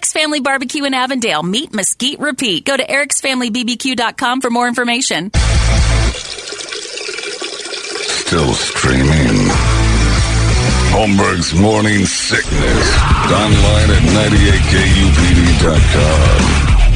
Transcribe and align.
Eric's 0.00 0.14
Family 0.14 0.40
Barbecue 0.40 0.84
in 0.84 0.94
Avondale. 0.94 1.42
Meet, 1.42 1.74
mesquite, 1.74 2.20
repeat. 2.20 2.64
Go 2.64 2.74
to 2.74 2.82
ericsfamilybbq.com 2.82 4.40
for 4.40 4.48
more 4.48 4.66
information. 4.66 5.30
Still 8.08 8.54
streaming. 8.54 9.50
Holmberg's 10.88 11.52
Morning 11.52 12.06
Sickness. 12.06 12.96
Online 13.30 13.90
at 13.90 14.00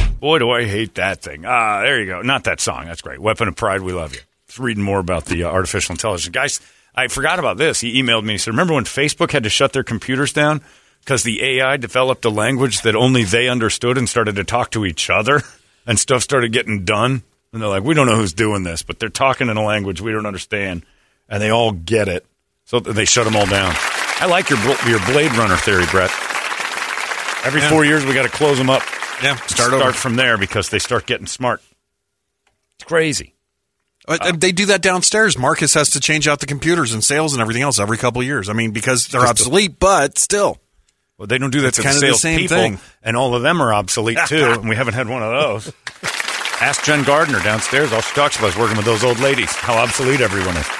98kupd.com. 0.09 0.15
Boy, 0.19 0.39
do 0.39 0.49
I 0.49 0.65
hate 0.65 0.95
that 0.95 1.21
thing. 1.21 1.45
Ah, 1.45 1.81
there 1.81 1.99
you 1.99 2.07
go. 2.07 2.23
Not 2.23 2.45
that 2.45 2.59
song. 2.59 2.85
That's 2.85 3.03
great. 3.03 3.19
Weapon 3.19 3.49
of 3.49 3.55
Pride, 3.55 3.81
we 3.81 3.93
love 3.93 4.15
you. 4.15 4.21
Just 4.47 4.57
reading 4.57 4.83
more 4.83 4.97
about 4.97 5.25
the 5.25 5.43
uh, 5.43 5.51
artificial 5.51 5.93
intelligence. 5.93 6.33
Guys, 6.33 6.59
I 6.95 7.07
forgot 7.07 7.37
about 7.37 7.57
this. 7.57 7.79
He 7.81 8.01
emailed 8.01 8.23
me. 8.23 8.33
He 8.33 8.39
said, 8.39 8.55
Remember 8.55 8.73
when 8.73 8.85
Facebook 8.85 9.31
had 9.31 9.43
to 9.43 9.49
shut 9.51 9.73
their 9.73 9.83
computers 9.83 10.33
down 10.33 10.63
because 11.05 11.23
the 11.23 11.41
AI 11.43 11.77
developed 11.77 12.25
a 12.25 12.29
language 12.29 12.81
that 12.81 12.95
only 12.95 13.23
they 13.23 13.47
understood 13.47 13.97
and 13.97 14.09
started 14.09 14.35
to 14.35 14.43
talk 14.43 14.71
to 14.71 14.85
each 14.85 15.09
other 15.09 15.41
and 15.87 15.97
stuff 15.99 16.23
started 16.23 16.51
getting 16.51 16.83
done? 16.83 17.21
And 17.53 17.61
they're 17.61 17.69
like, 17.69 17.83
We 17.83 17.93
don't 17.93 18.07
know 18.07 18.15
who's 18.17 18.33
doing 18.33 18.63
this, 18.63 18.81
but 18.81 18.99
they're 18.99 19.07
talking 19.09 19.47
in 19.49 19.55
a 19.55 19.63
language 19.63 20.01
we 20.01 20.11
don't 20.11 20.25
understand. 20.25 20.83
And 21.29 21.41
they 21.41 21.49
all 21.51 21.71
get 21.71 22.07
it. 22.07 22.25
So 22.65 22.79
they 22.79 23.05
shut 23.05 23.23
them 23.25 23.35
all 23.35 23.45
down. 23.45 23.73
I 24.19 24.25
like 24.27 24.49
your, 24.49 24.59
your 24.87 24.99
Blade 25.05 25.31
Runner 25.35 25.55
theory, 25.57 25.85
Brett. 25.91 26.11
Every 27.45 27.61
Yeah. 27.61 27.69
four 27.69 27.85
years, 27.85 28.03
we 28.05 28.13
got 28.13 28.23
to 28.23 28.29
close 28.29 28.57
them 28.57 28.69
up. 28.69 28.81
Yeah, 29.23 29.35
Start, 29.35 29.51
start 29.51 29.73
over. 29.73 29.93
from 29.93 30.15
there 30.17 30.37
because 30.37 30.69
they 30.69 30.79
start 30.79 31.05
getting 31.05 31.27
smart. 31.27 31.61
It's 32.77 32.87
crazy. 32.87 33.33
Uh, 34.07 34.31
they 34.33 34.51
do 34.51 34.65
that 34.67 34.81
downstairs. 34.81 35.37
Marcus 35.37 35.73
has 35.73 35.91
to 35.91 35.99
change 35.99 36.27
out 36.27 36.39
the 36.39 36.45
computers 36.45 36.93
and 36.93 37.03
sales 37.03 37.33
and 37.33 37.41
everything 37.41 37.63
else 37.63 37.79
every 37.79 37.97
couple 37.97 38.21
of 38.21 38.27
years. 38.27 38.49
I 38.49 38.53
mean, 38.53 38.71
because 38.71 39.07
they're 39.07 39.25
obsolete, 39.25 39.79
but 39.79 40.17
still. 40.19 40.59
Well, 41.17 41.27
they 41.27 41.37
don't 41.37 41.51
do 41.51 41.61
that 41.61 41.69
It's 41.69 41.77
to 41.77 41.83
kinda 41.83 41.95
the 41.99 42.07
the 42.07 42.07
sales 42.13 42.21
same 42.21 42.39
people, 42.39 42.57
thing. 42.57 42.79
and 43.03 43.15
all 43.15 43.35
of 43.35 43.41
them 43.41 43.61
are 43.61 43.73
obsolete 43.73 44.17
too. 44.27 44.45
and 44.59 44.67
we 44.69 44.75
haven't 44.75 44.95
had 44.95 45.07
one 45.07 45.23
of 45.23 45.31
those. 45.31 45.73
Ask 46.61 46.83
Jen 46.85 47.03
Gardner 47.03 47.41
downstairs. 47.41 47.91
All 47.93 48.01
she 48.01 48.13
talks 48.15 48.37
about 48.37 48.49
is 48.49 48.57
working 48.57 48.77
with 48.77 48.85
those 48.85 49.03
old 49.03 49.19
ladies. 49.19 49.51
How 49.55 49.75
obsolete 49.77 50.21
everyone 50.21 50.57
is. 50.57 50.67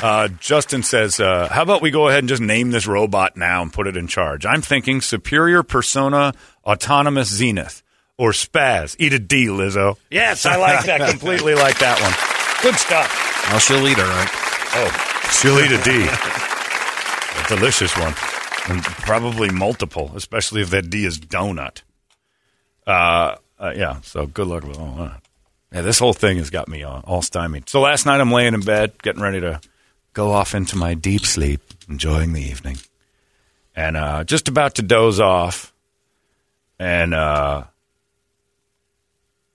Uh, 0.00 0.28
Justin 0.38 0.84
says, 0.84 1.18
uh, 1.18 1.48
"How 1.50 1.62
about 1.62 1.82
we 1.82 1.90
go 1.90 2.06
ahead 2.06 2.20
and 2.20 2.28
just 2.28 2.40
name 2.40 2.70
this 2.70 2.86
robot 2.86 3.36
now 3.36 3.62
and 3.62 3.72
put 3.72 3.88
it 3.88 3.96
in 3.96 4.06
charge?" 4.06 4.46
I'm 4.46 4.62
thinking 4.62 5.00
Superior 5.00 5.64
Persona 5.64 6.34
Autonomous 6.64 7.26
Zenith 7.28 7.82
or 8.16 8.30
Spaz. 8.30 8.94
Eat 9.00 9.12
a 9.12 9.18
D, 9.18 9.46
Lizzo. 9.46 9.96
Yes, 10.08 10.46
I 10.46 10.54
like 10.54 10.84
that. 10.84 11.00
Completely 11.10 11.56
like 11.56 11.80
that 11.80 12.00
one. 12.00 12.12
Good 12.62 12.78
stuff. 12.78 13.10
Well, 13.50 13.58
she'll 13.58 13.88
eat, 13.88 13.98
all 13.98 14.04
right. 14.04 14.28
Oh, 14.74 15.30
she'll 15.32 15.58
eat 15.58 15.72
a 15.72 15.82
D. 15.82 16.06
A 16.06 17.48
delicious 17.48 17.96
one. 17.98 18.14
And 18.68 18.82
probably 18.82 19.50
multiple, 19.50 20.12
especially 20.14 20.60
if 20.60 20.70
that 20.70 20.90
D 20.90 21.06
is 21.06 21.18
donut. 21.18 21.82
Uh, 22.86 23.36
uh, 23.58 23.72
yeah, 23.74 24.00
so 24.02 24.26
good 24.26 24.46
luck 24.46 24.64
with 24.64 24.78
all 24.78 24.94
that. 24.96 25.22
Yeah, 25.72 25.82
this 25.82 25.98
whole 25.98 26.12
thing 26.12 26.38
has 26.38 26.50
got 26.50 26.68
me 26.68 26.82
all, 26.82 27.02
all 27.04 27.22
stymied. 27.22 27.68
So 27.68 27.80
last 27.80 28.06
night 28.06 28.20
I'm 28.20 28.32
laying 28.32 28.54
in 28.54 28.60
bed, 28.60 29.02
getting 29.02 29.22
ready 29.22 29.40
to 29.40 29.60
go 30.12 30.32
off 30.32 30.54
into 30.54 30.76
my 30.76 30.94
deep 30.94 31.24
sleep, 31.24 31.60
enjoying 31.88 32.32
the 32.32 32.42
evening. 32.42 32.76
And 33.76 33.96
uh, 33.96 34.24
just 34.24 34.48
about 34.48 34.74
to 34.76 34.82
doze 34.82 35.20
off, 35.20 35.72
and 36.78 37.14
uh, 37.14 37.64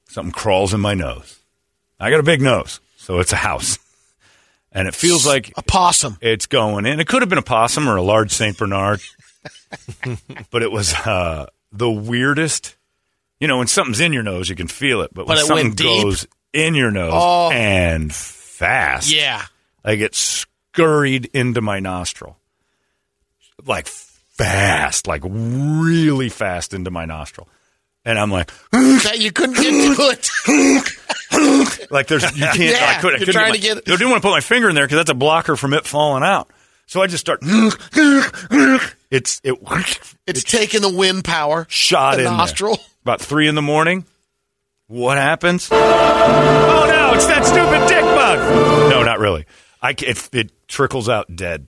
something 0.07 0.31
crawls 0.31 0.73
in 0.73 0.79
my 0.79 0.93
nose. 0.93 1.39
I 1.99 2.09
got 2.09 2.19
a 2.19 2.23
big 2.23 2.41
nose, 2.41 2.79
so 2.97 3.19
it's 3.19 3.33
a 3.33 3.37
house. 3.37 3.77
And 4.73 4.87
it 4.87 4.95
feels 4.95 5.25
like 5.25 5.53
A 5.55 5.61
possum. 5.61 6.17
it's 6.19 6.47
going 6.47 6.85
in. 6.87 6.99
It 6.99 7.07
could 7.07 7.21
have 7.21 7.29
been 7.29 7.37
a 7.37 7.43
possum 7.43 7.87
or 7.87 7.95
a 7.95 8.01
large 8.01 8.31
Saint 8.31 8.57
Bernard, 8.57 9.01
but 10.51 10.63
it 10.63 10.71
was 10.71 10.93
uh, 10.93 11.45
the 11.71 11.89
weirdest. 11.91 12.75
You 13.39 13.47
know, 13.47 13.59
when 13.59 13.67
something's 13.67 13.99
in 13.99 14.13
your 14.13 14.23
nose, 14.23 14.49
you 14.49 14.55
can 14.55 14.67
feel 14.67 15.01
it, 15.01 15.13
but 15.13 15.27
when 15.27 15.35
But 15.37 15.43
it 15.43 15.47
something 15.47 15.71
goes 15.75 16.25
in 16.53 16.75
your 16.75 16.91
nose 16.91 17.11
Oh. 17.13 17.51
and 17.51 18.13
fast, 18.13 19.11
Yeah. 19.13 19.43
like 19.83 19.99
it 19.99 20.15
scurried 20.15 21.25
into 21.33 21.61
my 21.61 21.79
nostril, 21.79 22.37
like 23.65 23.87
fast, 23.87 25.07
like 25.07 25.21
really 25.25 26.29
fast 26.29 26.73
into 26.73 26.89
my 26.89 27.05
nostril, 27.05 27.47
and 28.05 28.19
I'm 28.19 28.31
like, 28.31 28.51
you 29.15 29.31
couldn't 29.31 29.55
get 29.55 29.71
to 29.71 30.17
it. 30.49 31.91
like 31.91 32.07
there's 32.07 32.23
you 32.37 32.45
can't. 32.45 32.59
Yeah, 32.59 32.95
I, 32.97 33.01
could, 33.01 33.13
I 33.13 33.17
you're 33.17 33.25
couldn't 33.25 33.33
trying 33.33 33.53
get 33.53 33.61
to 33.61 33.75
my- 33.75 33.81
get- 33.81 33.93
I 33.93 33.97
didn't 33.97 34.09
want 34.09 34.21
to 34.23 34.27
put 34.27 34.33
my 34.33 34.41
finger 34.41 34.69
in 34.69 34.75
there 34.75 34.85
because 34.85 34.97
that's 34.97 35.09
a 35.11 35.15
blocker 35.15 35.55
from 35.55 35.73
it 35.73 35.85
falling 35.85 36.23
out. 36.23 36.49
So 36.85 37.01
I 37.01 37.07
just 37.07 37.21
start. 37.21 37.41
It's 39.13 39.39
it. 39.43 39.53
It's 40.25 40.43
taking 40.43 40.81
the 40.81 40.89
wind 40.91 41.23
power. 41.23 41.67
shot 41.69 42.13
the 42.15 42.21
in 42.21 42.23
there. 42.25 42.33
nostril. 42.33 42.79
About 43.03 43.21
three 43.21 43.47
in 43.47 43.53
the 43.53 43.61
morning. 43.61 44.05
What 44.87 45.19
happens? 45.19 45.69
Oh 45.71 46.85
no! 46.87 47.13
It's 47.13 47.27
that 47.27 47.45
stupid 47.45 47.87
dick 47.87 48.01
bug. 48.01 48.39
No, 48.89 49.03
not 49.03 49.19
really. 49.19 49.45
I 49.83 49.91
it, 49.91 50.29
it 50.33 50.67
trickles 50.67 51.09
out 51.09 51.35
dead. 51.35 51.67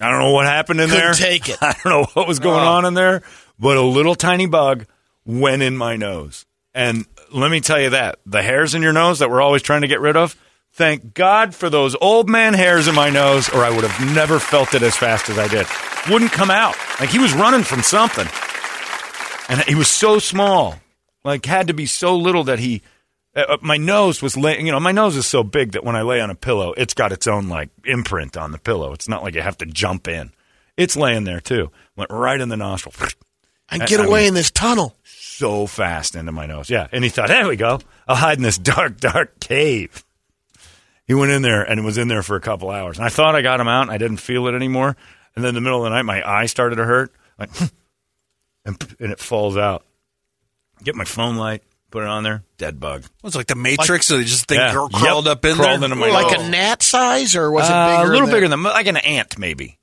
I 0.00 0.10
don't 0.10 0.20
know 0.20 0.32
what 0.32 0.46
happened 0.46 0.80
in 0.80 0.88
Couldn't 0.88 1.04
there. 1.04 1.12
take 1.12 1.50
it. 1.50 1.58
I 1.60 1.76
don't 1.84 1.92
know 1.92 2.06
what 2.14 2.26
was 2.26 2.38
going 2.38 2.64
oh. 2.64 2.72
on 2.72 2.84
in 2.86 2.94
there, 2.94 3.22
but 3.58 3.76
a 3.76 3.82
little 3.82 4.14
tiny 4.14 4.46
bug 4.46 4.86
went 5.24 5.62
in 5.62 5.76
my 5.76 5.96
nose. 5.96 6.46
And 6.74 7.06
let 7.32 7.50
me 7.50 7.60
tell 7.60 7.80
you 7.80 7.90
that 7.90 8.18
the 8.26 8.42
hairs 8.42 8.74
in 8.74 8.82
your 8.82 8.92
nose 8.92 9.20
that 9.20 9.30
we're 9.30 9.40
always 9.40 9.62
trying 9.62 9.82
to 9.82 9.88
get 9.88 10.00
rid 10.00 10.16
of. 10.16 10.36
Thank 10.72 11.14
God 11.14 11.54
for 11.54 11.70
those 11.70 11.94
old 12.00 12.28
man 12.28 12.52
hairs 12.52 12.88
in 12.88 12.96
my 12.96 13.08
nose, 13.08 13.48
or 13.48 13.64
I 13.64 13.70
would 13.70 13.84
have 13.84 14.14
never 14.14 14.40
felt 14.40 14.74
it 14.74 14.82
as 14.82 14.96
fast 14.96 15.28
as 15.28 15.38
I 15.38 15.46
did. 15.46 15.66
Wouldn't 16.10 16.32
come 16.32 16.50
out. 16.50 16.74
Like 16.98 17.10
he 17.10 17.20
was 17.20 17.32
running 17.32 17.62
from 17.62 17.82
something. 17.82 18.26
And 19.48 19.60
he 19.68 19.76
was 19.76 19.88
so 19.88 20.18
small, 20.18 20.76
like 21.24 21.46
had 21.46 21.68
to 21.68 21.74
be 21.74 21.86
so 21.86 22.16
little 22.16 22.44
that 22.44 22.58
he, 22.58 22.82
uh, 23.36 23.44
uh, 23.50 23.56
my 23.60 23.76
nose 23.76 24.20
was 24.20 24.36
laying, 24.36 24.66
you 24.66 24.72
know, 24.72 24.80
my 24.80 24.90
nose 24.90 25.16
is 25.16 25.26
so 25.26 25.44
big 25.44 25.72
that 25.72 25.84
when 25.84 25.94
I 25.94 26.02
lay 26.02 26.20
on 26.20 26.30
a 26.30 26.34
pillow, 26.34 26.72
it's 26.76 26.94
got 26.94 27.12
its 27.12 27.28
own 27.28 27.48
like 27.48 27.68
imprint 27.84 28.36
on 28.36 28.50
the 28.50 28.58
pillow. 28.58 28.92
It's 28.92 29.08
not 29.08 29.22
like 29.22 29.34
you 29.34 29.42
have 29.42 29.58
to 29.58 29.66
jump 29.66 30.08
in. 30.08 30.32
It's 30.76 30.96
laying 30.96 31.22
there 31.22 31.40
too. 31.40 31.70
Went 31.94 32.10
right 32.10 32.40
in 32.40 32.48
the 32.48 32.56
nostril. 32.56 32.94
I 33.82 33.86
get 33.86 34.00
I 34.00 34.04
away 34.04 34.20
mean- 34.20 34.28
in 34.28 34.34
this 34.34 34.50
tunnel. 34.50 34.96
so 35.04 35.66
fast 35.66 36.14
into 36.16 36.32
my 36.32 36.46
nose. 36.46 36.70
Yeah. 36.70 36.86
And 36.92 37.02
he 37.04 37.10
thought, 37.10 37.28
there 37.28 37.46
we 37.48 37.56
go. 37.56 37.80
I'll 38.06 38.16
hide 38.16 38.38
in 38.38 38.42
this 38.42 38.58
dark, 38.72 38.98
dark 39.00 39.40
cave. 39.40 40.04
He 41.06 41.14
went 41.14 41.32
in 41.32 41.42
there 41.42 41.62
and 41.62 41.84
was 41.84 41.98
in 41.98 42.08
there 42.08 42.22
for 42.22 42.36
a 42.36 42.40
couple 42.40 42.70
hours. 42.70 42.96
And 42.98 43.04
I 43.04 43.10
thought 43.10 43.34
I 43.34 43.42
got 43.42 43.60
him 43.60 43.68
out 43.68 43.82
and 43.82 43.90
I 43.90 43.98
didn't 43.98 44.18
feel 44.18 44.46
it 44.46 44.54
anymore. 44.54 44.96
And 45.36 45.44
then 45.44 45.50
in 45.50 45.54
the 45.56 45.60
middle 45.60 45.78
of 45.84 45.84
the 45.84 45.90
night, 45.90 46.02
my 46.04 46.22
eye 46.26 46.46
started 46.46 46.76
to 46.76 46.84
hurt. 46.84 47.12
Like, 47.38 47.50
and, 48.64 48.96
and 49.00 49.12
it 49.12 49.18
falls 49.18 49.56
out. 49.56 49.84
Get 50.82 50.94
my 50.94 51.04
phone 51.04 51.36
light, 51.36 51.62
put 51.90 52.02
it 52.02 52.08
on 52.08 52.22
there, 52.22 52.42
dead 52.58 52.78
bug. 52.80 53.04
Was 53.22 53.34
it 53.34 53.38
like 53.38 53.46
the 53.48 53.54
Matrix? 53.54 54.06
so 54.06 54.16
they 54.18 54.24
just 54.24 54.46
think 54.46 54.58
Yeah. 54.60 54.72
cr- 54.72 54.96
crawled 54.96 55.26
Yep. 55.26 55.32
up 55.38 55.44
in 55.44 55.54
Crawled 55.56 55.80
there. 55.80 55.84
into 55.84 55.96
my 55.96 56.08
like 56.10 56.36
nose. 56.38 56.46
a 56.46 56.50
gnat 56.50 56.82
size, 56.82 57.34
or 57.36 57.50
was 57.50 57.68
it 57.68 57.72
Uh, 57.72 58.02
a 58.02 58.06
little 58.06 58.26
than 58.26 58.30
bigger 58.34 58.48
than 58.48 58.62
like 58.62 58.86
an 58.86 58.96
ant, 58.98 59.38
maybe. 59.38 59.78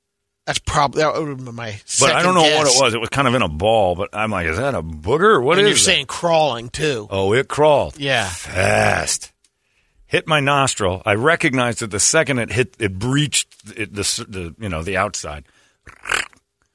That's 0.52 0.60
probably 0.60 1.02
that 1.02 1.14
would 1.14 1.46
been 1.46 1.56
my. 1.56 1.80
But 2.02 2.12
I 2.12 2.22
don't 2.22 2.36
know 2.36 2.42
what 2.42 2.68
it 2.68 2.74
was. 2.78 2.94
It 2.94 3.00
was 3.00 3.08
kind 3.08 3.26
of 3.26 3.36
in 3.36 3.42
a 3.42 3.48
ball. 3.48 3.96
But 3.96 4.10
I'm 4.12 4.32
like, 4.32 4.48
is 4.48 4.58
that 4.58 4.76
a 4.76 4.84
booger? 4.84 5.42
What 5.42 5.58
and 5.58 5.66
is 5.66 5.70
you're 5.70 5.76
that? 5.76 5.80
saying 5.80 6.08
crawling 6.08 6.68
too. 6.68 7.08
Oh, 7.10 7.32
it 7.32 7.48
crawled. 7.48 7.98
Yeah. 7.98 8.28
Fast. 8.28 9.32
Hit 10.08 10.28
my 10.28 10.42
nostril. 10.42 11.02
I 11.06 11.14
recognized 11.14 11.84
it 11.84 11.88
the 11.92 12.02
second 12.02 12.40
it 12.40 12.52
hit, 12.52 12.76
it 12.80 13.00
breached 13.00 13.48
it, 13.78 13.94
the, 13.94 14.26
the, 14.28 14.56
you 14.60 14.68
know, 14.68 14.84
the 14.84 14.98
outside. 14.98 15.46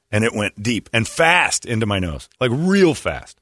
And 0.09 0.23
it 0.23 0.33
went 0.33 0.63
deep 0.63 0.89
and 0.91 1.07
fast 1.07 1.63
into 1.63 1.85
my 1.85 1.99
nose. 1.99 2.29
Like 2.41 2.49
real 2.51 2.95
fast. 2.95 3.39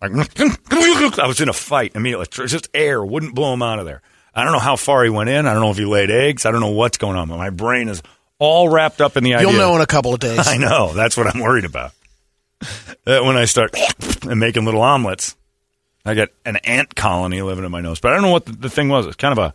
Like, 0.00 0.40
I 0.40 1.26
was 1.26 1.42
in 1.42 1.50
a 1.50 1.52
fight 1.52 1.92
immediately. 1.94 2.46
Just 2.46 2.70
air 2.72 3.04
wouldn't 3.04 3.34
blow 3.34 3.52
him 3.52 3.60
out 3.60 3.78
of 3.78 3.84
there. 3.84 4.00
I 4.34 4.42
don't 4.42 4.54
know 4.54 4.58
how 4.58 4.76
far 4.76 5.04
he 5.04 5.10
went 5.10 5.28
in. 5.28 5.46
I 5.46 5.52
don't 5.52 5.62
know 5.62 5.70
if 5.70 5.76
he 5.76 5.84
laid 5.84 6.10
eggs. 6.10 6.46
I 6.46 6.50
don't 6.50 6.60
know 6.60 6.70
what's 6.70 6.96
going 6.96 7.18
on. 7.18 7.28
But 7.28 7.36
my 7.36 7.50
brain 7.50 7.90
is 7.90 8.02
all 8.38 8.68
wrapped 8.68 9.00
up 9.00 9.16
in 9.16 9.24
the 9.24 9.34
idea. 9.34 9.48
You'll 9.48 9.58
know 9.58 9.74
in 9.76 9.80
a 9.82 9.86
couple 9.86 10.12
of 10.14 10.20
days. 10.20 10.40
I 10.46 10.56
know. 10.56 10.92
That's 10.92 11.16
what 11.16 11.26
I'm 11.34 11.40
worried 11.40 11.64
about. 11.64 11.92
That 13.04 13.24
when 13.24 13.36
I 13.36 13.44
start 13.44 13.74
and 14.22 14.40
making 14.40 14.64
little 14.64 14.82
omelets, 14.82 15.36
I 16.04 16.14
get 16.14 16.30
an 16.44 16.56
ant 16.56 16.94
colony 16.94 17.42
living 17.42 17.64
in 17.64 17.70
my 17.70 17.80
nose. 17.80 18.00
But 18.00 18.12
I 18.12 18.14
don't 18.16 18.22
know 18.24 18.30
what 18.32 18.46
the, 18.46 18.52
the 18.52 18.70
thing 18.70 18.88
was. 18.88 19.06
It's 19.06 19.16
kind 19.16 19.32
of 19.32 19.38
a. 19.38 19.54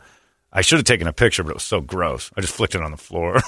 I 0.52 0.62
should 0.62 0.80
have 0.80 0.86
taken 0.86 1.08
a 1.08 1.14
picture, 1.14 1.44
but 1.44 1.52
it 1.52 1.56
was 1.56 1.64
so 1.64 1.80
gross. 1.81 2.31
I 2.36 2.42
just 2.42 2.54
flicked 2.56 2.74
it 2.76 2.81
on 2.81 2.90
the 2.92 2.98
floor. 2.98 3.40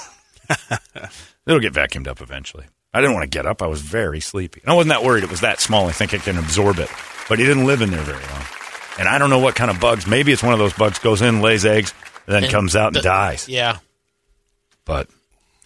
It'll 1.46 1.60
get 1.60 1.72
vacuumed 1.72 2.06
up 2.06 2.20
eventually. 2.20 2.66
I 2.94 3.00
didn't 3.00 3.14
want 3.14 3.24
to 3.24 3.36
get 3.36 3.46
up. 3.46 3.62
I 3.62 3.66
was 3.66 3.80
very 3.80 4.20
sleepy. 4.20 4.60
And 4.62 4.70
I 4.70 4.74
wasn't 4.74 4.90
that 4.90 5.02
worried. 5.02 5.24
It 5.24 5.30
was 5.30 5.40
that 5.40 5.60
small. 5.60 5.88
I 5.88 5.92
think 5.92 6.12
it 6.14 6.20
can 6.22 6.38
absorb 6.38 6.78
it. 6.78 6.88
But 7.28 7.38
he 7.38 7.44
didn't 7.44 7.64
live 7.66 7.80
in 7.82 7.90
there 7.90 8.02
very 8.02 8.18
long. 8.32 8.42
And 8.98 9.08
I 9.08 9.18
don't 9.18 9.30
know 9.30 9.38
what 9.38 9.54
kind 9.54 9.70
of 9.70 9.80
bugs. 9.80 10.06
Maybe 10.06 10.30
it's 10.30 10.42
one 10.42 10.52
of 10.52 10.58
those 10.58 10.74
bugs 10.74 10.98
goes 10.98 11.22
in, 11.22 11.40
lays 11.40 11.64
eggs, 11.64 11.94
and 12.26 12.34
then 12.36 12.44
And 12.44 12.52
comes 12.52 12.76
out 12.76 12.88
and 12.88 12.96
the- 12.96 13.00
dies 13.02 13.48
Yeah. 13.48 13.78
but 14.84 15.08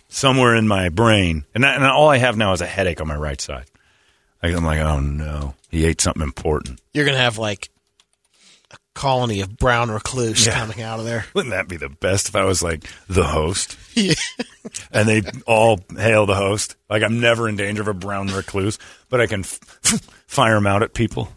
somewhere 0.08 0.54
in 0.54 0.66
my 0.68 0.88
brain, 0.88 1.44
and, 1.54 1.64
I, 1.64 1.74
and 1.74 1.84
all 1.84 2.08
I 2.08 2.18
have 2.18 2.36
now 2.36 2.52
is 2.52 2.60
a 2.60 2.66
headache 2.66 3.00
on 3.00 3.08
my 3.08 3.16
right 3.16 3.40
side. 3.40 3.66
I'm 4.42 4.64
like, 4.64 4.78
oh 4.80 5.00
no, 5.00 5.54
he 5.70 5.84
ate 5.86 6.00
something 6.00 6.22
important. 6.22 6.80
You're 6.92 7.04
gonna 7.04 7.16
have 7.18 7.36
like 7.36 7.68
a 8.70 8.76
colony 8.94 9.40
of 9.40 9.56
brown 9.56 9.90
recluse 9.90 10.46
Yeah. 10.46 10.54
coming 10.54 10.80
out 10.82 11.00
of 11.00 11.04
there. 11.04 11.24
Wouldn't 11.34 11.50
that 11.52 11.66
be 11.68 11.76
the 11.76 11.88
best 11.88 12.28
if 12.28 12.36
I 12.36 12.44
was 12.44 12.62
like 12.62 12.84
the 13.08 13.24
host 13.24 13.76
Yeah. 13.94 14.14
and 14.92 15.08
they 15.08 15.22
all 15.48 15.80
hail 15.96 16.26
the 16.26 16.36
host? 16.36 16.76
Like 16.88 17.02
I'm 17.02 17.18
never 17.18 17.48
in 17.48 17.56
danger 17.56 17.82
of 17.82 17.88
a 17.88 17.94
brown 17.94 18.28
recluse, 18.28 18.78
but 19.08 19.20
I 19.20 19.26
can 19.26 19.40
f- 19.40 19.58
fire 20.28 20.54
them 20.54 20.66
out 20.68 20.82
at 20.84 20.94
people. 20.94 21.28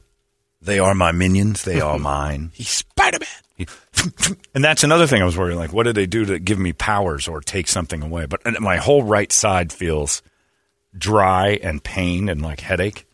They 0.62 0.78
are 0.78 0.94
my 0.94 1.12
minions. 1.12 1.64
They 1.64 1.82
are 1.82 1.98
mine. 2.00 2.52
He's 2.54 2.70
Spider 2.70 3.18
Man. 3.20 3.30
And 4.54 4.64
that's 4.64 4.84
another 4.84 5.08
thing 5.08 5.22
I 5.22 5.26
was 5.26 5.38
worried. 5.38 5.56
Like, 5.56 5.74
what 5.74 5.84
did 5.84 5.96
they 5.96 6.06
do 6.06 6.26
to 6.26 6.40
give 6.40 6.60
me 6.60 6.74
powers 6.74 7.28
or 7.28 7.42
take 7.42 7.68
something 7.68 8.02
away? 8.02 8.26
But 8.26 8.60
my 8.62 8.78
whole 8.78 9.04
right 9.04 9.32
side 9.32 9.72
feels 9.72 10.22
dry 10.98 11.60
and 11.62 11.84
pain 11.84 12.30
and 12.30 12.42
like 12.42 12.60
headache, 12.62 13.06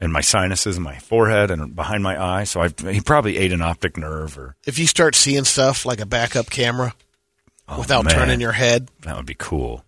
and 0.00 0.12
my 0.12 0.20
sinuses 0.20 0.76
and 0.76 0.84
my 0.84 0.98
forehead 0.98 1.50
and 1.50 1.74
behind 1.74 2.02
my 2.02 2.22
eye. 2.22 2.44
So 2.44 2.60
I 2.62 2.68
he 2.90 3.00
probably 3.00 3.36
ate 3.36 3.52
an 3.52 3.62
optic 3.62 3.96
nerve 3.96 4.38
or 4.38 4.56
If 4.66 4.78
you 4.78 4.86
start 4.86 5.14
seeing 5.14 5.44
stuff 5.44 5.84
like 5.86 6.00
a 6.00 6.06
backup 6.06 6.50
camera 6.50 6.94
oh, 7.68 7.78
without 7.80 8.00
Oh, 8.00 8.02
man. 8.04 8.14
turning 8.14 8.40
your 8.40 8.52
head, 8.52 8.88
that 9.02 9.16
would 9.16 9.26
be 9.26 9.36
cool. 9.38 9.84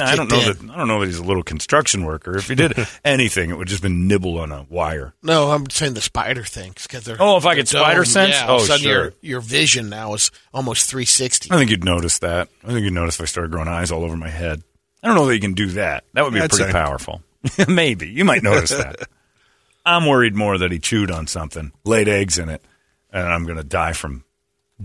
I 0.00 0.16
don't 0.16 0.28
know 0.30 0.40
kicked 0.40 0.60
that. 0.62 0.70
I 0.70 0.76
don't 0.76 0.88
know 0.88 1.00
that 1.00 1.06
he's 1.06 1.18
a 1.18 1.24
little 1.24 1.42
construction 1.42 2.04
worker. 2.04 2.36
If 2.36 2.48
he 2.48 2.54
did 2.54 2.74
anything, 3.04 3.50
it 3.50 3.56
would 3.58 3.68
just 3.68 3.82
been 3.82 4.06
nibble 4.08 4.38
on 4.38 4.52
a 4.52 4.64
wire. 4.68 5.14
No, 5.22 5.50
I'm 5.50 5.68
saying 5.70 5.94
the 5.94 6.00
spider 6.00 6.44
things 6.44 6.86
because 6.86 7.04
they're. 7.04 7.16
Oh, 7.20 7.36
if 7.36 7.46
I 7.46 7.54
get 7.54 7.68
they're 7.68 7.80
spider 7.80 8.04
sense? 8.04 8.34
Yeah, 8.34 8.46
all 8.46 8.52
oh, 8.52 8.54
of 8.56 8.60
Oh, 8.60 8.64
a 8.64 8.66
sudden 8.66 8.82
sure. 8.82 9.02
your 9.02 9.12
your 9.22 9.40
vision 9.40 9.88
now 9.88 10.14
is 10.14 10.30
almost 10.52 10.88
360. 10.90 11.50
I 11.50 11.56
think 11.56 11.70
you'd 11.70 11.84
notice 11.84 12.18
that. 12.20 12.48
I 12.64 12.68
think 12.68 12.80
you'd 12.84 12.92
notice 12.92 13.16
if 13.16 13.22
I 13.22 13.24
started 13.26 13.50
growing 13.50 13.68
eyes 13.68 13.90
all 13.90 14.04
over 14.04 14.16
my 14.16 14.28
head. 14.30 14.62
I 15.02 15.06
don't 15.06 15.16
know 15.16 15.26
that 15.26 15.34
you 15.34 15.40
can 15.40 15.54
do 15.54 15.68
that. 15.68 16.04
That 16.14 16.24
would 16.24 16.34
be 16.34 16.40
I'd 16.40 16.50
pretty 16.50 16.64
say. 16.66 16.72
powerful. 16.72 17.22
Maybe. 17.68 18.08
You 18.08 18.24
might 18.24 18.42
notice 18.42 18.70
that. 18.70 18.96
I'm 19.86 20.06
worried 20.06 20.34
more 20.34 20.58
that 20.58 20.70
he 20.72 20.78
chewed 20.78 21.10
on 21.10 21.26
something, 21.26 21.72
laid 21.84 22.08
eggs 22.08 22.38
in 22.38 22.48
it, 22.48 22.62
and 23.10 23.26
I'm 23.26 23.44
going 23.44 23.56
to 23.56 23.64
die 23.64 23.92
from 23.94 24.24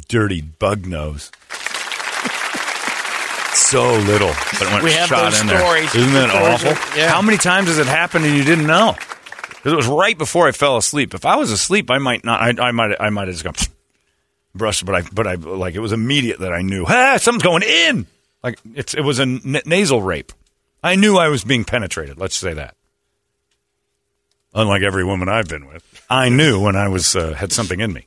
dirty 0.07 0.39
bug 0.41 0.85
nose. 0.85 1.31
So 3.65 3.93
little, 3.93 4.27
but 4.53 4.61
it 4.61 4.71
went 4.71 4.83
We 4.83 4.91
have 4.93 5.07
shot 5.09 5.31
those 5.31 5.41
in 5.41 5.47
stories. 5.47 5.91
there. 5.93 6.01
Isn't 6.01 6.13
that 6.13 6.29
awful? 6.29 6.69
are- 6.71 6.97
yeah. 6.97 7.09
How 7.09 7.21
many 7.21 7.37
times 7.37 7.67
has 7.67 7.77
it 7.79 7.87
happened 7.87 8.25
and 8.25 8.35
you 8.35 8.43
didn't 8.43 8.67
know? 8.67 8.95
Because 9.49 9.73
it 9.73 9.75
was 9.75 9.87
right 9.87 10.17
before 10.17 10.47
I 10.47 10.51
fell 10.51 10.77
asleep. 10.77 11.13
If 11.13 11.25
I 11.25 11.35
was 11.37 11.51
asleep, 11.51 11.89
I 11.89 11.97
might 11.97 12.23
not. 12.25 12.41
I, 12.41 12.67
I 12.67 12.71
might. 12.71 12.95
I 12.99 13.09
might 13.09 13.27
have 13.27 13.35
just 13.35 13.43
gone 13.43 13.55
brush, 14.55 14.83
but 14.83 14.95
I, 14.95 15.01
but 15.03 15.25
I, 15.27 15.35
like 15.35 15.73
it 15.75 15.79
was 15.79 15.91
immediate 15.93 16.39
that 16.39 16.51
I 16.53 16.61
knew, 16.61 16.85
ah, 16.87 17.17
something's 17.17 17.43
going 17.43 17.63
in. 17.63 18.05
Like 18.43 18.59
it's, 18.75 18.93
it 18.93 19.01
was 19.01 19.19
a 19.19 19.23
n- 19.23 19.61
nasal 19.65 20.01
rape. 20.01 20.33
I 20.83 20.95
knew 20.95 21.15
I 21.17 21.29
was 21.29 21.43
being 21.45 21.63
penetrated. 21.63 22.17
Let's 22.17 22.35
say 22.35 22.53
that. 22.53 22.75
Unlike 24.53 24.83
every 24.83 25.03
woman 25.05 25.29
I've 25.29 25.47
been 25.47 25.65
with, 25.65 26.05
I 26.09 26.29
knew 26.29 26.59
when 26.61 26.75
I 26.75 26.87
was 26.89 27.15
uh, 27.15 27.33
had 27.33 27.51
something 27.51 27.79
in 27.79 27.91
me. 27.93 28.05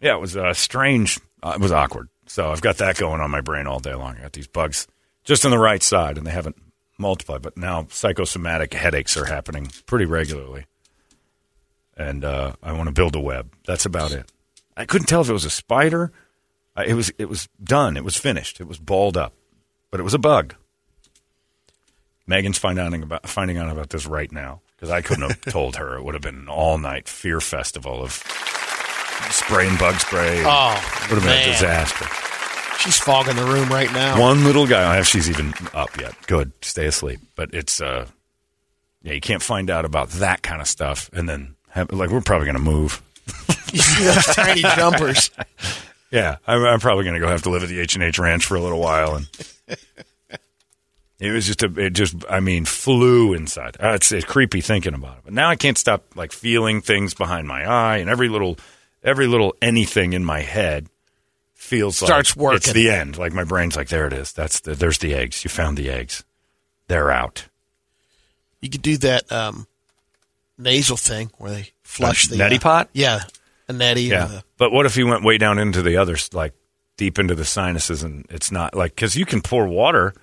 Yeah, 0.00 0.14
it 0.16 0.20
was 0.20 0.36
uh, 0.36 0.54
strange. 0.54 1.20
Uh, 1.42 1.52
it 1.54 1.60
was 1.60 1.70
awkward. 1.70 2.08
So 2.26 2.50
I've 2.50 2.60
got 2.60 2.78
that 2.78 2.96
going 2.96 3.20
on 3.20 3.30
my 3.30 3.40
brain 3.40 3.66
all 3.66 3.80
day 3.80 3.94
long. 3.94 4.16
I 4.16 4.22
got 4.22 4.32
these 4.32 4.46
bugs 4.46 4.86
just 5.24 5.44
on 5.44 5.50
the 5.50 5.58
right 5.58 5.82
side, 5.82 6.18
and 6.18 6.26
they 6.26 6.30
haven't 6.30 6.56
multiplied. 6.98 7.42
But 7.42 7.56
now 7.56 7.86
psychosomatic 7.90 8.72
headaches 8.74 9.16
are 9.16 9.26
happening 9.26 9.70
pretty 9.86 10.06
regularly, 10.06 10.66
and 11.96 12.24
uh, 12.24 12.54
I 12.62 12.72
want 12.72 12.88
to 12.88 12.92
build 12.94 13.14
a 13.16 13.20
web. 13.20 13.52
That's 13.66 13.86
about 13.86 14.12
it. 14.12 14.30
I 14.76 14.84
couldn't 14.86 15.06
tell 15.06 15.20
if 15.20 15.28
it 15.28 15.32
was 15.32 15.44
a 15.44 15.50
spider. 15.50 16.12
I, 16.76 16.86
it 16.86 16.94
was. 16.94 17.12
It 17.18 17.28
was 17.28 17.48
done. 17.62 17.96
It 17.96 18.04
was 18.04 18.16
finished. 18.16 18.60
It 18.60 18.66
was 18.66 18.78
balled 18.78 19.16
up, 19.16 19.34
but 19.90 20.00
it 20.00 20.04
was 20.04 20.14
a 20.14 20.18
bug. 20.18 20.54
Megan's 22.26 22.58
finding 22.58 22.84
out 22.84 22.94
about 22.94 23.28
finding 23.28 23.58
out 23.58 23.70
about 23.70 23.90
this 23.90 24.06
right 24.06 24.32
now 24.32 24.62
because 24.76 24.90
I 24.90 25.02
couldn't 25.02 25.28
have 25.28 25.40
told 25.52 25.76
her. 25.76 25.96
It 25.96 26.04
would 26.04 26.14
have 26.14 26.22
been 26.22 26.38
an 26.38 26.48
all 26.48 26.78
night 26.78 27.08
fear 27.08 27.40
festival 27.40 28.02
of 28.02 28.22
spraying 29.30 29.76
bug 29.76 29.96
spray. 29.96 30.42
Oh, 30.44 30.74
would 31.10 31.18
have 31.18 31.22
been 31.22 31.26
man. 31.26 31.48
a 31.48 31.52
disaster. 31.52 32.06
She's 32.78 32.98
fogging 32.98 33.36
the 33.36 33.44
room 33.44 33.68
right 33.68 33.90
now. 33.92 34.20
One 34.20 34.44
little 34.44 34.66
guy. 34.66 34.80
I 34.80 34.84
don't 34.84 34.94
know 34.94 35.00
if 35.00 35.06
she's 35.06 35.30
even 35.30 35.54
up 35.72 35.98
yet. 35.98 36.14
Good, 36.26 36.52
stay 36.62 36.86
asleep. 36.86 37.20
But 37.34 37.54
it's 37.54 37.80
uh, 37.80 38.06
yeah, 39.02 39.12
you 39.12 39.20
can't 39.20 39.42
find 39.42 39.70
out 39.70 39.84
about 39.84 40.10
that 40.10 40.42
kind 40.42 40.60
of 40.60 40.68
stuff, 40.68 41.10
and 41.12 41.28
then 41.28 41.56
have, 41.70 41.92
like 41.92 42.10
we're 42.10 42.20
probably 42.20 42.46
going 42.46 42.56
to 42.56 42.62
move. 42.62 43.02
You 43.72 43.80
see 43.80 44.04
those 44.04 44.26
tiny 44.26 44.60
jumpers. 44.76 45.32
Yeah, 46.12 46.36
I'm, 46.46 46.64
I'm 46.64 46.78
probably 46.78 47.02
going 47.02 47.14
to 47.14 47.20
go 47.20 47.26
have 47.26 47.42
to 47.42 47.50
live 47.50 47.64
at 47.64 47.68
the 47.68 47.80
H 47.80 47.96
and 47.96 48.04
H 48.04 48.20
Ranch 48.20 48.46
for 48.46 48.54
a 48.54 48.60
little 48.60 48.78
while, 48.78 49.16
and 49.16 49.28
it 51.18 51.32
was 51.32 51.44
just 51.44 51.64
a, 51.64 51.72
it 51.76 51.90
just, 51.90 52.14
I 52.30 52.38
mean, 52.38 52.66
flew 52.66 53.34
inside. 53.34 53.76
Uh, 53.82 53.94
it's, 53.94 54.12
it's 54.12 54.24
creepy 54.24 54.60
thinking 54.60 54.94
about 54.94 55.18
it, 55.18 55.22
but 55.24 55.32
now 55.34 55.48
I 55.50 55.56
can't 55.56 55.76
stop 55.76 56.04
like 56.14 56.30
feeling 56.30 56.82
things 56.82 57.14
behind 57.14 57.48
my 57.48 57.64
eye, 57.68 57.96
and 57.96 58.08
every 58.08 58.28
little, 58.28 58.58
every 59.04 59.26
little 59.26 59.54
anything 59.62 60.12
in 60.12 60.24
my 60.24 60.40
head 60.40 60.88
feels 61.54 61.96
Starts 61.96 62.36
like 62.36 62.42
working. 62.42 62.56
It's 62.56 62.72
the 62.72 62.90
end. 62.90 63.16
Like 63.16 63.32
my 63.32 63.44
brain's 63.44 63.76
like, 63.76 63.88
there 63.88 64.06
it 64.06 64.12
is. 64.12 64.32
That's 64.32 64.60
the, 64.60 64.74
there's 64.74 64.98
the 64.98 65.14
eggs. 65.14 65.44
You 65.44 65.50
found 65.50 65.76
the 65.76 65.90
eggs. 65.90 66.24
They're 66.88 67.10
out. 67.10 67.48
You 68.60 68.70
could 68.70 68.82
do 68.82 68.96
that 68.98 69.30
um, 69.30 69.66
nasal 70.58 70.96
thing 70.96 71.30
where 71.38 71.50
they 71.50 71.70
flush 71.82 72.26
A 72.26 72.30
the 72.30 72.36
neti 72.36 72.56
uh, 72.56 72.60
pot? 72.60 72.88
Yeah, 72.92 73.20
a 73.68 73.72
neti. 73.72 74.08
Yeah. 74.08 74.26
The, 74.26 74.44
But 74.58 74.72
what 74.72 74.86
if 74.86 74.96
you 74.96 75.06
went 75.06 75.22
way 75.22 75.38
down 75.38 75.58
into 75.58 75.82
the 75.82 75.96
other, 75.96 76.16
like 76.32 76.54
deep 76.96 77.18
into 77.18 77.34
the 77.34 77.44
sinuses, 77.44 78.02
and 78.02 78.26
it's 78.30 78.50
not 78.50 78.74
like 78.74 78.94
because 78.94 79.16
you 79.16 79.26
can 79.26 79.40
pour 79.42 79.66
water 79.66 80.14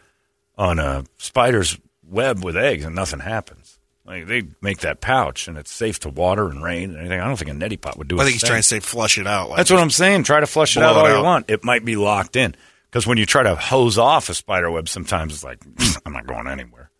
on 0.57 0.79
a 0.79 1.03
spider's 1.17 1.77
web 2.03 2.43
with 2.43 2.57
eggs 2.57 2.85
and 2.85 2.95
nothing 2.95 3.19
happens. 3.19 3.79
Like 4.05 4.27
they 4.27 4.43
make 4.61 4.79
that 4.79 4.99
pouch 4.99 5.47
and 5.47 5.57
it's 5.57 5.71
safe 5.71 5.99
to 6.01 6.09
water 6.09 6.49
and 6.49 6.63
rain 6.63 6.89
and 6.91 6.99
anything. 6.99 7.19
I 7.19 7.27
don't 7.27 7.37
think 7.37 7.51
a 7.51 7.53
neti 7.53 7.79
pot 7.79 7.97
would 7.97 8.07
do. 8.07 8.17
It. 8.17 8.21
I 8.21 8.23
think 8.23 8.33
he's 8.33 8.41
thing. 8.41 8.47
trying 8.49 8.61
to 8.61 8.67
say 8.67 8.79
flush 8.79 9.17
it 9.17 9.27
out. 9.27 9.49
Like 9.49 9.57
That's 9.57 9.71
what 9.71 9.79
I'm 9.79 9.89
saying. 9.91 10.23
Try 10.23 10.39
to 10.39 10.47
flush 10.47 10.75
it 10.75 10.79
Blow 10.81 10.89
out 10.89 10.95
it 10.95 10.99
all 10.99 11.09
you 11.09 11.15
out. 11.15 11.23
want. 11.23 11.49
It 11.49 11.63
might 11.63 11.85
be 11.85 11.95
locked 11.95 12.35
in 12.35 12.55
because 12.89 13.07
when 13.07 13.17
you 13.17 13.25
try 13.25 13.43
to 13.43 13.55
hose 13.55 13.97
off 13.97 14.29
a 14.29 14.33
spider 14.33 14.69
web, 14.71 14.89
sometimes 14.89 15.33
it's 15.33 15.43
like 15.43 15.63
hmm, 15.63 15.97
I'm 16.05 16.13
not 16.13 16.27
going 16.27 16.47
anywhere. 16.47 16.90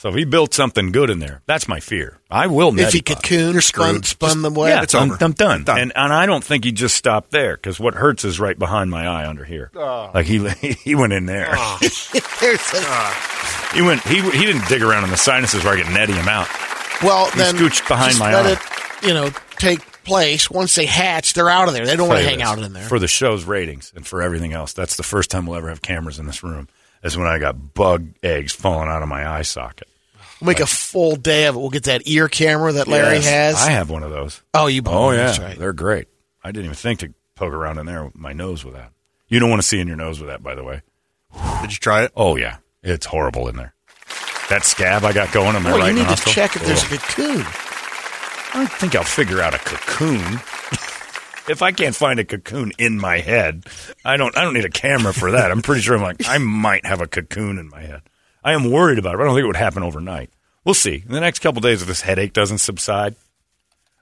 So 0.00 0.08
if 0.08 0.14
he 0.14 0.24
built 0.24 0.54
something 0.54 0.92
good 0.92 1.10
in 1.10 1.18
there, 1.18 1.42
that's 1.44 1.68
my 1.68 1.78
fear. 1.78 2.16
I 2.30 2.46
will. 2.46 2.68
if 2.80 2.90
he 2.94 3.02
neti 3.02 3.06
pot. 3.06 3.22
cocooned, 3.22 3.62
spun, 3.62 4.02
spun 4.02 4.40
the 4.40 4.48
web. 4.50 4.70
Yeah, 4.70 4.82
It's 4.82 4.94
I'm, 4.94 5.10
over. 5.10 5.22
I'm 5.22 5.32
done. 5.32 5.64
Done. 5.64 5.78
And 5.78 5.92
and 5.94 6.10
I 6.10 6.24
don't 6.24 6.42
think 6.42 6.64
he 6.64 6.72
just 6.72 6.96
stopped 6.96 7.32
there 7.32 7.54
because 7.54 7.78
what 7.78 7.92
hurts 7.92 8.24
is 8.24 8.40
right 8.40 8.58
behind 8.58 8.90
my 8.90 9.06
eye 9.06 9.28
under 9.28 9.44
here. 9.44 9.70
Oh. 9.74 10.10
Like 10.14 10.24
he 10.24 10.48
he 10.84 10.94
went 10.94 11.12
in 11.12 11.26
there. 11.26 11.48
Ah. 11.50 11.76
There's 12.40 12.72
a- 12.72 12.80
ah. 12.80 13.70
He 13.74 13.82
went. 13.82 14.00
He 14.04 14.22
he 14.22 14.46
didn't 14.46 14.66
dig 14.68 14.82
around 14.82 15.04
in 15.04 15.10
the 15.10 15.18
sinuses 15.18 15.62
where 15.64 15.74
I 15.74 15.82
could 15.82 15.92
netty 15.92 16.14
him 16.14 16.28
out. 16.28 16.48
Well, 17.02 17.30
He 17.32 17.36
then 17.38 17.56
scooched 17.56 17.86
behind 17.86 18.12
just 18.12 18.20
my 18.20 18.32
let 18.32 18.46
eye. 18.46 18.52
it, 19.02 19.06
you 19.06 19.12
know, 19.12 19.28
take 19.58 19.80
place. 20.04 20.50
Once 20.50 20.74
they 20.76 20.86
hatch, 20.86 21.34
they're 21.34 21.50
out 21.50 21.68
of 21.68 21.74
there. 21.74 21.84
They 21.84 21.96
don't 21.96 22.08
want 22.08 22.20
to 22.22 22.26
hang 22.26 22.38
this, 22.38 22.46
out 22.48 22.58
in 22.58 22.72
there. 22.72 22.88
for 22.88 22.98
the 22.98 23.06
show's 23.06 23.44
ratings 23.44 23.92
and 23.94 24.06
for 24.06 24.22
everything 24.22 24.54
else. 24.54 24.72
That's 24.72 24.96
the 24.96 25.02
first 25.02 25.30
time 25.30 25.44
we'll 25.44 25.58
ever 25.58 25.68
have 25.68 25.82
cameras 25.82 26.18
in 26.18 26.24
this 26.24 26.42
room. 26.42 26.68
Is 27.02 27.18
when 27.18 27.26
I 27.26 27.38
got 27.38 27.74
bug 27.74 28.08
eggs 28.22 28.52
falling 28.54 28.88
out 28.88 29.02
of 29.02 29.08
my 29.08 29.26
eye 29.28 29.42
socket. 29.42 29.88
We'll 30.40 30.46
make 30.48 30.60
a 30.60 30.66
full 30.66 31.16
day 31.16 31.46
of 31.46 31.54
it. 31.56 31.58
We'll 31.58 31.70
get 31.70 31.84
that 31.84 32.02
ear 32.06 32.28
camera 32.28 32.72
that 32.72 32.88
Larry 32.88 33.16
Yes, 33.16 33.26
has. 33.26 33.54
I 33.56 33.70
have 33.72 33.90
one 33.90 34.02
of 34.02 34.10
those. 34.10 34.40
oh, 34.54 34.66
you 34.68 34.82
bought 34.82 34.94
Oh 34.94 35.06
one. 35.06 35.16
yeah, 35.16 35.26
That's 35.26 35.38
right. 35.38 35.58
they're 35.58 35.72
great. 35.72 36.08
I 36.42 36.50
didn't 36.52 36.64
even 36.66 36.76
think 36.76 37.00
to 37.00 37.12
poke 37.34 37.52
around 37.52 37.78
in 37.78 37.86
there 37.86 38.04
with 38.04 38.16
my 38.16 38.32
nose 38.32 38.64
with 38.64 38.74
that. 38.74 38.92
You 39.28 39.38
don't 39.38 39.50
want 39.50 39.60
to 39.62 39.68
see 39.68 39.78
in 39.80 39.86
your 39.86 39.96
nose 39.96 40.18
with 40.20 40.28
that, 40.28 40.42
by 40.42 40.54
the 40.54 40.64
way. 40.64 40.82
Did 41.60 41.72
you 41.72 41.78
try 41.78 42.04
it? 42.04 42.12
Oh 42.16 42.36
yeah, 42.36 42.56
it's 42.82 43.06
horrible 43.06 43.48
in 43.48 43.56
there. 43.56 43.74
That 44.48 44.64
scab 44.64 45.04
I 45.04 45.12
got 45.12 45.30
going 45.32 45.54
on 45.54 45.62
my 45.62 45.70
Well, 45.70 45.78
right 45.80 45.88
you 45.88 45.94
need 46.00 46.06
nostril. 46.08 46.32
to 46.32 46.34
check 46.34 46.56
if 46.56 46.64
there's 46.64 46.82
Oh. 46.84 46.94
a 46.94 46.98
cocoon. 46.98 47.46
I 48.52 48.66
think 48.66 48.96
I'll 48.96 49.04
figure 49.04 49.40
out 49.40 49.54
a 49.54 49.58
cocoon. 49.58 50.20
if 51.48 51.62
I 51.62 51.70
can't 51.72 51.94
find 51.94 52.18
a 52.18 52.24
cocoon 52.24 52.72
in 52.78 52.98
my 52.98 53.18
head, 53.20 53.64
I 54.04 54.16
don't. 54.16 54.36
I 54.36 54.42
don't 54.42 54.54
need 54.54 54.64
a 54.64 54.70
camera 54.70 55.12
for 55.14 55.30
that. 55.32 55.50
I'm 55.52 55.62
pretty 55.62 55.82
sure. 55.82 55.94
I'm 55.96 56.02
like 56.02 56.26
I 56.26 56.38
might 56.38 56.84
have 56.86 57.00
a 57.00 57.06
cocoon 57.06 57.58
in 57.58 57.68
my 57.68 57.82
head. 57.82 58.02
I 58.42 58.52
am 58.52 58.70
worried 58.70 58.98
about 58.98 59.14
it. 59.14 59.20
I 59.20 59.24
don't 59.24 59.34
think 59.34 59.44
it 59.44 59.48
would 59.48 59.56
happen 59.56 59.82
overnight. 59.82 60.30
We'll 60.64 60.74
see. 60.74 61.02
In 61.06 61.12
the 61.12 61.20
next 61.20 61.38
couple 61.40 61.60
days, 61.60 61.82
if 61.82 61.88
this 61.88 62.02
headache 62.02 62.32
doesn't 62.32 62.58
subside, 62.58 63.16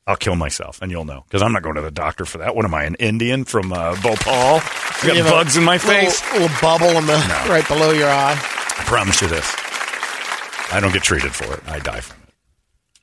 I'll 0.07 0.17
kill 0.17 0.37
myself, 0.37 0.81
and 0.81 0.91
you'll 0.91 1.05
know 1.05 1.25
because 1.27 1.43
I'm 1.43 1.53
not 1.53 1.63
going 1.63 1.75
to 1.75 1.83
the 1.83 1.91
doctor 1.91 2.25
for 2.25 2.39
that. 2.39 2.57
What 2.57 2.65
am 2.65 2.75
I, 2.75 2.85
an 2.85 2.95
Indian 2.97 3.45
from 3.45 3.73
uh, 3.73 3.95
Bhopal? 4.03 4.61
I 4.63 5.01
got 5.05 5.31
bugs 5.31 5.57
in 5.57 5.65
my 5.65 5.75
little- 5.75 5.91
face. 5.91 6.33
Little, 6.33 6.49
bubble 6.61 6.89
in 6.89 7.07
the 7.07 7.13
right 7.49 7.67
below 7.69 7.91
your 7.91 8.09
eye. 8.09 8.33
I 8.33 8.85
promise 8.85 9.21
you 9.21 9.29
this. 9.29 9.55
I 10.73 10.81
don't 10.81 10.93
get 10.93 11.03
treated 11.03 11.35
for 11.35 11.53
it. 11.53 11.61
I 11.69 11.79
die 11.79 12.01
from 12.01 12.17
it. 12.23 12.29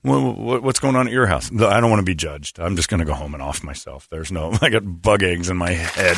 What, 0.03 0.61
what's 0.61 0.79
going 0.79 0.95
on 0.95 1.07
at 1.07 1.13
your 1.13 1.25
house? 1.25 1.51
I 1.51 1.79
don't 1.79 1.89
want 1.89 1.99
to 1.99 2.05
be 2.05 2.13
judged. 2.15 2.59
I'm 2.59 2.75
just 2.75 2.89
going 2.89 2.99
to 2.99 3.05
go 3.05 3.13
home 3.13 3.33
and 3.33 3.41
off 3.41 3.63
myself. 3.63 4.07
There's 4.11 4.31
no, 4.31 4.55
I 4.61 4.69
got 4.69 4.81
bug 5.01 5.23
eggs 5.23 5.49
in 5.49 5.57
my 5.57 5.71
head. 5.71 6.17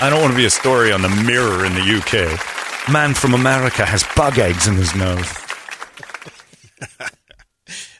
I 0.00 0.10
don't 0.10 0.20
want 0.20 0.32
to 0.32 0.36
be 0.36 0.44
a 0.44 0.50
story 0.50 0.90
on 0.92 1.02
the 1.02 1.08
mirror 1.08 1.64
in 1.64 1.74
the 1.74 1.80
UK. 1.80 2.61
Man 2.90 3.14
from 3.14 3.34
America 3.34 3.84
has 3.84 4.04
bug 4.16 4.38
eggs 4.38 4.66
in 4.66 4.74
his 4.74 4.94
nose. 4.94 5.32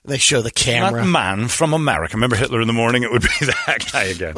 They 0.04 0.18
show 0.18 0.42
the 0.42 0.50
camera. 0.50 1.02
That 1.02 1.08
man 1.08 1.46
from 1.46 1.72
America. 1.72 2.16
Remember 2.16 2.34
Hitler 2.34 2.60
in 2.60 2.66
the 2.66 2.72
morning? 2.72 3.04
It 3.04 3.12
would 3.12 3.22
be 3.22 3.28
that 3.46 3.88
guy 3.92 4.04
again. 4.04 4.34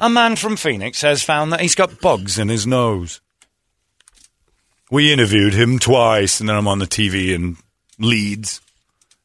a 0.00 0.10
man 0.10 0.34
from 0.34 0.56
Phoenix 0.56 1.02
has 1.02 1.22
found 1.22 1.52
that 1.52 1.60
he's 1.60 1.76
got 1.76 2.00
bugs 2.00 2.40
in 2.40 2.48
his 2.48 2.66
nose. 2.66 3.20
We 4.90 5.12
interviewed 5.12 5.54
him 5.54 5.78
twice, 5.78 6.40
and 6.40 6.48
then 6.48 6.56
I'm 6.56 6.66
on 6.66 6.80
the 6.80 6.86
TV 6.86 7.28
in 7.28 7.56
Leeds. 8.00 8.60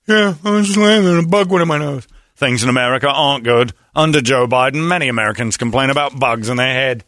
Yeah, 0.08 0.36
I 0.44 0.52
was 0.52 0.68
just 0.68 0.78
laying 0.78 1.04
there 1.04 1.18
and 1.18 1.26
a 1.26 1.30
bug 1.30 1.50
went 1.50 1.64
in 1.64 1.68
my 1.68 1.80
nose. 1.80 2.08
Things 2.36 2.62
in 2.62 2.70
America 2.70 3.10
aren't 3.10 3.44
good. 3.44 3.74
Under 3.96 4.22
Joe 4.22 4.46
Biden, 4.46 4.88
many 4.88 5.08
Americans 5.08 5.58
complain 5.58 5.90
about 5.90 6.20
bugs 6.20 6.48
in 6.48 6.58
their 6.58 6.74
head. 6.74 7.04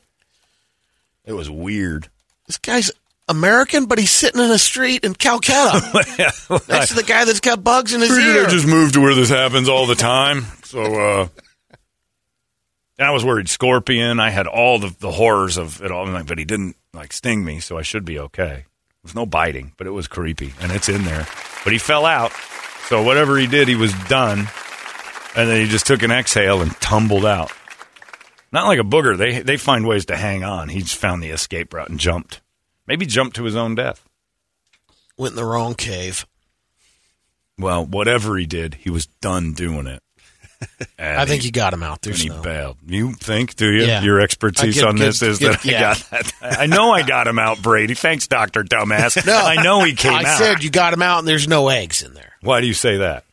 It 1.25 1.33
was 1.33 1.49
weird. 1.49 2.09
This 2.47 2.57
guy's 2.57 2.89
American, 3.27 3.85
but 3.85 3.99
he's 3.99 4.11
sitting 4.11 4.41
in 4.41 4.51
a 4.51 4.57
street 4.57 5.03
in 5.03 5.13
Calcutta 5.13 5.81
next 6.69 6.89
to 6.89 6.95
the 6.95 7.03
guy 7.05 7.25
that's 7.25 7.39
got 7.39 7.63
bugs 7.63 7.93
in 7.93 8.01
his 8.01 8.09
Figured 8.09 8.35
ear. 8.35 8.45
I 8.45 8.49
just 8.49 8.67
moved 8.67 8.93
to 8.93 9.01
where 9.01 9.15
this 9.15 9.29
happens 9.29 9.67
all 9.69 9.85
the 9.85 9.95
time. 9.95 10.45
So, 10.63 10.81
uh, 10.81 11.27
I 12.99 13.11
was 13.11 13.23
worried 13.23 13.47
scorpion. 13.47 14.19
I 14.19 14.31
had 14.31 14.47
all 14.47 14.79
the, 14.79 14.95
the 14.99 15.11
horrors 15.11 15.57
of 15.57 15.81
it 15.83 15.91
all, 15.91 16.07
like, 16.07 16.25
but 16.25 16.39
he 16.39 16.45
didn't 16.45 16.75
like 16.93 17.13
sting 17.13 17.45
me, 17.45 17.59
so 17.59 17.77
I 17.77 17.83
should 17.83 18.05
be 18.05 18.17
okay. 18.19 18.65
There 18.65 19.03
was 19.03 19.15
no 19.15 19.25
biting, 19.25 19.73
but 19.77 19.87
it 19.87 19.91
was 19.91 20.07
creepy, 20.07 20.53
and 20.59 20.71
it's 20.71 20.89
in 20.89 21.03
there. 21.03 21.27
But 21.63 21.73
he 21.73 21.79
fell 21.79 22.05
out, 22.05 22.31
so 22.87 23.03
whatever 23.03 23.37
he 23.37 23.45
did, 23.45 23.67
he 23.67 23.75
was 23.75 23.93
done, 24.05 24.47
and 25.35 25.49
then 25.49 25.61
he 25.61 25.67
just 25.67 25.85
took 25.85 26.01
an 26.01 26.11
exhale 26.11 26.61
and 26.61 26.71
tumbled 26.81 27.25
out. 27.25 27.51
Not 28.51 28.65
like 28.67 28.79
a 28.79 28.83
booger. 28.83 29.17
They 29.17 29.41
they 29.41 29.57
find 29.57 29.85
ways 29.85 30.05
to 30.05 30.15
hang 30.15 30.43
on. 30.43 30.69
He 30.69 30.79
just 30.79 30.95
found 30.95 31.21
the 31.21 31.29
escape 31.29 31.73
route 31.73 31.89
and 31.89 31.99
jumped. 31.99 32.41
Maybe 32.87 33.05
jumped 33.05 33.35
to 33.35 33.43
his 33.43 33.55
own 33.55 33.75
death. 33.75 34.03
Went 35.17 35.31
in 35.33 35.35
the 35.35 35.45
wrong 35.45 35.73
cave. 35.75 36.25
Well, 37.59 37.85
whatever 37.85 38.37
he 38.37 38.45
did, 38.45 38.75
he 38.75 38.89
was 38.89 39.07
done 39.21 39.53
doing 39.53 39.87
it. 39.87 40.01
I 40.99 41.25
think 41.25 41.41
he, 41.41 41.47
you 41.47 41.51
got 41.51 41.73
him 41.73 41.83
out. 41.83 42.05
and 42.05 42.13
There's 42.13 42.21
he 42.21 42.29
bailed. 42.29 42.77
You 42.85 43.13
think, 43.13 43.55
do 43.55 43.71
you? 43.71 43.83
Yeah. 43.85 44.01
Your 44.01 44.19
expertise 44.21 44.75
get 44.75 44.85
on 44.85 44.95
good- 44.95 45.07
this 45.07 45.21
is 45.21 45.37
good- 45.39 45.53
that 45.55 45.65
I 45.65 45.71
got 45.79 45.97
that. 46.11 46.33
I 46.59 46.65
know 46.67 46.91
I 46.91 47.03
got 47.03 47.27
him 47.27 47.37
out, 47.39 47.61
Brady. 47.61 47.93
Thanks, 47.93 48.27
Doctor 48.27 48.63
Dumbass. 48.63 49.23
No, 49.27 49.35
I 49.37 49.61
know 49.61 49.83
he 49.83 49.93
came 49.93 50.13
I 50.13 50.23
out. 50.23 50.37
said 50.37 50.63
you 50.63 50.69
got 50.71 50.93
him 50.93 51.01
out, 51.01 51.19
and 51.19 51.27
there's 51.27 51.47
no 51.47 51.67
eggs 51.69 52.01
in 52.03 52.13
there. 52.13 52.33
Why 52.41 52.61
do 52.61 52.67
you 52.67 52.73
say 52.73 52.97
that? 52.97 53.23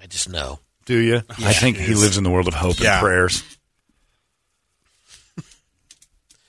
I 0.00 0.06
just 0.06 0.28
know. 0.28 0.58
Do 0.84 0.96
you? 0.96 1.22
I 1.30 1.52
think 1.52 1.76
he 1.78 1.94
lives 1.94 2.16
in 2.16 2.24
the 2.24 2.30
world 2.30 2.46
of 2.48 2.54
hope 2.54 2.78
Yeah. 2.80 2.94
and 2.94 3.00
prayers. 3.00 3.42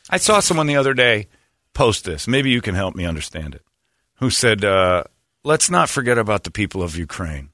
I 0.10 0.18
saw 0.18 0.40
someone 0.40 0.68
the 0.68 0.78
other 0.78 0.94
day 0.94 1.28
post 1.80 2.04
this. 2.04 2.28
Maybe 2.28 2.50
you 2.50 2.62
can 2.62 2.76
help 2.76 2.94
me 2.96 3.06
understand 3.06 3.56
it. 3.56 3.64
Who 4.16 4.30
said, 4.30 4.66
uh, 4.66 5.04
"Let's 5.44 5.70
not 5.70 5.90
forget 5.90 6.18
about 6.18 6.44
the 6.44 6.52
people 6.52 6.84
of 6.84 6.98
Ukraine 6.98 7.50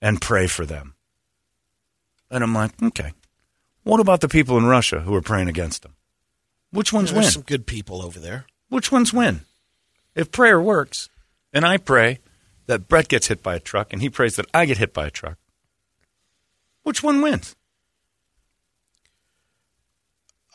and 0.00 0.20
pray 0.20 0.46
for 0.46 0.66
them." 0.66 0.94
And 2.30 2.44
I'm 2.44 2.54
like, 2.54 2.72
okay. 2.82 3.12
What 3.82 4.00
about 4.00 4.20
the 4.20 4.28
people 4.28 4.58
in 4.58 4.66
Russia 4.66 5.00
who 5.00 5.14
are 5.14 5.22
praying 5.22 5.48
against 5.48 5.82
them? 5.82 5.94
Which 6.70 6.92
ones 6.92 7.12
There's 7.12 7.24
win? 7.24 7.32
some 7.32 7.42
good 7.42 7.66
people 7.66 8.02
over 8.02 8.18
there. 8.18 8.46
Which 8.68 8.90
ones 8.90 9.12
win? 9.12 9.42
If 10.14 10.32
prayer 10.32 10.60
works, 10.60 11.08
and 11.52 11.64
I 11.64 11.76
pray 11.76 12.18
that 12.66 12.88
Brett 12.88 13.08
gets 13.08 13.28
hit 13.28 13.42
by 13.42 13.54
a 13.54 13.60
truck, 13.60 13.92
and 13.92 14.02
he 14.02 14.10
prays 14.10 14.36
that 14.36 14.46
I 14.52 14.66
get 14.66 14.78
hit 14.78 14.92
by 14.92 15.06
a 15.06 15.10
truck, 15.10 15.38
which 16.82 17.02
one 17.02 17.22
wins? 17.22 17.54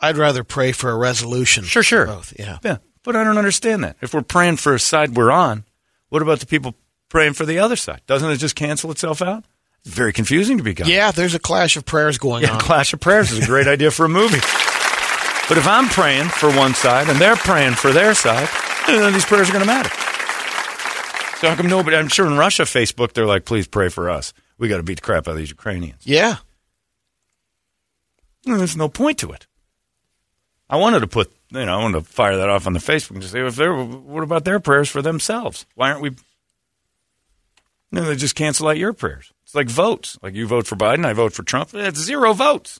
I'd 0.01 0.17
rather 0.17 0.43
pray 0.43 0.71
for 0.71 0.89
a 0.89 0.97
resolution. 0.97 1.63
Sure, 1.63 1.83
sure. 1.83 2.07
Both, 2.07 2.33
yeah. 2.37 2.57
Yeah, 2.63 2.77
but 3.03 3.15
I 3.15 3.23
don't 3.23 3.37
understand 3.37 3.83
that. 3.83 3.97
If 4.01 4.13
we're 4.13 4.21
praying 4.21 4.57
for 4.57 4.73
a 4.73 4.79
side 4.79 5.15
we're 5.15 5.31
on, 5.31 5.65
what 6.09 6.21
about 6.21 6.39
the 6.39 6.45
people 6.45 6.75
praying 7.09 7.33
for 7.33 7.45
the 7.45 7.59
other 7.59 7.75
side? 7.75 8.01
Doesn't 8.07 8.29
it 8.29 8.37
just 8.37 8.55
cancel 8.55 8.91
itself 8.91 9.21
out? 9.21 9.43
It's 9.83 9.93
very 9.95 10.13
confusing 10.13 10.57
to 10.57 10.63
be 10.63 10.73
God. 10.73 10.87
Yeah, 10.87 11.11
there's 11.11 11.33
a 11.33 11.39
clash 11.39 11.75
of 11.75 11.85
prayers 11.85 12.17
going 12.17 12.43
on. 12.43 12.49
Yeah, 12.49 12.53
on. 12.53 12.59
Clash 12.59 12.93
of 12.93 12.99
Prayers 12.99 13.31
is 13.31 13.43
a 13.43 13.47
great 13.47 13.67
idea 13.67 13.89
for 13.89 14.05
a 14.05 14.09
movie. 14.09 14.39
But 15.49 15.57
if 15.57 15.67
I'm 15.67 15.87
praying 15.89 16.29
for 16.29 16.55
one 16.55 16.75
side 16.75 17.09
and 17.09 17.19
they're 17.19 17.35
praying 17.35 17.73
for 17.73 17.91
their 17.91 18.13
side, 18.13 18.47
none 18.87 19.07
of 19.07 19.13
these 19.13 19.25
prayers 19.25 19.49
are 19.49 19.53
going 19.53 19.65
to 19.65 19.67
matter. 19.67 19.89
So 21.39 21.49
how 21.49 21.55
come 21.55 21.67
nobody? 21.67 21.97
I'm 21.97 22.07
sure 22.07 22.27
in 22.27 22.37
Russia, 22.37 22.63
Facebook, 22.63 23.13
they're 23.13 23.25
like, 23.25 23.45
"Please 23.45 23.67
pray 23.67 23.89
for 23.89 24.09
us. 24.09 24.33
We 24.59 24.67
got 24.67 24.77
to 24.77 24.83
beat 24.83 24.95
the 24.95 25.01
crap 25.01 25.27
out 25.27 25.31
of 25.31 25.37
these 25.37 25.49
Ukrainians." 25.49 26.05
Yeah. 26.05 26.37
There's 28.43 28.77
no 28.77 28.87
point 28.87 29.17
to 29.19 29.31
it. 29.31 29.47
I 30.71 30.77
wanted 30.77 31.01
to 31.01 31.07
put, 31.07 31.31
you 31.49 31.65
know, 31.65 31.77
I 31.77 31.81
wanted 31.81 31.99
to 31.99 32.09
fire 32.09 32.37
that 32.37 32.47
off 32.47 32.65
on 32.65 32.71
the 32.71 32.79
Facebook 32.79 33.11
and 33.11 33.21
just 33.21 33.33
say, 33.33 33.45
if 33.45 33.57
they're, 33.57 33.75
what 33.75 34.23
about 34.23 34.45
their 34.45 34.61
prayers 34.61 34.87
for 34.87 35.01
themselves? 35.01 35.65
Why 35.75 35.89
aren't 35.89 36.01
we? 36.01 36.11
No, 37.91 38.05
they 38.05 38.15
just 38.15 38.35
cancel 38.35 38.69
out 38.69 38.77
your 38.77 38.93
prayers. 38.93 39.33
It's 39.43 39.53
like 39.53 39.67
votes. 39.67 40.17
Like 40.23 40.33
you 40.33 40.47
vote 40.47 40.65
for 40.65 40.77
Biden, 40.77 41.05
I 41.05 41.11
vote 41.11 41.33
for 41.33 41.43
Trump. 41.43 41.73
It's 41.73 41.99
zero 41.99 42.31
votes. 42.31 42.79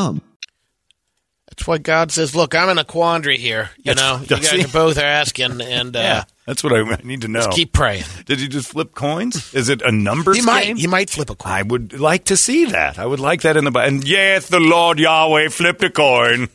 That's 1.51 1.67
why 1.67 1.77
God 1.77 2.11
says, 2.11 2.33
"Look, 2.35 2.55
I'm 2.55 2.69
in 2.69 2.77
a 2.79 2.83
quandary 2.83 3.37
here. 3.37 3.69
You 3.77 3.93
That's- 3.93 3.97
know, 3.97 4.21
you 4.37 4.41
guys 4.41 4.49
he? 4.51 4.63
are 4.63 4.67
both 4.69 4.97
asking, 4.97 5.61
and 5.61 5.95
uh, 5.95 5.99
Yeah, 5.99 6.23
that's 6.47 6.63
what 6.63 6.73
I 6.73 6.81
need 7.03 7.21
to 7.21 7.27
know. 7.27 7.47
keep 7.51 7.73
praying." 7.73 8.05
Did 8.25 8.39
he 8.39 8.47
just 8.47 8.69
flip 8.69 8.95
coins? 8.95 9.53
Is 9.53 9.67
it 9.69 9.81
a 9.81 9.91
numbers 9.91 10.37
He 10.37 10.41
might, 10.43 10.63
game? 10.65 10.77
he 10.77 10.87
might 10.87 11.09
flip 11.09 11.29
a 11.29 11.35
coin. 11.35 11.51
I 11.51 11.61
would 11.61 11.99
like 11.99 12.25
to 12.25 12.37
see 12.37 12.65
that. 12.65 12.97
I 12.97 13.05
would 13.05 13.19
like 13.19 13.41
that 13.41 13.57
in 13.57 13.65
the 13.65 13.71
Bible. 13.71 13.87
And 13.95 14.07
yes, 14.07 14.47
the 14.47 14.59
Lord 14.61 14.97
Yahweh 14.97 15.49
flipped 15.49 15.83
a 15.83 15.89
coin. 15.89 16.47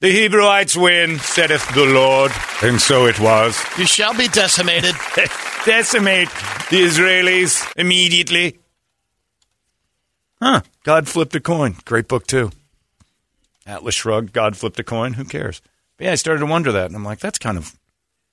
The 0.00 0.08
Hebrewites 0.28 0.76
win, 0.80 1.18
saith 1.20 1.74
the 1.74 1.86
Lord. 1.86 2.32
And 2.62 2.80
so 2.80 3.06
it 3.06 3.20
was. 3.20 3.56
You 3.78 3.86
shall 3.86 4.12
be 4.14 4.26
decimated. 4.28 4.94
Decimate 5.64 6.28
the 6.70 6.82
Israelis 6.82 7.64
immediately. 7.76 8.58
Huh. 10.40 10.62
God 10.82 11.06
flipped 11.06 11.36
a 11.36 11.40
coin. 11.40 11.76
Great 11.84 12.08
book, 12.08 12.26
too. 12.26 12.50
Atlas 13.66 13.94
shrugged. 13.94 14.32
God 14.32 14.56
flipped 14.56 14.78
a 14.80 14.84
coin. 14.84 15.14
Who 15.14 15.24
cares? 15.24 15.62
But 15.96 16.06
yeah, 16.06 16.12
I 16.12 16.16
started 16.16 16.40
to 16.40 16.46
wonder 16.46 16.72
that. 16.72 16.86
And 16.86 16.96
I'm 16.96 17.04
like, 17.04 17.20
that's 17.20 17.38
kind 17.38 17.56
of 17.58 17.78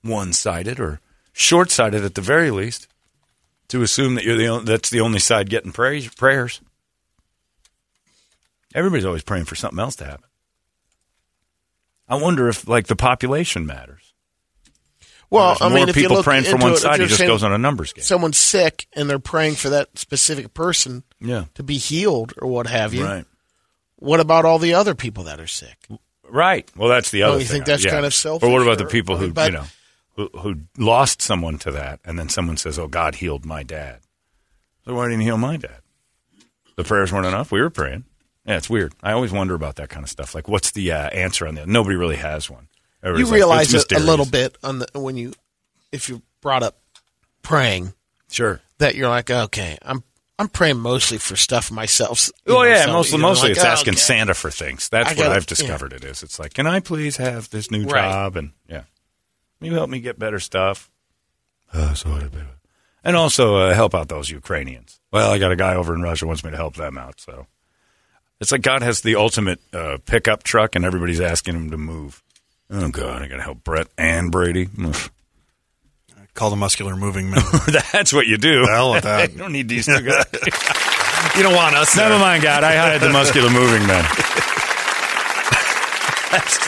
one 0.02 0.32
sided 0.32 0.80
or 0.80 1.00
short 1.32 1.70
sighted 1.70 2.04
at 2.04 2.14
the 2.14 2.20
very 2.20 2.50
least 2.50 2.88
to 3.68 3.82
assume 3.82 4.14
that 4.16 4.24
you're 4.24 4.36
the 4.36 4.48
only, 4.48 4.64
that's 4.64 4.90
the 4.90 5.00
only 5.00 5.18
side 5.20 5.48
getting 5.50 5.72
praise, 5.72 6.08
prayers. 6.14 6.60
Everybody's 8.74 9.04
always 9.04 9.22
praying 9.22 9.44
for 9.44 9.54
something 9.54 9.78
else 9.78 9.96
to 9.96 10.04
happen. 10.04 10.24
I 12.08 12.16
wonder 12.16 12.48
if 12.48 12.66
like 12.66 12.86
the 12.86 12.96
population 12.96 13.66
matters. 13.66 14.12
Well, 15.28 15.56
I 15.60 15.68
mean, 15.68 15.78
more 15.78 15.88
if 15.90 15.96
you 15.96 16.02
people 16.02 16.16
look 16.16 16.24
praying 16.24 16.42
for 16.42 16.56
one 16.56 16.72
it, 16.72 16.78
side, 16.78 16.98
you're 16.98 17.06
just 17.06 17.20
goes 17.20 17.44
on 17.44 17.52
a 17.52 17.58
numbers 17.58 17.92
game. 17.92 18.02
Someone's 18.02 18.36
sick 18.36 18.88
and 18.94 19.08
they're 19.08 19.20
praying 19.20 19.54
for 19.54 19.68
that 19.70 19.96
specific 19.96 20.52
person 20.54 21.04
Yeah. 21.20 21.44
to 21.54 21.62
be 21.62 21.76
healed 21.78 22.34
or 22.42 22.48
what 22.48 22.66
have 22.66 22.92
you. 22.94 23.04
Right. 23.04 23.24
What 24.00 24.18
about 24.20 24.44
all 24.44 24.58
the 24.58 24.74
other 24.74 24.94
people 24.94 25.24
that 25.24 25.38
are 25.40 25.46
sick? 25.46 25.76
Right. 26.28 26.68
Well, 26.76 26.88
that's 26.88 27.10
the 27.10 27.22
other 27.22 27.38
you 27.38 27.44
thing. 27.44 27.52
think 27.54 27.66
that's 27.66 27.84
Yeah. 27.84 27.90
kind 27.92 28.04
of 28.06 28.12
selfish, 28.14 28.46
Or 28.48 28.52
what 28.52 28.62
about 28.62 28.78
the 28.78 28.86
people 28.86 29.16
who, 29.16 29.32
but- 29.32 29.46
you 29.52 29.58
know, 29.58 29.66
who, 30.16 30.28
who 30.38 30.56
lost 30.76 31.22
someone 31.22 31.58
to 31.60 31.70
that, 31.70 32.00
and 32.04 32.18
then 32.18 32.28
someone 32.28 32.56
says, 32.56 32.78
"Oh, 32.78 32.88
God 32.88 33.14
healed 33.16 33.46
my 33.46 33.62
dad." 33.62 34.00
So 34.84 34.94
why 34.94 35.04
didn't 35.06 35.20
he 35.20 35.26
heal 35.26 35.38
my 35.38 35.56
dad? 35.56 35.80
The 36.76 36.84
prayers 36.84 37.12
weren't 37.12 37.26
enough. 37.26 37.52
We 37.52 37.60
were 37.60 37.70
praying. 37.70 38.04
Yeah, 38.46 38.56
it's 38.56 38.68
weird. 38.70 38.94
I 39.02 39.12
always 39.12 39.32
wonder 39.32 39.54
about 39.54 39.76
that 39.76 39.88
kind 39.90 40.02
of 40.02 40.10
stuff. 40.10 40.34
Like, 40.34 40.48
what's 40.48 40.70
the 40.72 40.90
uh, 40.92 41.08
answer 41.10 41.46
on 41.46 41.54
that? 41.56 41.68
Nobody 41.68 41.94
really 41.96 42.16
has 42.16 42.48
one. 42.50 42.68
You 43.02 43.08
Everybody's 43.10 43.30
like, 43.30 43.36
realize 43.36 43.74
"It's 43.74 43.84
it 43.84 43.92
a 44.00 44.00
little 44.04 44.24
bit 44.26 44.56
on 44.62 44.78
the 44.80 44.86
when 44.94 45.16
you 45.16 45.32
if 45.92 46.08
you 46.08 46.22
brought 46.40 46.62
up 46.62 46.78
praying 47.42 47.92
Sure. 48.30 48.60
that 48.78 48.94
you're 48.94 49.08
like, 49.08 49.30
okay, 49.30 49.78
I'm 49.82 50.02
I'm 50.40 50.48
praying 50.48 50.78
mostly 50.78 51.18
for 51.18 51.36
stuff 51.36 51.70
myself. 51.70 52.30
Oh 52.46 52.62
yeah, 52.62 52.86
mostly 52.86 53.18
mostly 53.20 53.50
like, 53.50 53.58
it's 53.58 53.64
oh, 53.64 53.68
asking 53.68 53.92
okay. 53.92 54.00
Santa 54.00 54.32
for 54.34 54.50
things. 54.50 54.88
That's 54.88 55.10
I 55.10 55.12
what 55.12 55.18
gotta- 55.24 55.34
I've 55.36 55.46
discovered. 55.46 55.92
It 55.92 56.02
is. 56.02 56.22
It's 56.22 56.38
like, 56.38 56.54
can 56.54 56.66
I 56.66 56.80
please 56.80 57.18
have 57.18 57.50
this 57.50 57.70
new 57.70 57.84
Right. 57.84 58.10
job? 58.10 58.36
And 58.36 58.52
yeah, 58.66 58.84
can 59.58 59.66
you 59.66 59.74
help 59.74 59.90
me 59.90 60.00
get 60.00 60.18
better 60.18 60.40
stuff? 60.40 60.90
Uh, 61.72 61.92
so 61.94 62.10
what 62.10 62.22
about- 62.22 62.46
and 63.04 63.16
also 63.16 63.56
uh, 63.56 63.74
help 63.74 63.94
out 63.94 64.08
those 64.08 64.30
Ukrainians. 64.30 64.98
Well, 65.12 65.30
I 65.30 65.38
got 65.38 65.52
a 65.52 65.56
guy 65.56 65.74
over 65.74 65.94
in 65.94 66.02
Russia 66.02 66.26
wants 66.26 66.42
me 66.44 66.50
to 66.50 66.56
help 66.56 66.74
them 66.76 66.96
out. 66.98 67.20
So 67.20 67.46
it's 68.40 68.50
like 68.52 68.62
God 68.62 68.82
has 68.82 69.02
the 69.02 69.16
ultimate 69.16 69.60
uh, 69.74 69.98
pickup 70.06 70.42
truck, 70.42 70.74
and 70.74 70.84
everybody's 70.84 71.20
asking 71.20 71.54
him 71.54 71.70
to 71.70 71.76
move. 71.76 72.22
Oh 72.70 72.88
God, 72.88 73.20
I 73.22 73.26
got 73.28 73.36
to 73.36 73.42
help 73.42 73.62
Brett 73.64 73.88
and 73.98 74.32
Brady. 74.32 74.68
Oof. 76.40 76.42
Call 76.42 76.48
the 76.48 76.56
muscular 76.56 76.96
moving 76.96 77.28
men. 77.28 77.42
That's 77.92 78.14
what 78.14 78.26
you 78.26 78.38
do. 78.38 78.64
The 78.64 78.72
hell 78.72 78.92
with 78.92 79.04
that. 79.04 79.32
you 79.34 79.38
don't 79.38 79.52
need 79.52 79.68
these 79.68 79.84
two 79.84 80.00
guys. 80.00 80.24
you 81.36 81.42
don't 81.42 81.54
want 81.54 81.76
us. 81.76 81.94
Never 81.94 82.10
there. 82.10 82.18
mind, 82.18 82.42
God. 82.42 82.64
I 82.64 82.74
hired 82.76 83.02
the 83.02 83.10
muscular 83.10 83.50
moving 83.50 83.86
men. 83.86 84.02
That's 86.32 86.58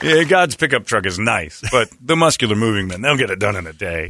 true. 0.00 0.08
yeah, 0.08 0.24
God's 0.24 0.56
pickup 0.56 0.86
truck 0.86 1.04
is 1.04 1.18
nice, 1.18 1.62
but 1.70 1.90
the 2.00 2.16
muscular 2.16 2.56
moving 2.56 2.88
men, 2.88 3.02
they'll 3.02 3.18
get 3.18 3.28
it 3.28 3.38
done 3.38 3.56
in 3.56 3.66
a 3.66 3.74
day. 3.74 4.08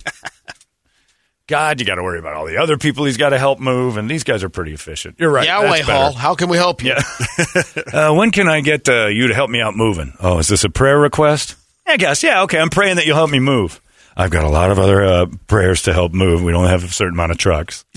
God, 1.48 1.80
you 1.80 1.86
got 1.86 1.96
to 1.96 2.04
worry 2.04 2.20
about 2.20 2.34
all 2.34 2.46
the 2.46 2.58
other 2.58 2.76
people 2.76 3.04
he's 3.06 3.16
got 3.16 3.30
to 3.30 3.38
help 3.38 3.58
move, 3.58 3.96
and 3.96 4.08
these 4.08 4.22
guys 4.22 4.44
are 4.44 4.50
pretty 4.50 4.74
efficient. 4.74 5.16
You're 5.18 5.30
right. 5.30 5.46
Yahweh 5.46 5.78
that's. 5.78 5.88
Hall, 5.88 6.12
how 6.12 6.36
can 6.36 6.50
we 6.50 6.56
help 6.56 6.84
you? 6.84 6.90
Yeah. 6.90 7.82
uh, 8.10 8.14
when 8.14 8.30
can 8.30 8.48
I 8.48 8.60
get 8.60 8.88
uh, 8.88 9.06
you 9.06 9.26
to 9.26 9.34
help 9.34 9.50
me 9.50 9.60
out 9.60 9.74
moving? 9.74 10.12
Oh, 10.20 10.38
is 10.38 10.46
this 10.46 10.62
a 10.62 10.70
prayer 10.70 11.00
request? 11.00 11.56
I 11.86 11.96
guess. 11.96 12.22
Yeah, 12.22 12.42
okay. 12.42 12.58
I'm 12.58 12.68
praying 12.68 12.96
that 12.96 13.06
you'll 13.06 13.16
help 13.16 13.30
me 13.30 13.40
move. 13.40 13.80
I've 14.18 14.30
got 14.30 14.42
a 14.42 14.48
lot 14.48 14.72
of 14.72 14.80
other 14.80 15.04
uh, 15.04 15.26
prayers 15.46 15.82
to 15.82 15.92
help 15.92 16.12
move. 16.12 16.42
We 16.42 16.50
don't 16.50 16.66
have 16.66 16.82
a 16.82 16.88
certain 16.88 17.14
amount 17.14 17.30
of 17.30 17.38
trucks. 17.38 17.84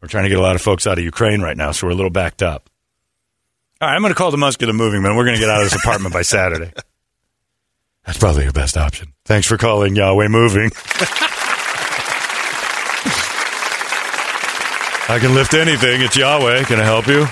we're 0.00 0.08
trying 0.08 0.24
to 0.24 0.30
get 0.30 0.38
a 0.38 0.42
lot 0.42 0.56
of 0.56 0.62
folks 0.62 0.86
out 0.86 0.96
of 0.96 1.04
Ukraine 1.04 1.42
right 1.42 1.56
now, 1.56 1.70
so 1.72 1.86
we're 1.86 1.92
a 1.92 1.96
little 1.96 2.10
backed 2.10 2.42
up. 2.42 2.70
All 3.80 3.88
right, 3.88 3.94
I'm 3.94 4.00
going 4.00 4.12
to 4.12 4.16
call 4.16 4.30
the 4.30 4.38
muscular 4.38 4.72
moving 4.72 5.02
man. 5.02 5.16
We're 5.16 5.24
going 5.24 5.36
to 5.36 5.40
get 5.40 5.50
out 5.50 5.62
of 5.62 5.70
this 5.70 5.78
apartment 5.78 6.14
by 6.14 6.22
Saturday. 6.22 6.72
That's 8.06 8.18
probably 8.18 8.44
your 8.44 8.52
best 8.52 8.78
option. 8.78 9.12
Thanks 9.26 9.46
for 9.46 9.58
calling 9.58 9.94
Yahweh 9.94 10.28
Moving. 10.28 10.70
I 15.10 15.18
can 15.20 15.34
lift 15.34 15.52
anything. 15.52 16.00
It's 16.00 16.16
Yahweh. 16.16 16.64
Can 16.64 16.80
I 16.80 16.84
help 16.84 17.06
you? 17.06 17.26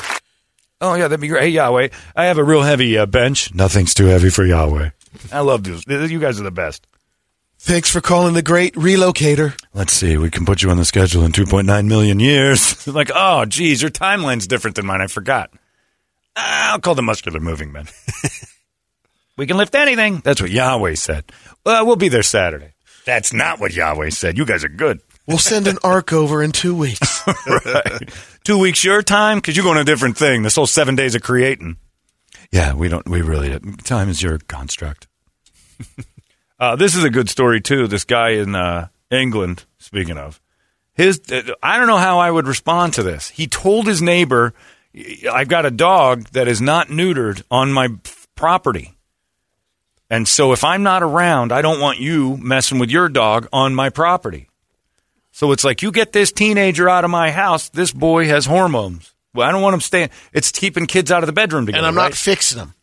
Oh 0.83 0.95
yeah, 0.95 1.09
that'd 1.09 1.21
be 1.21 1.29
great. 1.29 1.45
Hey 1.45 1.49
Yahweh, 1.49 1.89
I 2.15 2.25
have 2.27 2.37
a 2.37 2.45
real 2.45 2.61
heavy 2.63 2.99
uh, 2.99 3.07
bench. 3.07 3.55
Nothing's 3.55 3.95
too 3.95 4.07
heavy 4.07 4.29
for 4.29 4.45
Yahweh. 4.45 4.91
I 5.33 5.41
love 5.41 5.65
these. 5.65 5.83
You 5.87 6.21
guys 6.21 6.39
are 6.39 6.45
the 6.45 6.51
best. 6.51 6.87
Thanks 7.67 7.91
for 7.91 8.01
calling 8.01 8.35
the 8.35 8.43
great 8.43 8.75
relocator. 8.75 9.61
Let's 9.75 9.93
see. 9.93 10.17
We 10.17 10.31
can 10.31 10.47
put 10.47 10.63
you 10.63 10.71
on 10.71 10.77
the 10.77 10.85
schedule 10.85 11.25
in 11.25 11.33
2.9 11.33 11.89
million 11.89 12.21
years. 12.21 12.87
like, 12.95 13.11
oh, 13.13 13.45
geez, 13.45 13.83
your 13.83 13.91
timeline's 13.91 14.47
different 14.47 14.77
than 14.77 14.87
mine. 14.87 15.01
I 15.01 15.09
forgot. 15.09 15.51
Ah, 16.37 16.71
I'll 16.71 16.79
call 16.79 16.95
the 16.95 17.03
muscular 17.03 17.41
moving 17.41 17.73
man. 17.73 17.89
we 19.37 19.49
can 19.49 19.57
lift 19.57 19.75
anything. 19.75 20.23
That's 20.25 20.41
what 20.41 20.53
Yahweh 20.53 20.95
said. 20.95 21.25
Well, 21.65 21.85
we'll 21.85 21.97
be 21.97 22.09
there 22.09 22.23
Saturday. 22.23 22.75
That's 23.05 23.33
not 23.33 23.59
what 23.59 23.75
Yahweh 23.75 24.11
said. 24.11 24.39
You 24.39 24.47
guys 24.47 24.63
are 24.63 24.69
good. 24.69 25.01
We'll 25.27 25.39
send 25.39 25.67
an 25.67 25.79
ark 25.83 26.13
over 26.13 26.45
in 26.45 26.53
two 26.53 26.77
weeks. 26.77 27.27
right. 27.49 28.15
Two 28.45 28.59
weeks 28.59 28.85
your 28.85 29.03
time 29.03 29.39
because 29.39 29.57
you're 29.57 29.65
going 29.65 29.79
a 29.79 29.83
different 29.83 30.17
thing. 30.17 30.45
This 30.45 30.55
whole 30.55 30.69
seven 30.69 30.95
days 30.95 31.17
of 31.17 31.23
creating. 31.23 31.79
Yeah, 32.53 32.75
we 32.75 32.89
don't. 32.89 33.09
We 33.09 33.23
really 33.23 33.49
don't. 33.49 33.85
time 33.85 34.09
is 34.09 34.23
your 34.23 34.39
construct. 34.39 35.09
Uh, 36.59 36.77
this 36.77 36.97
is 36.97 37.05
a 37.05 37.11
good 37.11 37.29
story 37.29 37.61
too. 37.61 37.87
This 37.87 38.05
guy 38.05 38.31
in 38.31 38.55
uh, 38.55 38.89
England. 39.11 39.65
Speaking 39.79 40.19
of 40.19 40.41
his, 40.95 41.21
I 41.63 41.79
don't 41.79 41.87
know 41.87 41.97
how 41.99 42.19
I 42.19 42.31
would 42.31 42.47
respond 42.47 42.95
to 42.95 43.03
this. 43.03 43.31
He 43.31 43.47
told 43.47 43.87
his 43.87 44.03
neighbor, 44.03 44.55
"I've 45.31 45.49
got 45.49 45.67
a 45.67 45.71
dog 45.71 46.25
that 46.31 46.49
is 46.49 46.61
not 46.61 46.89
neutered 46.89 47.43
on 47.51 47.73
my 47.73 47.89
property." 48.35 48.95
And 50.09 50.29
so 50.29 50.53
if 50.53 50.63
I'm 50.63 50.83
not 50.83 51.03
around, 51.03 51.53
I 51.53 51.63
don't 51.63 51.81
want 51.81 51.99
you 51.99 52.37
messing 52.37 52.79
with 52.79 52.91
your 52.91 53.09
dog 53.09 53.49
on 53.53 53.75
my 53.75 53.91
property. 53.91 54.49
So 55.33 55.53
it's 55.53 55.65
like 55.65 55.83
you 55.83 55.91
get 55.91 56.13
this 56.13 56.33
teenager 56.33 56.89
out 56.89 57.05
of 57.05 57.11
my 57.11 57.31
house. 57.31 57.69
This 57.69 57.93
boy 57.93 58.27
has 58.27 58.47
hormones. 58.47 59.13
Well, 59.35 59.47
I 59.47 59.53
don't 59.53 59.63
want 59.63 59.75
him 59.75 59.81
staying. 59.81 60.11
It's 60.33 60.51
keeping 60.51 60.87
kids 60.87 61.11
out 61.11 61.23
of 61.23 61.27
the 61.27 61.33
bedroom 61.33 61.67
together. 61.67 61.81
and 61.81 61.87
I'm 61.87 61.97
right? 61.97 62.05
not 62.05 62.15
fixing 62.15 62.59
them. 62.59 62.75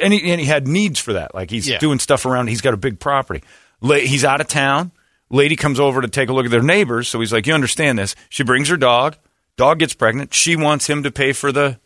And 0.00 0.12
he, 0.12 0.30
and 0.30 0.40
he 0.40 0.46
had 0.46 0.66
needs 0.68 0.98
for 1.00 1.12
that. 1.14 1.34
Like 1.34 1.50
he's 1.50 1.68
Yeah. 1.68 1.78
doing 1.78 1.98
stuff 1.98 2.24
around. 2.26 2.48
He's 2.48 2.60
got 2.60 2.74
a 2.74 2.78
big 2.78 2.98
property. 3.00 3.42
La- 3.80 3.96
he's 3.96 4.24
out 4.24 4.40
of 4.40 4.48
town. 4.48 4.92
Lady 5.30 5.56
comes 5.56 5.80
over 5.80 6.02
to 6.02 6.08
take 6.08 6.28
a 6.28 6.32
look 6.32 6.44
at 6.44 6.50
their 6.50 6.62
neighbors. 6.62 7.08
So 7.08 7.18
he's 7.20 7.32
like, 7.32 7.46
"You 7.46 7.54
understand 7.54 7.98
this?" 7.98 8.14
She 8.28 8.42
brings 8.44 8.68
her 8.68 8.76
dog. 8.76 9.16
Dog 9.56 9.78
gets 9.78 9.94
pregnant. 9.94 10.32
She 10.34 10.56
wants 10.56 10.88
him 10.88 11.02
to 11.02 11.10
pay 11.10 11.32
for 11.32 11.52
the 11.52 11.78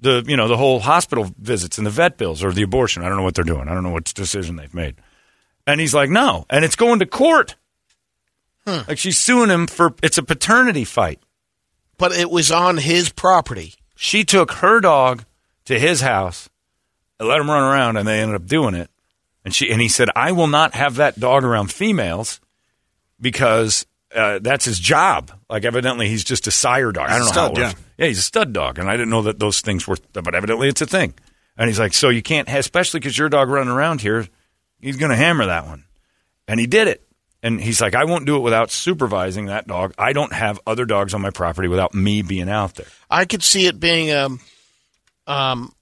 the 0.00 0.22
you 0.26 0.36
know 0.36 0.46
the 0.48 0.56
whole 0.56 0.80
hospital 0.80 1.30
visits 1.38 1.78
and 1.78 1.86
the 1.86 1.90
vet 1.90 2.18
bills 2.18 2.42
or 2.44 2.52
the 2.52 2.62
abortion. 2.62 3.02
I 3.02 3.08
don't 3.08 3.16
know 3.16 3.22
what 3.22 3.34
they're 3.34 3.44
doing. 3.44 3.68
I 3.68 3.74
don't 3.74 3.82
know 3.82 3.90
what 3.90 4.12
decision 4.14 4.56
they've 4.56 4.74
made. 4.74 4.96
And 5.66 5.80
he's 5.80 5.94
like, 5.94 6.10
"No," 6.10 6.44
and 6.50 6.64
it's 6.64 6.76
going 6.76 6.98
to 7.00 7.06
court. 7.06 7.56
Like 8.66 8.98
she's 8.98 9.16
suing 9.16 9.48
him 9.48 9.68
for 9.68 9.94
it's 10.02 10.18
a 10.18 10.22
paternity 10.24 10.84
fight. 10.84 11.20
But 11.98 12.12
it 12.12 12.30
was 12.30 12.50
on 12.50 12.76
his 12.78 13.10
property. 13.10 13.74
She 13.94 14.24
took 14.24 14.50
her 14.54 14.80
dog 14.80 15.24
to 15.66 15.78
his 15.78 16.00
house, 16.00 16.48
let 17.20 17.40
him 17.40 17.50
run 17.50 17.62
around, 17.62 17.96
and 17.96 18.06
they 18.06 18.20
ended 18.20 18.36
up 18.36 18.46
doing 18.46 18.74
it. 18.74 18.90
And 19.44 19.54
she 19.54 19.70
and 19.70 19.80
he 19.80 19.88
said, 19.88 20.08
"I 20.16 20.32
will 20.32 20.48
not 20.48 20.74
have 20.74 20.96
that 20.96 21.20
dog 21.20 21.44
around 21.44 21.70
females 21.70 22.40
because 23.20 23.86
uh, 24.14 24.40
that's 24.40 24.64
his 24.64 24.78
job. 24.78 25.30
Like 25.48 25.64
evidently, 25.64 26.08
he's 26.08 26.24
just 26.24 26.46
a 26.46 26.50
sire 26.50 26.92
dog. 26.92 27.08
I 27.08 27.18
don't 27.18 27.20
know 27.20 27.26
how 27.26 27.32
Stud, 27.32 27.58
works. 27.58 27.80
Yeah. 27.98 28.06
he's 28.06 28.18
a 28.18 28.22
stud 28.22 28.52
dog, 28.52 28.78
and 28.78 28.90
I 28.90 28.92
didn't 28.92 29.10
know 29.10 29.22
that 29.22 29.38
those 29.38 29.60
things 29.60 29.86
were. 29.86 29.96
But 30.12 30.34
evidently, 30.34 30.68
it's 30.68 30.80
a 30.80 30.86
thing. 30.86 31.14
And 31.56 31.68
he's 31.68 31.78
like, 31.78 31.94
so 31.94 32.08
you 32.10 32.22
can't, 32.22 32.48
especially 32.48 33.00
because 33.00 33.16
your 33.16 33.28
dog 33.28 33.48
running 33.48 33.72
around 33.72 34.00
here, 34.00 34.26
he's 34.78 34.96
going 34.96 35.10
to 35.10 35.16
hammer 35.16 35.46
that 35.46 35.66
one. 35.66 35.84
And 36.46 36.60
he 36.60 36.66
did 36.66 36.88
it. 36.88 37.02
And 37.42 37.60
he's 37.60 37.80
like, 37.80 37.94
I 37.94 38.04
won't 38.04 38.26
do 38.26 38.36
it 38.36 38.40
without 38.40 38.70
supervising 38.70 39.46
that 39.46 39.66
dog. 39.66 39.94
I 39.98 40.12
don't 40.12 40.32
have 40.32 40.60
other 40.66 40.84
dogs 40.84 41.14
on 41.14 41.20
my 41.20 41.30
property 41.30 41.68
without 41.68 41.94
me 41.94 42.22
being 42.22 42.48
out 42.48 42.74
there. 42.74 42.86
I 43.08 43.24
could 43.24 43.42
see 43.42 43.66
it 43.66 43.78
being 43.78 44.10
um 44.12 44.40
um 45.26 45.72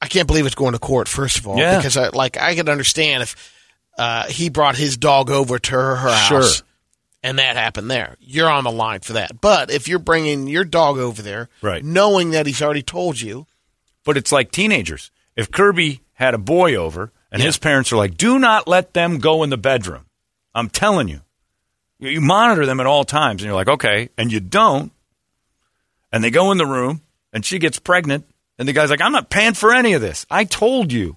I 0.00 0.08
can't 0.08 0.26
believe 0.26 0.46
it's 0.46 0.54
going 0.54 0.72
to 0.72 0.78
court 0.78 1.08
first 1.08 1.38
of 1.38 1.46
all 1.46 1.56
Yeah. 1.58 1.76
because 1.78 1.96
I 1.96 2.08
like 2.10 2.36
I 2.36 2.54
could 2.54 2.68
understand 2.68 3.22
if 3.22 3.54
uh, 3.98 4.26
he 4.26 4.50
brought 4.50 4.76
his 4.76 4.96
dog 4.96 5.30
over 5.30 5.58
to 5.58 5.72
her, 5.72 5.96
her 5.96 6.10
house 6.12 6.28
Sure. 6.58 6.66
and 7.22 7.38
that 7.38 7.56
happened 7.56 7.90
there. 7.90 8.16
You're 8.20 8.50
on 8.50 8.64
the 8.64 8.70
line 8.70 9.00
for 9.00 9.14
that. 9.14 9.40
But 9.40 9.70
if 9.70 9.88
you're 9.88 9.98
bringing 9.98 10.48
your 10.48 10.64
dog 10.64 10.98
over 10.98 11.22
there 11.22 11.48
Right. 11.62 11.82
knowing 11.82 12.32
that 12.32 12.46
he's 12.46 12.60
already 12.62 12.82
told 12.82 13.20
you 13.20 13.46
But 14.04 14.16
it's 14.16 14.30
like 14.32 14.50
teenagers. 14.52 15.10
If 15.34 15.50
Kirby 15.50 16.02
had 16.14 16.34
a 16.34 16.38
boy 16.38 16.74
over 16.76 17.10
and 17.32 17.42
his 17.42 17.58
parents 17.58 17.92
are 17.92 17.96
like, 17.96 18.16
do 18.16 18.38
not 18.38 18.68
let 18.68 18.94
them 18.94 19.18
go 19.18 19.42
in 19.42 19.50
the 19.50 19.56
bedroom. 19.58 20.06
I'm 20.54 20.68
telling. 20.70 21.08
You 21.08 21.20
you 21.98 22.20
monitor 22.20 22.64
them 22.66 22.78
at 22.80 22.86
all 22.86 23.04
times. 23.04 23.42
And 23.42 23.46
you're 23.48 23.54
like, 23.56 23.68
okay. 23.68 24.10
And 24.18 24.30
you 24.30 24.40
don't. 24.40 24.92
And 26.12 26.22
they 26.22 26.30
go 26.30 26.52
in 26.52 26.58
the 26.58 26.66
room 26.66 27.00
and 27.32 27.44
she 27.44 27.58
gets 27.58 27.78
pregnant. 27.78 28.26
And 28.58 28.66
the 28.66 28.72
guy's 28.72 28.90
like, 28.90 29.00
I'm 29.00 29.12
not 29.12 29.28
paying 29.30 29.54
for 29.54 29.72
any 29.72 29.92
of 29.92 30.00
this. 30.00 30.26
I 30.30 30.44
told 30.44 30.92
you. 30.92 31.16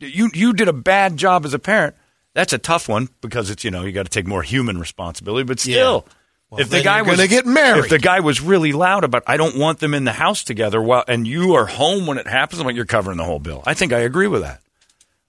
You, 0.00 0.28
you 0.34 0.52
did 0.52 0.68
a 0.68 0.72
bad 0.72 1.16
job 1.16 1.44
as 1.46 1.54
a 1.54 1.58
parent. 1.58 1.94
That's 2.34 2.52
a 2.52 2.58
tough 2.58 2.88
one 2.88 3.08
because 3.20 3.48
it's, 3.48 3.64
you 3.64 3.70
know, 3.70 3.84
you 3.84 3.92
got 3.92 4.02
to 4.04 4.10
take 4.10 4.26
more 4.26 4.42
human 4.42 4.78
responsibility. 4.78 5.44
But 5.44 5.60
still, 5.60 6.06
Well, 6.50 6.60
if 6.60 6.68
the 6.68 6.82
guy 6.82 7.02
was 7.02 7.16
gonna 7.16 7.28
get 7.28 7.46
married. 7.46 7.84
if 7.84 7.90
the 7.90 7.98
guy 7.98 8.20
was 8.20 8.40
really 8.40 8.72
loud 8.72 9.04
about, 9.04 9.22
I 9.26 9.36
don't 9.36 9.56
want 9.56 9.78
them 9.78 9.94
in 9.94 10.04
the 10.04 10.12
house 10.12 10.42
together, 10.44 10.82
while 10.82 11.04
and 11.08 11.26
you 11.26 11.54
are 11.54 11.64
home 11.64 12.06
when 12.06 12.18
it 12.18 12.26
happens, 12.26 12.60
I'm 12.60 12.66
like, 12.66 12.76
you're 12.76 12.84
covering 12.84 13.16
the 13.16 13.24
whole 13.24 13.38
bill. 13.38 13.62
I 13.66 13.74
think 13.74 13.92
I 13.92 14.00
agree 14.00 14.26
with 14.26 14.42
that. 14.42 14.60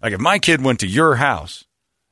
Like 0.01 0.13
if 0.13 0.19
my 0.19 0.39
kid 0.39 0.63
went 0.63 0.79
to 0.81 0.87
your 0.87 1.15
house 1.15 1.63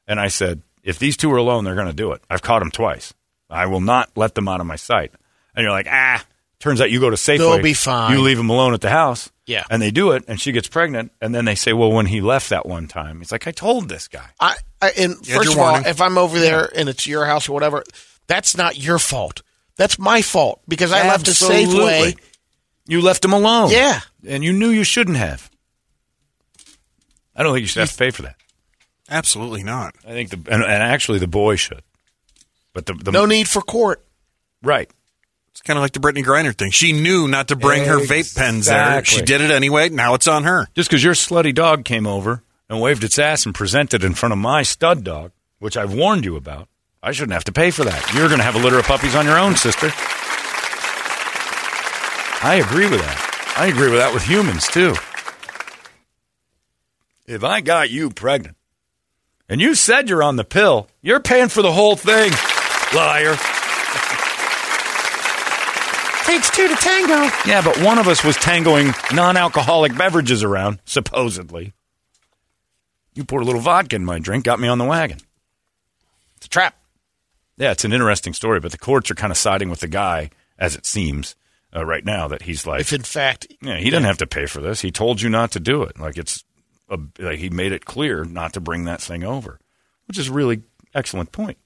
and 0.08 0.20
I 0.20 0.28
said, 0.28 0.62
if 0.84 1.00
these 1.00 1.18
two 1.18 1.32
are 1.34 1.38
alone, 1.38 1.64
they're 1.64 1.76
going 1.76 1.88
to 1.88 1.94
do 1.94 2.12
it. 2.12 2.22
I've 2.30 2.42
caught 2.42 2.60
them 2.60 2.72
twice. 2.72 3.14
I 3.50 3.66
will 3.66 3.82
not 3.82 4.12
let 4.16 4.36
them 4.36 4.48
out 4.48 4.62
of 4.62 4.68
my 4.68 4.76
sight. 4.76 5.12
And 5.56 5.64
you're 5.64 5.72
like, 5.72 5.88
ah. 5.90 6.24
Turns 6.64 6.80
out 6.80 6.90
you 6.90 7.02
go 7.02 7.10
to 7.10 7.18
Safeway. 7.18 7.40
They'll 7.40 7.62
be 7.62 7.74
fine. 7.74 8.14
You 8.16 8.22
leave 8.22 8.40
him 8.40 8.50
alone 8.50 8.74
at 8.74 8.80
the 8.80 8.90
house. 8.90 9.30
Yeah. 9.46 9.66
And 9.70 9.82
they 9.82 9.92
do 9.92 10.12
it, 10.14 10.24
and 10.30 10.40
she 10.40 10.54
gets 10.54 10.70
pregnant, 10.70 11.12
and 11.20 11.36
then 11.36 11.44
they 11.44 11.56
say, 11.56 11.74
well, 11.74 11.92
when 11.92 12.06
he 12.06 12.22
left 12.22 12.52
that 12.52 12.66
one 12.66 12.88
time, 12.88 13.18
he's 13.20 13.34
like, 13.34 13.46
I 13.48 13.52
told 13.52 13.90
this 13.90 14.08
guy. 14.08 14.30
I, 14.40 14.56
I 14.82 14.92
and 14.98 15.16
Yeah, 15.24 15.36
first 15.36 15.54
your 15.56 15.60
of 15.60 15.84
all, 15.84 15.86
if 15.86 16.00
I'm 16.00 16.18
over 16.18 16.40
there 16.40 16.70
and 16.74 16.88
it's 16.88 17.06
your 17.06 17.26
house 17.26 17.50
or 17.50 17.52
whatever, 17.52 17.84
that's 18.28 18.56
not 18.56 18.78
your 18.78 18.98
fault. 18.98 19.42
That's 19.76 20.00
my 20.00 20.22
fault 20.22 20.62
because 20.66 20.94
I 20.94 21.06
left 21.06 21.28
a 21.28 21.32
Absolutely. 21.32 21.84
Safeway. 21.84 22.20
You 22.88 23.02
left 23.02 23.26
him 23.26 23.34
alone. 23.34 23.70
Yeah. 23.72 24.00
And 24.26 24.42
you 24.42 24.54
knew 24.54 24.70
you 24.70 24.86
shouldn't 24.86 25.18
have. 25.18 25.52
I 27.36 27.44
don't 27.44 27.54
think 27.54 27.64
you 27.64 27.68
should 27.68 27.82
have 27.82 27.92
to 27.92 27.98
pay 27.98 28.12
for 28.12 28.22
that. 28.22 28.38
Absolutely 29.10 29.64
not. 29.64 29.96
I 30.08 30.12
think 30.12 30.30
the 30.30 30.38
and, 30.50 30.64
and 30.64 30.82
actually 30.82 31.20
the 31.20 31.28
boy 31.28 31.58
should. 31.58 31.82
But 32.72 32.86
the, 32.86 32.94
the 32.94 33.12
No 33.12 33.26
need 33.26 33.50
for 33.50 33.62
court. 33.62 34.06
right. 34.62 34.90
It's 35.54 35.62
kind 35.62 35.78
of 35.78 35.82
like 35.82 35.92
the 35.94 36.00
Brittney 36.00 36.24
Griner 36.24 36.56
thing. 36.56 36.72
She 36.72 36.94
knew 36.94 37.28
not 37.28 37.50
to 37.50 37.56
bring 37.56 37.86
her 37.86 38.00
vape 38.00 38.36
pens 38.36 38.66
there. 38.66 39.06
She 39.06 39.22
did 39.22 39.40
it 39.40 39.52
anyway. 39.52 39.90
Now 39.90 40.16
it's 40.16 40.28
on 40.28 40.46
her. 40.46 40.68
Just 40.74 40.90
because 40.90 41.04
your 41.04 41.14
slutty 41.14 41.54
dog 41.54 41.86
came 41.86 42.08
over 42.08 42.42
and 42.68 42.82
waved 42.82 43.04
its 43.04 43.20
ass 43.20 43.46
and 43.46 43.54
presented 43.54 44.04
in 44.04 44.16
front 44.16 44.34
of 44.34 44.40
my 44.40 44.64
stud 44.64 45.04
dog, 45.04 45.32
which 45.60 45.78
I've 45.78 45.94
warned 45.94 46.26
you 46.26 46.36
about, 46.38 46.70
I 47.04 47.12
shouldn't 47.12 47.34
have 47.34 47.44
to 47.44 47.52
pay 47.52 47.70
for 47.70 47.84
that. 47.84 48.14
You're 48.16 48.30
going 48.30 48.40
to 48.40 48.44
have 48.44 48.56
a 48.56 48.60
litter 48.60 48.80
of 48.80 48.86
puppies 48.86 49.14
on 49.14 49.26
your 49.26 49.38
own, 49.38 49.56
sister. 49.56 49.92
I 52.42 52.56
agree 52.56 52.90
with 52.90 53.02
that. 53.02 53.54
I 53.56 53.68
agree 53.68 53.92
with 53.92 54.00
that 54.00 54.12
with 54.12 54.24
humans, 54.24 54.66
too. 54.66 54.96
If 57.28 57.44
I 57.44 57.62
got 57.62 57.92
you 57.92 58.10
pregnant 58.10 58.58
and 59.48 59.62
you 59.62 59.76
said 59.76 60.10
you're 60.10 60.24
on 60.24 60.36
the 60.36 60.44
pill, 60.44 60.90
you're 61.04 61.20
paying 61.20 61.50
for 61.50 61.62
the 61.62 61.72
whole 61.72 61.96
thing, 61.96 62.32
liar. 62.96 63.38
Takes 66.26 66.50
two 66.50 66.68
to 66.68 66.76
tango. 66.76 67.30
Yeah, 67.46 67.62
but 67.64 67.82
one 67.82 67.98
of 67.98 68.08
us 68.08 68.24
was 68.24 68.38
tangoing 68.38 68.94
non 69.14 69.38
alcoholic 69.38 69.98
beverages 69.98 70.44
around, 70.44 70.80
supposedly. 70.86 71.74
You 73.14 73.24
poured 73.24 73.44
a 73.44 73.46
little 73.46 73.62
vodka 73.62 73.96
in 73.96 74.06
my 74.06 74.20
drink, 74.20 74.46
got 74.46 74.60
me 74.60 74.68
on 74.68 74.78
the 74.78 74.86
wagon. 74.86 75.20
It's 76.38 76.48
a 76.48 76.50
trap. 76.50 76.76
Yeah, 77.58 77.72
it's 77.72 77.86
an 77.86 77.94
interesting 77.94 78.34
story, 78.34 78.60
but 78.60 78.72
the 78.72 78.78
courts 78.78 79.12
are 79.12 79.16
kind 79.16 79.32
of 79.32 79.38
siding 79.38 79.70
with 79.70 79.82
the 79.82 79.88
guy, 79.88 80.32
as 80.58 80.76
it 80.76 80.86
seems, 80.86 81.36
uh, 81.76 81.86
right 81.86 82.04
now, 82.04 82.28
that 82.28 82.44
he's 82.44 82.66
like, 82.66 82.82
If 82.82 82.94
in 82.94 83.04
fact, 83.04 83.48
yeah, 83.62 83.78
he 83.78 83.86
didn't 83.86 84.06
have 84.06 84.18
to 84.20 84.28
pay 84.28 84.46
for 84.48 84.62
this. 84.62 84.82
He 84.82 84.92
told 84.92 85.22
you 85.22 85.30
not 85.30 85.52
to 85.52 85.60
do 85.60 85.84
it. 85.84 86.00
Like 86.00 86.18
it's, 86.18 86.44
a, 86.90 86.98
like 87.20 87.40
he 87.40 87.50
made 87.50 87.72
it 87.72 87.86
clear 87.86 88.24
not 88.24 88.54
to 88.54 88.60
bring 88.60 88.86
that 88.86 89.02
thing 89.02 89.24
over, 89.24 89.60
which 90.08 90.18
is 90.18 90.30
a 90.30 90.34
really 90.34 90.64
excellent 90.96 91.32
point. 91.32 91.58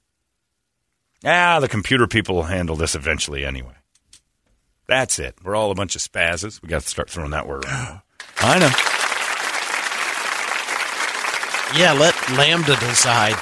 Ah, 1.26 1.60
the 1.60 1.70
computer 1.70 2.08
people 2.08 2.36
will 2.36 2.44
handle 2.44 2.76
this 2.76 2.96
eventually 2.96 3.46
anyway. 3.46 3.77
That's 4.88 5.20
it. 5.20 5.36
We're 5.44 5.56
all 5.56 5.72
a 5.72 5.76
bunch 5.76 5.96
of 5.96 6.02
spazzes. 6.02 6.62
We 6.62 6.70
got 6.70 6.82
to 6.82 6.88
start 6.88 7.10
throwing 7.10 7.32
that 7.32 7.48
word 7.48 7.66
around. 7.66 8.02
I 8.40 8.60
know. 8.60 8.72
yeah, 11.78 11.94
let 11.94 12.14
LaMDA 12.14 12.80
decide. 12.80 13.36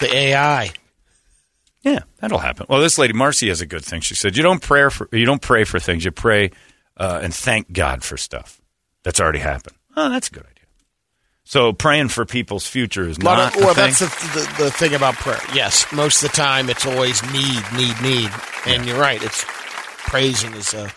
The 0.00 0.14
AI. 0.14 0.72
Yeah, 1.82 2.00
that'll 2.18 2.38
happen. 2.38 2.66
Well, 2.68 2.80
this 2.80 2.98
lady 2.98 3.12
Marcy 3.14 3.48
has 3.48 3.60
a 3.60 3.66
good 3.66 3.84
thing. 3.84 4.00
She 4.02 4.14
said, 4.14 4.36
"You 4.36 4.42
don't 4.42 4.60
pray 4.60 4.88
for 4.90 5.08
you 5.12 5.24
don't 5.24 5.40
pray 5.40 5.64
for 5.64 5.78
things. 5.78 6.04
You 6.04 6.10
pray 6.10 6.50
uh, 6.96 7.20
and 7.22 7.32
thank 7.34 7.72
God 7.72 8.02
for 8.04 8.16
stuff 8.18 8.60
that's 9.02 9.20
already 9.20 9.38
happened." 9.38 9.76
Oh, 9.96 10.10
that's 10.10 10.28
a 10.28 10.32
good 10.32 10.44
idea. 10.44 10.59
So 11.50 11.72
praying 11.72 12.10
for 12.10 12.24
people's 12.24 12.64
future 12.64 13.08
is 13.08 13.18
not. 13.18 13.56
of, 13.56 13.60
well, 13.60 13.72
a 13.72 13.74
thing? 13.74 13.86
that's 13.86 13.98
the, 13.98 14.06
the 14.06 14.64
the 14.64 14.70
thing 14.70 14.94
about 14.94 15.14
prayer. 15.14 15.40
Yes, 15.52 15.84
most 15.92 16.22
of 16.22 16.30
the 16.30 16.36
time 16.36 16.70
it's 16.70 16.86
always 16.86 17.24
need, 17.32 17.60
need, 17.74 18.00
need, 18.00 18.30
and 18.68 18.86
you're 18.86 19.00
right. 19.00 19.20
It's 19.20 19.44
praising 20.06 20.54
is 20.54 20.72
uh, 20.74 20.88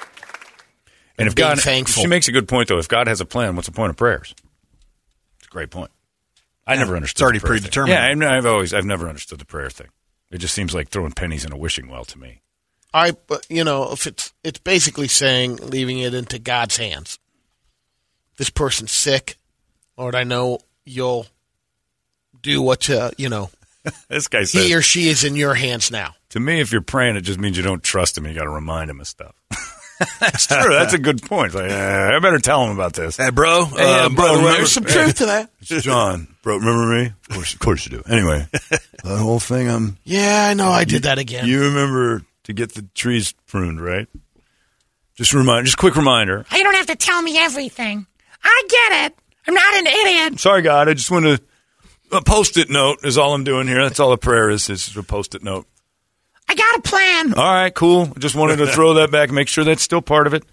And 1.17 1.27
if 1.27 1.33
being 1.33 1.47
God, 1.47 1.59
thankful. 1.59 2.03
she 2.03 2.07
makes 2.07 2.27
a 2.27 2.31
good 2.31 2.47
point 2.47 2.67
though. 2.67 2.77
If 2.77 2.87
God 2.87 3.07
has 3.07 3.19
a 3.19 3.25
plan, 3.25 3.55
what's 3.55 3.67
the 3.67 3.73
point 3.73 3.89
of 3.89 3.97
prayers? 3.97 4.35
It's 5.39 5.47
a 5.47 5.49
great 5.49 5.71
point. 5.71 5.89
I 6.67 6.75
never 6.75 6.95
understood. 6.95 7.15
It's 7.15 7.23
already 7.23 7.39
the 7.39 7.47
prayer 7.47 7.57
thing. 7.57 7.71
predetermined. 7.71 8.21
Yeah, 8.21 8.27
I've, 8.27 8.37
I've 8.37 8.45
always, 8.45 8.75
I've 8.75 8.85
never 8.85 9.09
understood 9.09 9.39
the 9.39 9.45
prayer 9.45 9.71
thing. 9.71 9.87
It 10.29 10.37
just 10.37 10.53
seems 10.53 10.75
like 10.75 10.89
throwing 10.89 11.13
pennies 11.13 11.45
in 11.45 11.51
a 11.51 11.57
wishing 11.57 11.89
well 11.89 12.05
to 12.05 12.19
me. 12.19 12.41
I. 12.93 13.13
But 13.25 13.47
you 13.49 13.63
know, 13.63 13.91
if 13.91 14.05
it's 14.05 14.31
it's 14.43 14.59
basically 14.59 15.07
saying 15.07 15.55
leaving 15.55 15.97
it 15.97 16.13
into 16.13 16.37
God's 16.37 16.77
hands. 16.77 17.17
This 18.37 18.51
person's 18.51 18.91
sick, 18.91 19.37
Lord. 19.97 20.15
I 20.15 20.23
know 20.23 20.59
you'll 20.85 21.25
do 22.41 22.61
what 22.61 22.89
uh, 22.89 23.11
you 23.17 23.29
know. 23.29 23.49
This 24.07 24.29
guy 24.29 24.43
says 24.45 24.63
He 24.65 24.73
or 24.75 24.81
she 24.81 25.09
is 25.09 25.25
in 25.25 25.35
your 25.35 25.53
hands 25.55 25.91
now. 25.91 26.15
to 26.29 26.39
me, 26.39 26.61
if 26.61 26.71
you're 26.71 26.81
praying, 26.81 27.17
it 27.17 27.21
just 27.21 27.37
means 27.37 27.57
you 27.57 27.63
don't 27.63 27.83
trust 27.83 28.17
him. 28.17 28.25
You 28.25 28.33
got 28.33 28.43
to 28.43 28.49
remind 28.49 28.89
him 28.89 29.01
of 29.01 29.07
stuff. 29.07 29.35
That's 30.21 30.47
true. 30.47 30.69
That's 30.73 30.93
a 30.93 30.97
good 30.97 31.21
point. 31.21 31.53
Like, 31.53 31.69
eh, 31.69 32.15
I 32.15 32.17
better 32.19 32.39
tell 32.39 32.63
him 32.65 32.71
about 32.71 32.93
this. 32.93 33.17
Hey, 33.17 33.29
bro. 33.29 33.65
Hey, 33.65 34.05
uh, 34.05 34.07
bro, 34.09 34.15
by 34.15 34.29
remember- 34.35 34.51
There's 34.53 34.71
some 34.71 34.85
truth 34.85 35.15
to 35.17 35.25
that. 35.25 35.49
It's 35.59 35.83
John, 35.83 36.33
bro, 36.43 36.57
remember 36.57 36.95
me? 36.95 37.05
Of 37.07 37.35
course, 37.35 37.53
of 37.53 37.59
course 37.59 37.85
you 37.85 37.97
do. 37.97 38.03
Anyway, 38.09 38.47
that 38.53 38.81
whole 39.19 39.39
thing. 39.41 39.69
I'm. 39.69 39.97
Yeah, 40.05 40.47
I 40.49 40.53
know. 40.53 40.69
I 40.69 40.85
did 40.85 41.03
that 41.03 41.19
again. 41.19 41.45
You 41.45 41.63
remember 41.63 42.21
to 42.45 42.53
get 42.53 42.73
the 42.75 42.83
trees 42.95 43.33
pruned, 43.47 43.81
right? 43.81 44.07
Just 45.15 45.33
remind, 45.33 45.65
just 45.65 45.77
quick 45.77 45.95
reminder. 45.97 46.45
You 46.53 46.63
don't 46.63 46.75
have 46.75 46.87
to 46.87 46.95
tell 46.95 47.21
me 47.21 47.37
everything. 47.37 48.07
I 48.43 48.63
get 48.69 49.05
it. 49.11 49.17
I'm 49.47 49.53
not 49.53 49.75
an 49.75 49.87
idiot. 49.87 50.39
Sorry, 50.39 50.61
God. 50.61 50.89
I 50.89 50.93
just 50.93 51.11
want 51.11 51.25
to. 51.25 51.39
A 52.11 52.21
post-it 52.21 52.69
note 52.69 52.99
is 53.03 53.17
all 53.17 53.33
I'm 53.33 53.43
doing 53.43 53.67
here. 53.67 53.81
That's 53.81 53.99
all 53.99 54.11
the 54.11 54.17
prayer 54.17 54.49
is. 54.49 54.69
Is 54.69 54.95
a 54.95 55.03
post-it 55.03 55.43
note. 55.43 55.65
I 56.47 56.55
got 56.55 56.75
a 56.77 56.81
plan. 56.81 57.33
All 57.33 57.43
right, 57.53 57.73
cool. 57.73 58.05
Just 58.19 58.35
wanted 58.35 58.57
to 58.57 58.67
throw 58.67 58.95
that 58.95 59.09
back. 59.11 59.31
Make 59.31 59.47
sure 59.47 59.63
that's 59.63 59.81
still 59.81 60.01
part 60.01 60.27
of 60.27 60.33
it. 60.33 60.43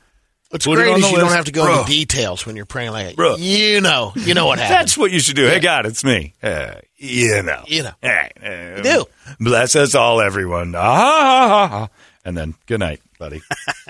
What's 0.50 0.64
Put 0.66 0.72
it 0.78 0.82
great 0.82 0.92
on 0.94 0.98
is 0.98 1.04
the 1.04 1.10
you 1.12 1.16
don't 1.18 1.30
have 1.30 1.44
to 1.44 1.52
go 1.52 1.64
Bro. 1.64 1.80
into 1.80 1.90
details 1.92 2.44
when 2.44 2.56
you're 2.56 2.64
praying 2.66 2.90
like 2.90 3.06
that. 3.08 3.16
Bro. 3.16 3.36
You 3.36 3.80
know, 3.80 4.12
you 4.16 4.34
know 4.34 4.46
what 4.46 4.58
happened. 4.60 4.80
That's 4.80 4.98
what 4.98 5.12
you 5.12 5.20
should 5.20 5.36
do. 5.36 5.46
Hey, 5.46 5.60
God, 5.60 5.86
it's 5.86 6.02
me. 6.02 6.34
Uh, 6.42 6.74
you 6.96 7.42
know. 7.42 7.62
You 7.68 7.84
know. 7.84 7.92
Hey, 8.02 8.30
uh, 8.42 8.76
You 8.78 8.82
do. 8.82 9.04
Bless 9.38 9.76
us 9.76 9.94
all, 9.94 10.20
everyone. 10.20 10.74
Ah, 10.74 10.80
ha, 10.80 11.48
ha, 11.48 11.68
ha. 11.68 11.88
And 12.24 12.36
then, 12.36 12.54
good 12.66 12.80
night, 12.80 13.00
buddy. 13.18 13.42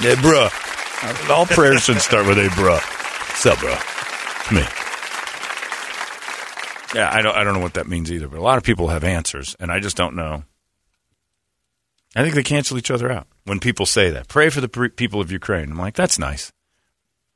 hey, 0.00 0.14
bruh. 0.16 1.30
All 1.30 1.46
prayers 1.46 1.84
should 1.84 2.00
start 2.00 2.26
with 2.26 2.38
a 2.38 2.48
bruh. 2.48 2.80
What's 2.82 3.46
up, 3.46 3.58
bruh? 3.58 3.93
Me. 4.52 4.62
Yeah, 6.94 7.10
I 7.12 7.22
don't, 7.22 7.36
I 7.36 7.42
don't 7.42 7.54
know 7.54 7.60
what 7.60 7.74
that 7.74 7.88
means 7.88 8.12
either, 8.12 8.28
but 8.28 8.38
a 8.38 8.42
lot 8.42 8.58
of 8.58 8.64
people 8.64 8.88
have 8.88 9.02
answers, 9.02 9.56
and 9.58 9.72
I 9.72 9.80
just 9.80 9.96
don't 9.96 10.14
know. 10.14 10.44
I 12.14 12.22
think 12.22 12.34
they 12.34 12.44
cancel 12.44 12.78
each 12.78 12.90
other 12.90 13.10
out 13.10 13.26
when 13.44 13.58
people 13.58 13.86
say 13.86 14.10
that. 14.10 14.28
Pray 14.28 14.48
for 14.48 14.60
the 14.60 14.68
people 14.68 15.20
of 15.20 15.32
Ukraine. 15.32 15.72
I'm 15.72 15.78
like, 15.78 15.94
that's 15.94 16.18
nice. 16.18 16.52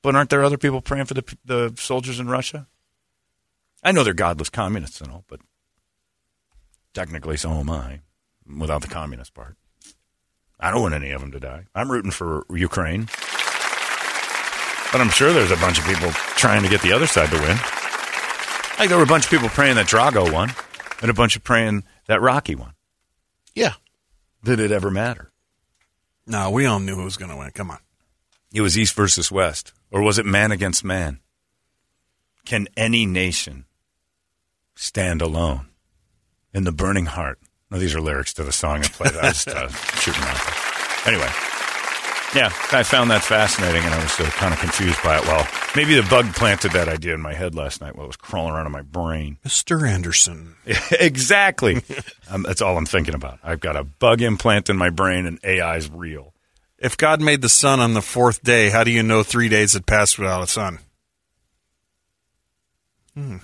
But 0.02 0.14
aren't 0.14 0.30
there 0.30 0.44
other 0.44 0.58
people 0.58 0.80
praying 0.80 1.06
for 1.06 1.14
the, 1.14 1.36
the 1.44 1.74
soldiers 1.76 2.20
in 2.20 2.28
Russia? 2.28 2.68
I 3.82 3.90
know 3.90 4.04
they're 4.04 4.14
godless 4.14 4.50
communists 4.50 5.00
and 5.00 5.10
all, 5.10 5.24
but 5.28 5.40
technically 6.94 7.36
so 7.36 7.50
am 7.50 7.70
I, 7.70 8.00
without 8.58 8.82
the 8.82 8.88
communist 8.88 9.34
part. 9.34 9.56
I 10.60 10.70
don't 10.70 10.82
want 10.82 10.94
any 10.94 11.10
of 11.10 11.20
them 11.20 11.32
to 11.32 11.40
die. 11.40 11.64
I'm 11.74 11.90
rooting 11.90 12.10
for 12.10 12.44
Ukraine. 12.50 13.08
But 14.92 15.00
I'm 15.00 15.10
sure 15.10 15.32
there's 15.32 15.50
a 15.50 15.56
bunch 15.56 15.78
of 15.78 15.84
people 15.84 16.10
trying 16.36 16.62
to 16.62 16.68
get 16.68 16.80
the 16.80 16.92
other 16.92 17.06
side 17.06 17.28
to 17.30 17.36
win. 17.36 17.56
Like 18.78 18.88
there 18.88 18.96
were 18.96 19.04
a 19.04 19.06
bunch 19.06 19.24
of 19.24 19.30
people 19.30 19.48
praying 19.48 19.74
that 19.76 19.86
Drago 19.86 20.32
won, 20.32 20.52
and 21.02 21.10
a 21.10 21.14
bunch 21.14 21.36
of 21.36 21.44
praying 21.44 21.84
that 22.06 22.20
Rocky 22.20 22.54
won. 22.54 22.72
yeah. 23.54 23.74
Did 24.44 24.60
it 24.60 24.70
ever 24.70 24.88
matter? 24.90 25.32
No, 26.24 26.50
we 26.50 26.64
all 26.64 26.78
knew 26.78 26.94
who 26.94 27.02
was 27.04 27.16
going 27.16 27.30
to 27.32 27.36
win. 27.36 27.50
Come 27.50 27.72
on. 27.72 27.80
It 28.52 28.60
was 28.60 28.78
East 28.78 28.94
versus 28.94 29.32
West, 29.32 29.72
or 29.90 30.00
was 30.00 30.16
it 30.18 30.24
man 30.24 30.52
against 30.52 30.84
man? 30.84 31.18
Can 32.46 32.68
any 32.76 33.04
nation 33.04 33.64
stand 34.76 35.20
alone 35.20 35.66
in 36.54 36.62
the 36.64 36.70
burning 36.72 37.06
heart? 37.06 37.40
No, 37.70 37.78
these 37.78 37.94
are 37.96 38.00
lyrics 38.00 38.32
to 38.34 38.44
the 38.44 38.52
song 38.52 38.78
I 38.84 38.88
played. 38.88 39.16
I 39.16 39.28
was 39.28 39.44
just 39.44 39.48
uh, 39.48 39.68
shooting 39.98 40.22
there. 40.22 41.12
Anyway, 41.14 41.28
yeah, 42.34 42.52
I 42.72 42.82
found 42.82 43.10
that 43.10 43.24
fascinating, 43.24 43.82
and 43.82 43.94
I 43.94 44.02
was 44.02 44.20
uh, 44.20 44.24
kind 44.32 44.52
of 44.52 44.60
confused 44.60 45.02
by 45.02 45.18
it. 45.18 45.24
Well, 45.24 45.46
maybe 45.74 45.94
the 45.94 46.06
bug 46.08 46.26
planted 46.34 46.72
that 46.72 46.88
idea 46.88 47.14
in 47.14 47.22
my 47.22 47.32
head 47.32 47.54
last 47.54 47.80
night 47.80 47.96
while 47.96 48.04
it 48.04 48.08
was 48.08 48.16
crawling 48.16 48.52
around 48.52 48.66
in 48.66 48.72
my 48.72 48.82
brain. 48.82 49.38
Mr. 49.46 49.88
Anderson. 49.88 50.56
exactly. 50.92 51.82
um, 52.30 52.42
that's 52.42 52.60
all 52.60 52.76
I'm 52.76 52.86
thinking 52.86 53.14
about. 53.14 53.38
I've 53.42 53.60
got 53.60 53.76
a 53.76 53.84
bug 53.84 54.20
implant 54.20 54.68
in 54.68 54.76
my 54.76 54.90
brain, 54.90 55.24
and 55.26 55.38
AI's 55.44 55.90
real. 55.90 56.34
If 56.78 56.96
God 56.96 57.20
made 57.20 57.40
the 57.40 57.48
sun 57.48 57.80
on 57.80 57.94
the 57.94 58.02
fourth 58.02 58.42
day, 58.42 58.68
how 58.68 58.84
do 58.84 58.90
you 58.90 59.02
know 59.02 59.22
three 59.22 59.48
days 59.48 59.72
had 59.72 59.86
passed 59.86 60.18
without 60.18 60.42
a 60.42 60.46
sun? 60.46 60.80
Hmm. 63.14 63.38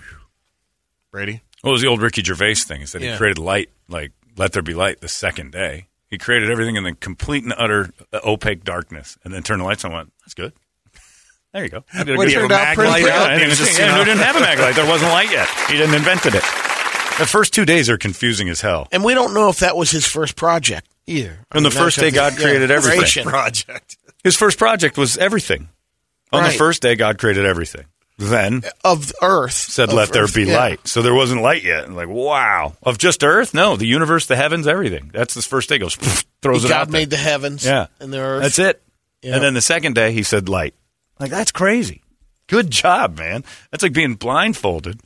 Brady? 1.11 1.41
it 1.65 1.71
was 1.71 1.81
the 1.81 1.89
old 1.89 2.03
Ricky 2.03 2.23
Gervais 2.23 2.57
thing? 2.57 2.83
Is 2.83 2.93
that 2.93 3.03
he 3.03 3.17
created 3.17 3.39
light, 3.39 3.71
like 3.89 4.13
let 4.37 4.53
there 4.53 4.63
be 4.63 4.75
light, 4.75 5.01
the 5.01 5.09
second 5.09 5.53
day. 5.53 5.87
He 6.15 6.19
created 6.19 6.49
everything 6.51 6.77
in 6.77 6.85
the 6.85 6.95
complete 6.95 7.43
and 7.43 7.53
utter 7.59 7.91
uh, 8.13 8.21
opaque 8.25 8.63
darkness, 8.63 9.19
and 9.25 9.35
then 9.35 9.43
turned 9.43 9.61
the 9.61 9.65
lights 9.65 9.85
on. 9.85 9.91
and 9.91 9.97
Went, 9.99 10.13
that's 10.21 10.35
good. 10.35 10.53
There 11.53 11.63
you 11.65 11.71
go. 11.71 11.85
You 11.97 12.05
did 12.05 12.15
a 12.15 12.17
What 12.17 12.25
good 12.25 12.29
do 12.31 12.35
you 12.35 12.41
have, 12.41 12.51
job. 12.51 12.61
a 12.61 12.65
mag 12.65 12.75
pretty 12.77 12.91
light 12.91 13.13
out? 13.13 13.31
Yeah, 13.31 13.39
He 13.39 13.45
just, 13.55 13.79
you 13.79 13.85
yeah, 13.85 13.93
know- 13.93 13.99
we 14.01 14.05
didn't 14.07 14.23
have 14.23 14.35
a 14.37 14.41
mag 14.41 14.59
light. 14.59 14.75
There 14.75 14.89
wasn't 14.89 15.13
light 15.13 15.31
yet. 15.31 15.49
He 15.69 15.77
didn't 15.77 15.95
invented 15.95 16.35
it. 16.35 16.43
The 16.43 17.27
first 17.29 17.53
two 17.55 17.65
days 17.65 17.89
are 17.89 17.97
confusing 17.97 18.49
as 18.49 18.61
hell. 18.61 18.89
And 18.91 19.05
we 19.05 19.15
don't 19.15 19.35
know 19.35 19.49
if 19.51 19.61
that 19.61 19.77
was 19.77 19.91
his 19.93 20.05
first 20.05 20.35
project 20.35 20.89
either. 21.07 21.39
I 21.53 21.57
On 21.59 21.63
the 21.63 21.71
first 21.71 21.99
day, 22.01 22.11
God 22.11 22.33
something- 22.33 22.45
created 22.49 22.71
everything. 22.73 23.25
project. 23.25 23.97
His 24.25 24.37
first 24.37 24.59
project 24.59 24.97
was 24.99 25.17
everything. 25.17 25.69
On 26.33 26.43
the 26.43 26.51
first 26.51 26.83
day, 26.83 26.97
God 26.97 27.19
created 27.19 27.47
everything. 27.47 27.85
Then 28.17 28.63
of 28.85 29.13
Earth. 29.23 29.53
said, 29.53 29.93
"Let 29.93 30.13
there 30.13 30.25
Earth, 30.25 30.35
be 30.35 30.45
yeah. 30.45 30.57
light." 30.57 30.87
So 30.87 31.03
there 31.03 31.15
wasn't 31.15 31.43
light 31.43 31.65
yet. 31.65 31.85
And 31.85 31.97
like, 31.97 32.09
wow, 32.09 32.75
of 32.83 32.97
just 32.99 33.25
Earth? 33.25 33.55
No, 33.55 33.77
the 33.77 33.87
universe, 33.87 34.27
the 34.27 34.37
heavens, 34.37 34.67
everything. 34.69 35.11
That's 35.13 35.35
his 35.35 35.47
first 35.47 35.69
day. 35.69 35.79
Goes 35.79 35.97
throws 36.41 36.65
it 36.65 36.69
God 36.69 36.83
out. 36.83 36.89
there. 36.91 37.01
made 37.01 37.11
the 37.11 37.17
heavens 37.17 37.65
Yeah. 37.65 37.87
and 37.99 38.13
the 38.13 38.19
earth. 38.21 38.43
That's 38.43 38.59
it. 38.59 38.83
Yeah. 39.23 39.35
And 39.35 39.43
then 39.45 39.55
the 39.55 39.61
second 39.61 39.95
day, 39.95 40.13
he 40.13 40.23
said 40.23 40.49
light. 40.49 40.75
Like 41.19 41.31
that's 41.31 41.51
crazy. 41.51 42.03
Good 42.47 42.71
job, 42.71 43.17
man. 43.19 43.43
That's 43.71 43.83
like 43.83 43.93
being 43.95 44.15
blindfolded. 44.15 45.01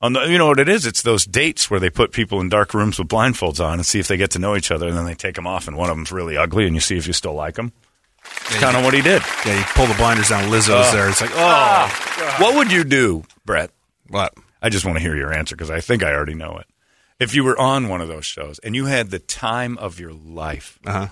On 0.00 0.12
the, 0.12 0.20
you 0.26 0.38
know 0.38 0.46
what 0.46 0.60
it 0.60 0.68
is? 0.68 0.86
It's 0.86 1.02
those 1.02 1.24
dates 1.24 1.70
where 1.70 1.80
they 1.80 1.90
put 1.90 2.12
people 2.12 2.40
in 2.40 2.48
dark 2.48 2.74
rooms 2.74 2.98
with 2.98 3.08
blindfolds 3.08 3.64
on 3.64 3.74
and 3.74 3.86
see 3.86 3.98
if 3.98 4.06
they 4.08 4.16
get 4.18 4.30
to 4.32 4.38
know 4.38 4.54
each 4.54 4.70
other, 4.70 4.86
and 4.88 4.96
then 4.96 5.06
they 5.06 5.14
take 5.14 5.34
them 5.34 5.46
off, 5.46 5.66
and 5.68 5.76
one 5.76 5.88
of 5.90 5.96
them's 5.96 6.12
really 6.12 6.36
ugly, 6.36 6.66
and 6.66 6.74
you 6.74 6.80
see 6.80 6.96
if 6.98 7.06
you 7.06 7.12
still 7.14 7.32
like 7.34 7.54
them. 7.54 7.72
Kind 8.60 8.76
of 8.76 8.84
what 8.84 8.94
he 8.94 9.02
did. 9.02 9.22
Yeah, 9.44 9.58
you 9.58 9.64
pull 9.74 9.86
the 9.86 9.94
blinders 9.94 10.28
down. 10.28 10.50
Lizzo's 10.50 10.92
there. 10.92 11.08
It's 11.08 11.20
like, 11.20 11.32
oh, 11.34 12.36
What 12.38 12.54
would 12.56 12.70
you 12.72 12.84
do, 12.84 13.24
Brett? 13.44 13.70
what? 14.08 14.34
I 14.62 14.68
just 14.68 14.84
want 14.84 14.96
to 14.96 15.02
hear 15.02 15.16
your 15.16 15.32
answer 15.32 15.54
because 15.56 15.70
I 15.70 15.80
think 15.80 16.02
I 16.02 16.12
already 16.14 16.34
know 16.34 16.56
it. 16.58 16.66
If 17.18 17.34
you 17.34 17.44
were 17.44 17.58
on 17.58 17.88
one 17.88 18.00
of 18.00 18.08
those 18.08 18.24
shows 18.26 18.58
and 18.60 18.74
you 18.76 18.86
had 18.86 19.10
the 19.10 19.18
time 19.18 19.78
of 19.78 19.98
your 20.00 20.12
life 20.12 20.78
Uh 20.84 20.92
huh. 20.92 21.08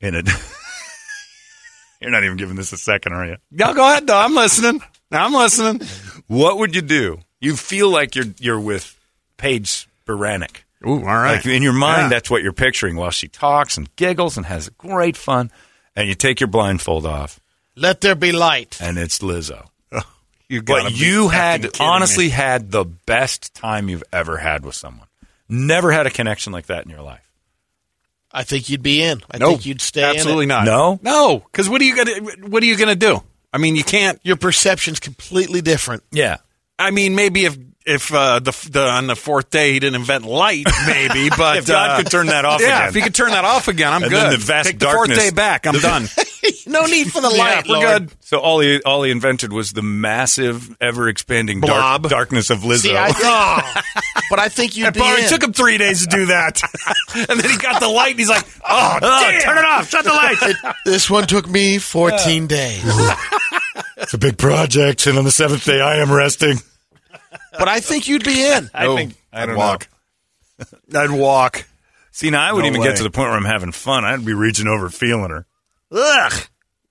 in 0.00 0.14
it, 0.14 0.28
you're 2.00 2.10
not 2.10 2.24
even 2.24 2.36
giving 2.36 2.56
this 2.56 2.72
a 2.72 2.76
second, 2.78 3.12
are 3.12 3.26
you? 3.26 3.36
No, 3.50 3.74
go 3.74 3.88
ahead. 3.88 4.06
though. 4.06 4.18
I'm 4.18 4.34
listening. 4.34 4.82
I'm 5.12 5.32
listening. 5.32 5.86
What 6.28 6.58
would 6.58 6.74
you 6.74 6.82
do? 6.82 7.20
You 7.40 7.56
feel 7.56 7.90
like 7.90 8.14
you're 8.14 8.26
you're 8.38 8.60
with 8.60 8.98
Paige 9.36 9.88
Spiranac. 10.06 10.58
Ooh, 10.86 10.92
all 11.00 11.00
right. 11.04 11.36
Like 11.36 11.46
in 11.46 11.62
your 11.62 11.72
mind, 11.72 12.02
Yeah. 12.02 12.08
that's 12.08 12.30
what 12.30 12.42
you're 12.42 12.52
picturing 12.52 12.96
while 12.96 13.10
she 13.10 13.28
talks 13.28 13.76
and 13.76 13.94
giggles 13.96 14.36
and 14.36 14.46
has 14.46 14.68
great 14.70 15.16
fun. 15.16 15.50
And 15.96 16.08
you 16.08 16.14
take 16.14 16.40
your 16.40 16.48
blindfold 16.48 17.04
off, 17.06 17.40
Let 17.76 18.00
there 18.00 18.14
be 18.14 18.32
light. 18.32 18.78
and 18.80 18.96
it's 18.98 19.18
Lizzo. 19.18 19.66
you 20.48 20.62
gotta 20.62 20.84
But 20.84 20.98
you 20.98 21.28
had 21.28 21.68
honestly 21.80 22.24
me. 22.26 22.30
had 22.30 22.70
the 22.70 22.84
best 22.84 23.54
time 23.54 23.88
you've 23.88 24.04
ever 24.12 24.36
had 24.38 24.64
with 24.64 24.74
someone. 24.74 25.08
Never 25.48 25.90
had 25.90 26.06
a 26.06 26.10
connection 26.10 26.52
like 26.52 26.66
that 26.66 26.84
in 26.84 26.90
your 26.90 27.02
life. 27.02 27.28
I 28.32 28.44
think 28.44 28.70
you'd 28.70 28.82
be 28.84 29.02
in. 29.02 29.20
I 29.30 29.38
no, 29.38 29.48
think 29.48 29.66
you'd 29.66 29.80
stay 29.80 30.04
absolutely 30.04 30.44
in 30.44 30.50
it. 30.52 30.54
not. 30.54 30.64
No? 30.64 31.00
no, 31.02 31.38
because 31.40 31.68
what 31.68 31.80
are 31.80 31.84
you 31.84 31.96
gonna 31.96 32.14
what 32.46 32.62
are 32.62 32.66
you 32.66 32.76
gonna 32.76 32.94
do? 32.94 33.20
I 33.52 33.58
mean, 33.58 33.74
you 33.74 33.82
can't. 33.82 34.20
Your 34.22 34.36
perception's 34.36 35.00
completely 35.00 35.60
different. 35.60 36.04
Yeah. 36.12 36.36
I 36.78 36.92
mean, 36.92 37.16
maybe 37.16 37.44
if 37.46 37.58
if 37.90 38.12
uh, 38.12 38.38
the, 38.38 38.52
the 38.70 38.82
on 38.86 39.06
the 39.06 39.16
fourth 39.16 39.50
day 39.50 39.72
he 39.72 39.80
didn't 39.80 39.96
invent 40.00 40.24
light, 40.24 40.66
maybe. 40.86 41.28
But 41.36 41.58
If 41.58 41.66
God 41.66 41.90
uh, 41.90 41.96
could 42.02 42.10
turn 42.10 42.26
that 42.28 42.44
off 42.44 42.60
yeah, 42.60 42.78
again. 42.78 42.88
if 42.88 42.94
he 42.94 43.00
could 43.02 43.14
turn 43.14 43.30
that 43.30 43.44
off 43.44 43.68
again, 43.68 43.92
I'm 43.92 44.02
And 44.02 44.10
good. 44.10 44.22
then 44.22 44.30
the 44.32 44.36
vast 44.38 44.66
Take 44.68 44.78
the 44.78 44.86
fourth 44.86 45.08
day 45.14 45.30
back. 45.30 45.66
I'm 45.66 45.74
done. 45.80 46.06
no 46.66 46.86
need 46.86 47.12
for 47.12 47.20
the 47.20 47.30
yeah, 47.30 47.38
light. 47.38 47.68
we're 47.68 47.74
Lord. 47.76 48.08
good. 48.08 48.16
So 48.20 48.38
all 48.38 48.60
he 48.60 48.80
all 48.82 49.02
he 49.02 49.10
invented 49.10 49.52
was 49.52 49.72
the 49.72 49.82
massive, 49.82 50.76
ever 50.80 51.08
expanding 51.08 51.60
dark, 51.60 52.02
Blob. 52.02 52.10
darkness 52.10 52.50
of 52.50 52.60
Lizzo. 52.60 52.78
See, 52.82 52.96
I 52.96 53.12
think, 53.12 54.04
but 54.30 54.38
I 54.38 54.48
think 54.48 54.76
you'd 54.76 54.88
It 54.88 54.94
be 54.94 55.00
probably 55.00 55.22
in. 55.24 55.28
took 55.28 55.42
him 55.42 55.52
three 55.52 55.78
days 55.78 56.06
to 56.06 56.16
do 56.16 56.26
that, 56.26 56.60
and 57.28 57.40
then 57.40 57.50
he 57.50 57.56
got 57.58 57.80
the 57.80 57.88
light, 57.88 58.10
and 58.12 58.18
he's 58.20 58.28
like, 58.28 58.44
"Oh, 58.68 58.98
damn. 59.00 59.40
turn 59.42 59.58
it 59.58 59.64
off! 59.64 59.88
Shut 59.90 60.04
the 60.04 60.12
lights! 60.12 60.76
This 60.84 61.10
one 61.10 61.26
took 61.26 61.48
me 61.48 61.78
14 61.78 62.46
days. 62.46 62.82
it's 63.96 64.14
a 64.14 64.18
big 64.18 64.38
project, 64.38 65.06
and 65.06 65.18
on 65.18 65.24
the 65.24 65.30
seventh 65.32 65.64
day, 65.64 65.80
I 65.80 65.96
am 65.96 66.12
resting. 66.12 66.58
But 67.58 67.68
I 67.68 67.80
think 67.80 68.08
you'd 68.08 68.24
be 68.24 68.44
in. 68.46 68.70
I 68.74 68.84
No, 68.84 68.96
think 68.96 69.14
I 69.32 69.42
I'd 69.42 69.46
don't 69.46 69.56
walk. 69.56 69.88
know. 70.92 71.00
I'd 71.00 71.10
walk." 71.10 71.66
See, 72.12 72.30
now 72.30 72.42
I 72.42 72.52
would 72.52 72.62
No 72.62 72.66
even 72.68 72.80
way. 72.80 72.88
get 72.88 72.96
to 72.98 73.02
the 73.02 73.10
point 73.10 73.28
where 73.28 73.36
I'm 73.36 73.44
having 73.44 73.72
fun. 73.72 74.04
I'd 74.04 74.24
be 74.24 74.34
reaching 74.34 74.66
over, 74.66 74.88
feeling 74.90 75.30
her. 75.30 75.46
Ugh. 75.92 76.32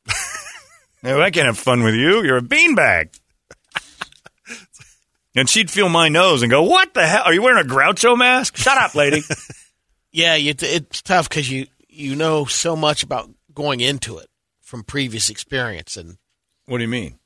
no, 1.03 1.21
I 1.21 1.29
can't 1.31 1.45
have 1.45 1.57
fun 1.57 1.83
with 1.83 1.93
you. 1.95 2.23
You're 2.23 2.37
a 2.37 2.41
beanbag. 2.41 3.09
and 5.35 5.47
she'd 5.49 5.69
feel 5.69 5.89
my 5.89 6.09
nose 6.09 6.41
and 6.41 6.49
go, 6.49 6.63
"What 6.63 6.93
the 6.93 7.05
hell? 7.05 7.23
Are 7.25 7.33
you 7.33 7.41
wearing 7.41 7.63
a 7.63 7.67
Groucho 7.67 8.17
mask? 8.17 8.57
Shut 8.57 8.77
up, 8.77 8.95
lady." 8.95 9.21
Yeah, 10.11 10.35
you, 10.35 10.55
it's 10.59 11.01
tough 11.03 11.29
because 11.29 11.51
you, 11.51 11.67
you 11.87 12.15
know 12.15 12.45
so 12.45 12.75
much 12.75 13.03
about 13.03 13.29
going 13.53 13.79
into 13.79 14.17
it 14.17 14.27
from 14.61 14.83
previous 14.83 15.29
experience. 15.29 15.97
And 15.97 16.17
what 16.65 16.77
do 16.79 16.83
you 16.83 16.89
mean? 16.89 17.19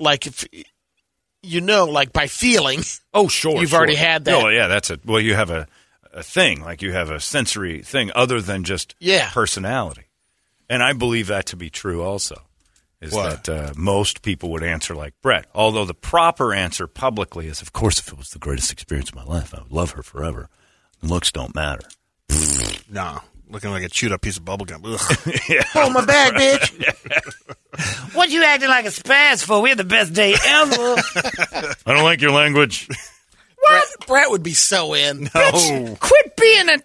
like, 0.00 0.26
if 0.26 0.44
you 1.46 1.60
know, 1.60 1.84
like 1.86 2.12
by 2.12 2.26
feeling, 2.26 2.80
Oh, 3.14 3.28
sure. 3.28 3.60
You've 3.60 3.70
sure. 3.70 3.78
already 3.78 3.94
had 3.94 4.24
that. 4.26 4.34
Oh, 4.34 4.48
yeah, 4.48 4.66
that's 4.66 4.90
it. 4.90 5.00
Well, 5.04 5.20
you 5.20 5.34
have 5.34 5.50
a, 5.50 5.66
a 6.12 6.22
thing, 6.22 6.60
like 6.62 6.82
you 6.82 6.92
have 6.92 7.10
a 7.10 7.20
sensory 7.20 7.82
thing 7.82 8.10
other 8.14 8.40
than 8.40 8.64
just 8.64 8.94
Yeah. 9.00 9.30
personality. 9.30 10.04
And 10.68 10.82
I 10.82 10.92
believe 10.92 11.28
that 11.28 11.46
to 11.46 11.56
be 11.56 11.70
true 11.70 12.02
also. 12.02 12.42
Is 13.00 13.12
What? 13.12 13.44
that 13.44 13.48
uh, 13.48 13.72
most 13.76 14.22
people 14.22 14.50
would 14.52 14.62
answer 14.62 14.94
like 14.94 15.12
Brett. 15.22 15.44
Although 15.54 15.84
the 15.84 15.94
proper 15.94 16.54
answer 16.54 16.86
publicly 16.86 17.46
is, 17.46 17.60
of 17.62 17.72
course, 17.72 17.98
if 17.98 18.08
it 18.08 18.16
was 18.18 18.30
the 18.30 18.38
greatest 18.38 18.72
experience 18.72 19.10
of 19.10 19.14
my 19.16 19.24
life, 19.24 19.54
I 19.54 19.62
would 19.62 19.70
love 19.70 19.90
her 19.92 20.02
forever. 20.02 20.48
Looks 21.02 21.30
don't 21.30 21.54
matter. 21.54 21.86
No, 22.90 23.20
looking 23.48 23.70
like 23.70 23.82
a 23.84 23.88
chewed 23.88 24.12
up 24.12 24.20
piece 24.20 24.36
of 24.36 24.44
bubble 24.44 24.66
gum. 24.66 24.82
Ugh. 24.84 25.00
Oh, 25.74 25.90
my 25.90 26.04
bag, 26.04 26.32
bitch. 26.34 28.14
what 28.14 28.30
you 28.30 28.42
acting 28.44 28.68
like 28.68 28.86
a 28.86 28.88
spaz 28.88 29.44
for? 29.44 29.60
We 29.60 29.68
had 29.68 29.78
the 29.78 29.84
best 29.84 30.12
day 30.12 30.34
ever. 30.44 30.96
I 31.86 31.92
don't 31.94 32.04
like 32.04 32.20
your 32.20 32.32
language. 32.32 32.88
Brett, 32.88 33.84
Brett 34.06 34.30
would 34.30 34.42
be 34.42 34.54
so 34.54 34.94
in. 34.94 35.28
oh, 35.34 35.96
Quit 36.00 36.36
being 36.36 36.68
a 36.68 36.78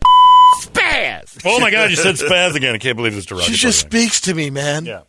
spaz. 0.64 1.42
oh, 1.46 1.60
my 1.60 1.72
God, 1.72 1.90
you 1.90 1.96
said 1.96 2.16
spaz 2.16 2.56
again. 2.56 2.76
I 2.76 2.78
can't 2.80 2.98
believe 2.98 3.14
this 3.14 3.26
derogatory. 3.26 3.56
She 3.56 3.62
just 3.62 3.80
speaks 3.80 4.22
to 4.22 4.34
me, 4.34 4.50
man. 4.50 4.86
Yeah. 4.86 5.02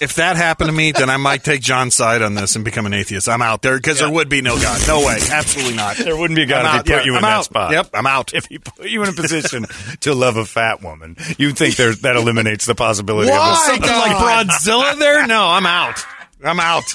If 0.00 0.14
that 0.16 0.36
happened 0.36 0.68
to 0.70 0.74
me, 0.74 0.92
then 0.92 1.10
I 1.10 1.16
might 1.16 1.44
take 1.44 1.60
John's 1.60 1.94
side 1.94 2.22
on 2.22 2.34
this 2.34 2.56
and 2.56 2.64
become 2.64 2.86
an 2.86 2.94
atheist. 2.94 3.28
I'm 3.28 3.42
out 3.42 3.62
there 3.62 3.76
because 3.76 3.98
there 4.00 4.10
would 4.10 4.28
be 4.28 4.40
no 4.42 4.56
God. 4.60 4.80
No 4.88 5.00
way, 5.06 5.18
absolutely 5.30 5.74
not. 5.76 5.96
There 5.96 6.16
wouldn't 6.16 6.36
be 6.36 6.42
a 6.42 6.46
God 6.46 6.64
I'm 6.64 6.66
if 6.66 6.80
out. 6.80 6.86
he 6.86 6.92
put 6.92 6.98
Yeah, 6.98 7.04
you 7.04 7.10
in 7.12 7.16
I'm 7.18 7.22
that 7.22 7.36
out. 7.38 7.44
spot. 7.44 7.72
Yep, 7.72 7.90
I'm 7.94 8.06
out. 8.06 8.34
If 8.34 8.46
he 8.46 8.58
put 8.58 8.88
you 8.88 9.02
in 9.02 9.08
a 9.08 9.12
position 9.12 9.66
to 10.00 10.14
love 10.14 10.36
a 10.36 10.44
fat 10.44 10.82
woman, 10.82 11.16
you 11.38 11.52
think 11.52 11.76
there, 11.76 11.92
that 11.94 12.16
eliminates 12.16 12.66
the 12.66 12.74
possibility 12.74 13.30
Why? 13.30 13.36
of 13.36 13.52
a 13.52 13.56
Something 13.56 13.90
like 13.90 14.16
Broadzilla 14.48 14.98
there? 14.98 15.26
No, 15.26 15.46
I'm 15.48 15.66
out. 15.66 16.04
I'm 16.44 16.60
out. 16.60 16.94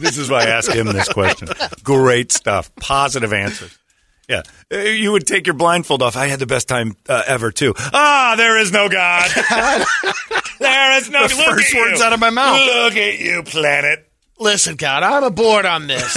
This 0.00 0.16
is 0.16 0.30
why 0.30 0.44
I 0.44 0.46
asked 0.46 0.72
him 0.72 0.86
this 0.86 1.08
question. 1.10 1.48
Great 1.84 2.32
stuff. 2.32 2.74
Positive 2.76 3.32
answers. 3.32 3.76
Yeah. 4.28 4.42
Uh, 4.72 4.78
You 4.78 5.12
would 5.12 5.26
take 5.26 5.46
your 5.46 5.54
blindfold 5.54 6.02
off. 6.02 6.16
I 6.16 6.26
had 6.26 6.38
the 6.40 6.46
best 6.46 6.68
time 6.68 6.96
uh, 7.08 7.22
ever, 7.26 7.52
too. 7.52 7.74
Ah, 7.78 8.34
there 8.36 8.58
is 8.58 8.72
no 8.72 8.88
God. 8.88 9.30
there 10.60 10.98
is 10.98 11.10
no 11.10 11.26
The 11.28 11.34
look 11.36 11.46
first 11.46 11.74
at 11.74 11.78
words 11.80 12.00
you. 12.00 12.04
out 12.06 12.12
of 12.12 12.20
my 12.20 12.30
mouth. 12.30 12.60
Look 12.60 12.96
at 12.96 13.18
you, 13.20 13.42
planet. 13.44 14.10
Listen, 14.38 14.76
God, 14.76 15.02
I'm 15.02 15.22
aboard 15.24 15.64
on 15.64 15.86
this. 15.86 16.16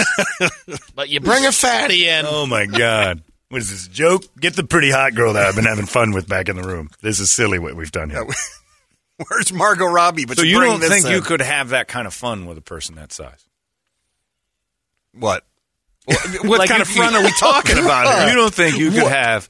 but 0.96 1.10
you 1.10 1.20
bring 1.20 1.46
a 1.46 1.52
fatty 1.52 2.08
in. 2.08 2.26
Oh, 2.28 2.46
my 2.46 2.66
God. 2.66 3.22
What 3.50 3.62
is 3.62 3.70
this, 3.70 3.88
a 3.88 3.90
joke? 3.90 4.24
Get 4.40 4.56
the 4.56 4.64
pretty 4.64 4.92
hot 4.92 5.16
girl 5.16 5.34
that 5.34 5.46
I've 5.48 5.56
been 5.56 5.66
having 5.66 5.86
fun 5.86 6.12
with 6.12 6.28
back 6.28 6.50
in 6.50 6.56
the 6.56 6.64
room. 6.68 6.90
This 7.02 7.20
is 7.20 7.32
silly 7.32 7.60
what 7.60 7.76
we've 7.76 7.92
done 7.92 8.10
here. 8.10 8.26
Where's 9.30 9.52
Margot 9.54 9.86
Robbie? 9.86 10.26
But 10.26 10.38
So 10.38 10.44
you 10.44 10.58
bring 10.58 10.72
don't 10.72 10.80
this 10.82 10.90
think 10.92 11.06
in. 11.06 11.12
you 11.14 11.22
could 11.22 11.42
have 11.42 11.70
that 11.70 11.88
kind 11.88 12.06
of 12.08 12.14
fun 12.14 12.46
with 12.46 12.58
a 12.58 12.62
person 12.62 12.96
that 12.96 13.12
size? 13.12 13.46
what? 15.14 15.44
What 16.08 16.60
Like 16.60 16.70
kind 16.70 16.80
you- 16.80 16.82
of 16.84 16.88
fun 16.88 17.16
are 17.16 17.24
we 17.24 17.32
talking 17.32 17.78
about 17.84 18.20
here? 18.22 18.30
You 18.30 18.36
don't 18.36 18.54
think 18.54 18.78
you 18.78 18.92
could 18.92 19.04
have 19.12 19.50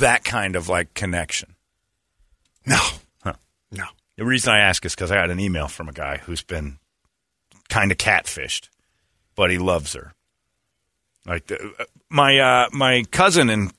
that 0.00 0.24
kind 0.24 0.56
of 0.56 0.68
like 0.68 0.94
connection? 0.94 1.54
No, 2.66 2.78
Huh. 3.22 3.34
no. 3.70 3.84
The 4.16 4.24
reason 4.24 4.52
I 4.52 4.58
ask 4.60 4.84
is 4.84 4.94
because 4.94 5.10
I 5.10 5.14
got 5.16 5.30
an 5.30 5.40
email 5.40 5.68
from 5.68 5.88
a 5.88 5.92
guy 5.92 6.18
who's 6.18 6.42
been 6.42 6.78
kind 7.68 7.90
of 7.92 7.98
catfished, 7.98 8.68
but 9.34 9.50
he 9.50 9.58
loves 9.58 9.94
her. 9.94 10.12
Like 11.26 11.46
the, 11.46 11.72
uh, 11.78 11.84
my 12.08 12.38
uh, 12.38 12.68
my 12.72 13.04
cousin 13.10 13.48
in 13.50 13.70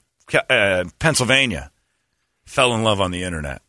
uh, 0.50 0.86
Pennsylvania 1.00 1.72
fell 2.46 2.74
in 2.76 2.84
love 2.84 3.02
on 3.02 3.12
the 3.12 3.24
internet. 3.24 3.62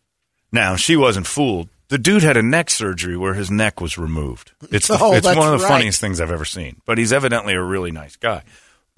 Now 0.53 0.77
she 0.77 0.97
wasn't 0.97 1.27
fooled. 1.27 1.69
The 1.93 1.99
dude 1.99 2.23
had 2.23 2.39
a 2.39 2.43
neck 2.43 2.71
surgery 2.71 3.19
where 3.19 3.35
his 3.35 3.51
neck 3.51 3.79
was 3.79 3.99
removed. 3.99 4.53
It's 4.71 4.89
the- 4.89 4.97
Oh, 4.99 5.13
it's 5.13 5.27
one 5.27 5.37
of 5.53 5.61
the 5.61 5.65
right. 5.67 5.69
funniest 5.69 6.01
things 6.01 6.23
I've 6.23 6.31
ever 6.31 6.47
seen. 6.47 6.81
But 6.87 6.97
he's 6.97 7.13
evidently 7.13 7.53
a 7.53 7.61
really 7.63 7.91
nice 7.91 8.17
guy. 8.17 8.45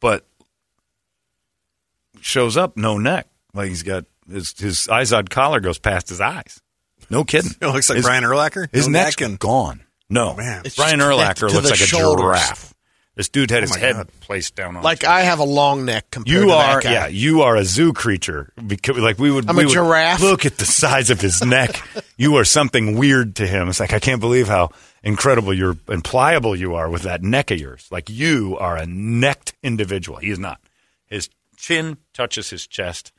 But 0.00 0.24
shows 2.20 2.56
up 2.56 2.76
no 2.76 2.96
neck. 2.98 3.26
Like 3.52 3.68
he's 3.70 3.82
got 3.82 4.04
his 4.30 4.54
his 4.58 4.86
Izod 4.88 5.28
collar 5.28 5.58
goes 5.58 5.78
past 5.80 6.08
his 6.08 6.20
eyes. 6.20 6.60
No 7.10 7.24
kidding. 7.24 7.50
It 7.60 7.66
looks 7.66 7.88
like 7.88 7.96
His- 7.96 8.04
Brian 8.06 8.22
Urlacher. 8.22 8.68
His 8.72 8.86
No 8.86 8.92
neck's 9.00 9.18
neck 9.20 9.28
and- 9.28 9.38
gone. 9.40 9.80
No, 10.08 10.30
oh, 10.30 10.36
man. 10.36 10.62
Brian 10.76 11.00
just 11.00 11.10
Urlacher 11.10 11.52
looks 11.52 11.64
the 11.64 11.70
like 11.70 11.80
a 11.80 11.86
giraffe. 11.86 12.73
This 13.16 13.28
dude 13.28 13.50
had 13.50 13.58
oh 13.62 13.66
his 13.66 13.76
head 13.76 13.94
God. 13.94 14.08
placed 14.20 14.56
down 14.56 14.76
on. 14.76 14.82
Like 14.82 15.00
his 15.02 15.08
I 15.08 15.20
have 15.20 15.38
a 15.38 15.44
long 15.44 15.84
neck 15.84 16.10
compared 16.10 16.34
you 16.36 16.46
to 16.48 16.52
are, 16.52 16.74
that 16.74 16.82
guy. 16.82 16.92
yeah, 16.92 17.06
you 17.06 17.42
are 17.42 17.54
a 17.54 17.64
zoo 17.64 17.92
creature. 17.92 18.52
Because, 18.66 18.98
like 18.98 19.18
we 19.18 19.30
would, 19.30 19.48
I'm 19.48 19.54
we 19.56 19.62
a 19.62 19.66
would 19.66 19.72
giraffe. 19.72 20.20
Look 20.20 20.44
at 20.46 20.56
the 20.58 20.64
size 20.64 21.10
of 21.10 21.20
his 21.20 21.42
neck. 21.44 21.80
You 22.16 22.36
are 22.36 22.44
something 22.44 22.96
weird 22.96 23.34
to 23.36 23.46
him. 23.46 23.68
It's 23.68 23.80
like 23.80 23.92
I 23.92 23.98
can't 23.98 24.20
believe 24.20 24.46
how 24.46 24.70
incredible 25.02 25.52
you're 25.52 25.76
and 25.88 26.02
pliable 26.04 26.54
you 26.54 26.74
are 26.76 26.88
with 26.88 27.02
that 27.02 27.22
neck 27.24 27.50
of 27.50 27.58
yours. 27.58 27.88
Like 27.90 28.08
you 28.08 28.56
are 28.60 28.76
a 28.76 28.86
necked 28.86 29.52
individual. 29.64 30.18
He 30.18 30.30
is 30.30 30.38
not. 30.38 30.60
His 31.06 31.28
chin 31.56 31.96
touches 32.12 32.50
his 32.50 32.68
chest, 32.68 33.10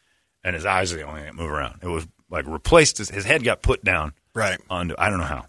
and 0.46 0.56
his 0.56 0.66
eyes 0.66 0.94
are 0.94 0.96
the 0.96 1.02
only 1.04 1.22
thing 1.24 1.36
that 1.36 1.36
move 1.36 1.52
around. 1.52 1.80
It 1.84 1.88
was 1.88 2.08
like 2.30 2.48
replaced. 2.48 3.00
His, 3.00 3.10
his 3.10 3.26
head 3.26 3.44
got 3.44 3.62
put 3.62 3.84
down 3.84 4.14
Right. 4.34 4.60
onto. 4.70 4.96
I 4.98 5.10
don't 5.10 5.20
know 5.20 5.26
how. 5.26 5.46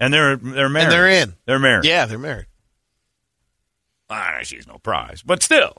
And 0.00 0.12
they're 0.12 0.34
they're 0.36 0.68
married. 0.68 0.82
And 0.84 0.92
they're 0.92 1.08
in. 1.08 1.34
They're 1.46 1.58
married. 1.60 1.84
Yeah, 1.84 2.06
they're 2.06 2.18
married. 2.18 2.46
Ah, 4.12 4.38
she's 4.42 4.66
no 4.66 4.78
prize, 4.78 5.22
but 5.22 5.42
still. 5.42 5.76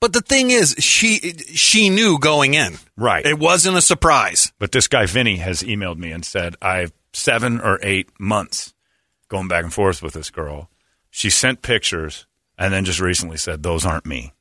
But 0.00 0.12
the 0.12 0.20
thing 0.20 0.50
is, 0.50 0.74
she 0.78 1.18
she 1.54 1.88
knew 1.88 2.18
going 2.18 2.54
in. 2.54 2.78
Right. 2.96 3.24
It 3.24 3.38
wasn't 3.38 3.76
a 3.76 3.82
surprise. 3.82 4.52
But 4.58 4.72
this 4.72 4.88
guy 4.88 5.06
Vinny 5.06 5.36
has 5.36 5.62
emailed 5.62 5.96
me 5.98 6.10
and 6.12 6.24
said 6.24 6.56
I 6.60 6.78
have 6.78 6.92
seven 7.12 7.60
or 7.60 7.78
eight 7.82 8.08
months 8.18 8.74
going 9.28 9.48
back 9.48 9.64
and 9.64 9.72
forth 9.72 10.02
with 10.02 10.14
this 10.14 10.30
girl. 10.30 10.68
She 11.10 11.30
sent 11.30 11.62
pictures 11.62 12.26
and 12.58 12.72
then 12.74 12.84
just 12.84 13.00
recently 13.00 13.36
said 13.36 13.62
those 13.62 13.86
aren't 13.86 14.04
me. 14.06 14.32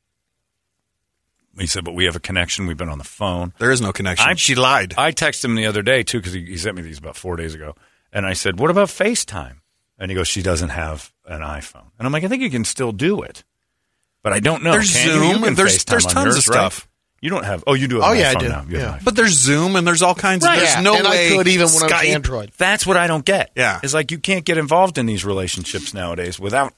He 1.60 1.68
said, 1.68 1.84
but 1.84 1.94
we 1.94 2.06
have 2.06 2.16
a 2.16 2.20
connection. 2.20 2.66
We've 2.66 2.78
been 2.78 2.90
on 2.90 2.98
the 2.98 3.04
phone. 3.04 3.54
There 3.60 3.72
is 3.72 3.82
no 3.82 3.92
connection. 3.92 4.28
I- 4.30 4.36
she 4.36 4.56
lied. 4.56 4.94
I 4.98 5.12
texted 5.12 5.46
him 5.46 5.56
the 5.56 5.68
other 5.68 5.82
day 5.82 6.02
too 6.04 6.20
because 6.20 6.34
he, 6.34 6.46
he 6.46 6.58
sent 6.58 6.76
me 6.76 6.82
these 6.82 6.98
about 6.98 7.16
four 7.18 7.36
days 7.36 7.54
ago, 7.54 7.76
and 8.12 8.26
I 8.26 8.34
said, 8.34 8.60
"What 8.60 8.72
about 8.72 8.88
FaceTime?" 8.88 9.58
And 10.02 10.10
he 10.10 10.16
goes, 10.16 10.28
"She 10.28 10.42
doesn't 10.42 10.70
have 10.70 11.12
an 11.28 11.42
iPhone." 11.42 11.86
And 12.00 12.06
I'm 12.08 12.12
like, 12.12 12.24
"I 12.24 12.28
think 12.28 12.42
you 12.42 12.50
can 12.50 12.66
still 12.66 12.92
do 12.92 13.22
it, 13.22 13.44
but 14.24 14.34
I 14.34 14.40
don't 14.40 14.64
know." 14.64 14.72
There's 14.72 14.92
Can 14.92 15.08
you? 15.08 15.14
You 15.14 15.34
Zoom, 15.34 15.44
can 15.44 15.54
there's- 15.56 15.78
FaceTime 15.78 15.86
there's 15.92 16.06
tons 16.08 16.26
yours, 16.26 16.38
of 16.40 16.48
right? 16.48 16.56
stuff. 16.72 16.88
You 17.22 17.30
don't 17.30 17.46
have. 17.46 17.64
Oh, 17.68 17.76
you 17.76 17.88
do. 17.88 18.02
Have 18.02 18.10
Oh, 18.10 18.14
an 18.14 18.20
yeah, 18.20 18.30
I 18.32 18.34
iPhone 18.34 18.40
do. 18.40 18.50
Now. 18.50 18.66
You 18.68 18.78
have 18.80 18.88
Yeah. 18.90 18.94
an 18.96 19.02
but 19.04 19.16
there's 19.16 19.34
Zoom 19.38 19.76
and 19.76 19.86
there's 19.86 20.02
all 20.02 20.16
kinds 20.16 20.44
Right. 20.44 20.56
of. 20.56 20.60
There's 20.62 20.74
Yeah, 20.74 20.82
no 20.82 20.96
and 20.96 21.06
I 21.08 21.12
way. 21.12 21.30
could 21.30 21.48
even 21.50 21.68
when 21.70 21.84
I 21.84 22.02
was 22.02 22.10
Android. 22.10 22.52
That's 22.58 22.88
what 22.88 22.98
I 22.98 23.06
don't 23.06 23.24
get. 23.24 23.52
Yeah. 23.56 23.80
It's 23.84 23.94
like 23.94 24.10
you 24.10 24.18
can't 24.18 24.44
get 24.44 24.58
involved 24.58 24.98
in 24.98 25.06
these 25.06 25.24
relationships 25.24 25.94
nowadays 25.94 26.40
without 26.40 26.74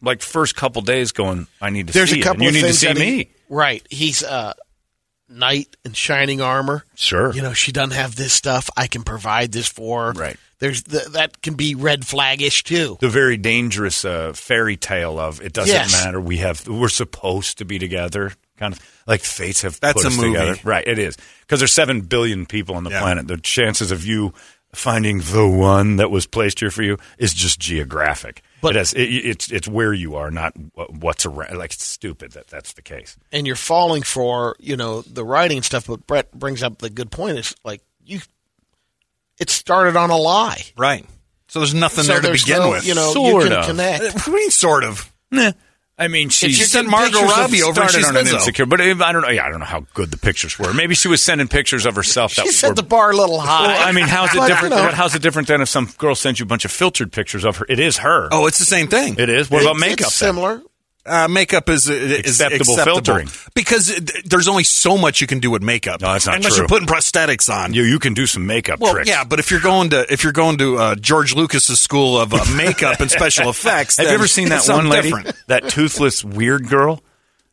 like 0.00 0.22
first 0.22 0.54
couple 0.54 0.80
days 0.82 1.10
going, 1.10 1.48
I 1.60 1.70
need 1.70 1.88
to 1.88 1.92
There's 1.92 2.10
see 2.10 2.20
a 2.20 2.22
couple 2.22 2.42
it. 2.44 2.50
of 2.50 2.54
you 2.54 2.62
need 2.62 2.68
to 2.68 2.74
see 2.74 2.86
that 2.86 2.96
he- 2.98 3.02
me. 3.16 3.30
right. 3.48 3.84
He's 3.90 4.22
uh, 4.22 4.52
knight 5.28 5.76
in 5.84 5.92
shining 5.92 6.40
armor. 6.40 6.84
Sure. 6.94 7.32
You 7.34 7.42
know, 7.42 7.52
she 7.52 7.72
doesn't 7.72 7.90
have 7.96 8.14
this 8.14 8.32
stuff. 8.32 8.70
I 8.76 8.86
can 8.86 9.02
provide 9.02 9.50
this 9.52 9.66
for 9.66 10.06
her. 10.06 10.12
Right. 10.12 10.36
There's 10.60 10.82
the, 10.84 11.08
that 11.14 11.42
can 11.42 11.54
be 11.54 11.74
red 11.74 12.02
flagish 12.02 12.62
too. 12.62 12.96
the 13.00 13.08
very 13.08 13.36
dangerous 13.36 14.04
uh, 14.04 14.32
fairy 14.34 14.76
tale 14.76 15.18
of 15.18 15.40
it 15.40 15.52
doesn't 15.52 15.74
Yes. 15.74 15.92
matter. 16.04 16.20
We 16.20 16.36
have 16.38 16.66
we're 16.68 16.88
supposed 16.88 17.58
to 17.58 17.64
be 17.64 17.78
together, 17.78 18.32
kind 18.58 18.74
of 18.74 19.02
like 19.06 19.22
fates 19.22 19.62
have 19.62 19.80
That's 19.80 19.94
put 19.94 20.04
a 20.04 20.08
us 20.08 20.16
movie. 20.16 20.32
together. 20.34 20.60
Right? 20.62 20.86
It 20.86 20.98
is 20.98 21.16
because 21.40 21.60
there's 21.60 21.72
seven 21.72 22.02
billion 22.02 22.46
people 22.46 22.74
on 22.76 22.84
the 22.84 22.90
Yeah. 22.90 23.00
planet. 23.00 23.26
The 23.26 23.38
chances 23.38 23.90
of 23.90 24.04
you 24.04 24.32
finding 24.72 25.18
the 25.18 25.48
one 25.48 25.96
that 25.96 26.10
was 26.12 26.26
placed 26.26 26.60
here 26.60 26.70
for 26.70 26.82
you 26.84 26.96
is 27.18 27.34
just 27.34 27.58
geographic. 27.58 28.42
But- 28.60 28.76
it 28.76 28.78
has, 28.78 28.92
it, 28.92 29.00
it's 29.02 29.50
it's 29.50 29.66
where 29.66 29.92
you 29.94 30.14
are, 30.16 30.30
not 30.30 30.52
what's 30.90 31.24
around. 31.24 31.56
Like 31.56 31.72
it's 31.72 31.86
stupid 31.86 32.32
that 32.32 32.48
that's 32.48 32.74
the 32.74 32.82
case. 32.82 33.16
and 33.32 33.46
you're 33.46 33.56
falling 33.56 34.02
for 34.02 34.56
you 34.60 34.76
know 34.76 35.00
the 35.02 35.24
writing 35.24 35.56
and 35.56 35.64
stuff. 35.64 35.86
But 35.86 36.06
Brett 36.06 36.30
brings 36.38 36.62
up 36.62 36.78
the 36.78 36.90
good 36.90 37.10
point. 37.10 37.38
Is 37.38 37.54
like 37.64 37.80
you, 38.04 38.20
it 39.40 39.50
started 39.50 39.96
on 39.96 40.10
a 40.10 40.16
lie. 40.16 40.62
Right. 40.76 41.04
So 41.48 41.58
there's 41.58 41.74
nothing 41.74 42.04
So 42.04 42.12
there 42.12 42.22
to 42.22 42.30
begin 42.30 42.58
no, 42.58 42.70
with. 42.70 42.86
You 42.86 42.94
know, 42.94 43.12
Sort 43.12 43.42
you 43.44 43.48
can 43.50 43.58
of. 43.58 43.66
connect. 43.66 44.04
Uh, 44.04 44.10
what 44.12 44.24
do 44.24 44.30
you 44.30 44.36
mean, 44.36 44.50
sort 44.50 44.84
of? 44.84 45.12
Nah. 45.32 45.52
I 45.98 46.08
mean, 46.08 46.30
she, 46.30 46.48
She 46.52 46.62
sent 46.64 46.86
getting 46.88 46.90
Margot 46.92 47.06
pictures 47.18 47.22
of- 47.32 47.38
Robbie 47.38 47.62
over 47.62 47.80
and 47.82 47.90
she's 47.90 48.08
on 48.08 48.16
an 48.16 48.26
insecure, 48.26 48.64
but 48.64 48.80
uh, 48.80 48.84
I 49.04 49.12
don't 49.12 49.20
know. 49.20 49.28
Yeah, 49.28 49.44
I 49.44 49.50
don't 49.50 49.58
know 49.58 49.66
how 49.66 49.84
good 49.92 50.10
the 50.10 50.16
pictures 50.16 50.58
were. 50.58 50.72
Maybe 50.72 50.94
she 50.94 51.08
was 51.08 51.20
sending 51.22 51.46
pictures 51.46 51.84
of 51.84 51.94
herself 51.94 52.36
that 52.36 52.46
She 52.46 52.52
set 52.52 52.68
were 52.70 52.74
the 52.76 52.82
bar 52.84 53.10
a 53.10 53.16
little 53.16 53.38
high. 53.38 53.66
Well, 53.66 53.86
I 53.88 53.92
mean, 53.92 54.06
how's 54.06 54.30
it 54.34 54.46
different? 54.46 54.74
you 54.76 54.80
know, 54.80 54.90
how's 54.92 55.14
it 55.14 55.20
different 55.20 55.48
than 55.48 55.60
if 55.60 55.68
some 55.68 55.90
girl 55.98 56.14
sends 56.14 56.40
you 56.40 56.44
a 56.44 56.46
bunch 56.46 56.64
of 56.64 56.70
filtered 56.70 57.12
pictures 57.12 57.44
of 57.44 57.58
her? 57.58 57.66
It 57.68 57.80
is 57.80 57.98
her. 57.98 58.28
Oh, 58.32 58.46
it's 58.46 58.58
the 58.58 58.64
same 58.64 58.86
thing. 58.88 59.16
it 59.18 59.28
is. 59.28 59.50
What 59.50 59.58
it's- 59.62 59.70
about 59.70 59.78
makeup? 59.80 60.06
It's 60.06 60.18
then? 60.18 60.28
similar. 60.34 60.62
Uh, 61.10 61.28
makeup 61.28 61.68
is, 61.68 61.88
is 61.88 62.20
Acceptable 62.40 62.74
acceptable, 62.74 62.84
filtering. 63.02 63.28
because 63.54 63.94
there's 64.24 64.46
only 64.48 64.62
so 64.64 64.96
much 64.96 65.20
you 65.20 65.26
can 65.26 65.40
do 65.40 65.50
with 65.50 65.60
makeup. 65.62 66.00
No, 66.00 66.12
that's 66.12 66.26
not 66.26 66.32
true. 66.32 66.36
unless 66.38 66.52
true. 66.54 66.62
you're 66.62 66.68
putting 66.68 66.86
prosthetics 66.86 67.52
on. 67.52 67.74
You 67.74 67.82
you 67.82 67.98
can 67.98 68.14
do 68.14 68.26
some 68.26 68.46
makeup 68.46 68.78
well, 68.80 68.92
tricks. 68.94 69.08
yeah, 69.08 69.24
but 69.24 69.38
if 69.40 69.50
you're 69.50 69.60
going 69.60 69.90
to 69.90 70.06
if 70.12 70.22
you're 70.22 70.32
going 70.32 70.58
to 70.58 70.78
uh, 70.78 70.94
George 70.94 71.34
Lucas's 71.34 71.80
school 71.80 72.18
of 72.20 72.32
uh, 72.32 72.44
makeup 72.56 73.00
and 73.00 73.10
special 73.10 73.50
effects, 73.56 73.96
Have 73.96 74.06
you 74.06 74.12
ever 74.14 74.26
seen 74.28 74.50
that 74.50 74.66
one 74.68 74.88
lady, 74.88 75.10
different. 75.10 75.34
that 75.48 75.68
toothless 75.68 76.22
weird 76.24 76.68
girl 76.68 77.02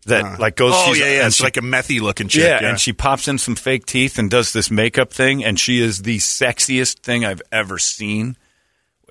that 0.06 0.40
like 0.40 0.56
goes? 0.56 0.74
Oh 0.76 0.86
she's- 0.94 1.00
yeah, 1.00 1.06
yeah, 1.06 1.18
and 1.20 1.28
it's 1.28 1.38
she- 1.38 1.44
like 1.44 1.58
a 1.58 1.62
methy 1.62 2.00
looking 2.00 2.28
chick. 2.28 2.44
yeah, 2.44 2.62
Yeah, 2.62 2.70
and 2.70 2.80
she 2.80 2.94
pops 2.94 3.28
in 3.28 3.38
some 3.38 3.56
fake 3.56 3.86
teeth 3.86 4.20
and 4.20 4.30
does 4.30 4.54
this 4.54 4.70
makeup 4.70 5.12
thing, 5.12 5.44
and 5.44 5.60
she 5.60 5.82
is 5.82 6.04
the 6.04 6.18
sexiest 6.20 7.00
thing 7.00 7.26
I've 7.26 7.42
ever 7.52 7.78
seen. 7.80 8.38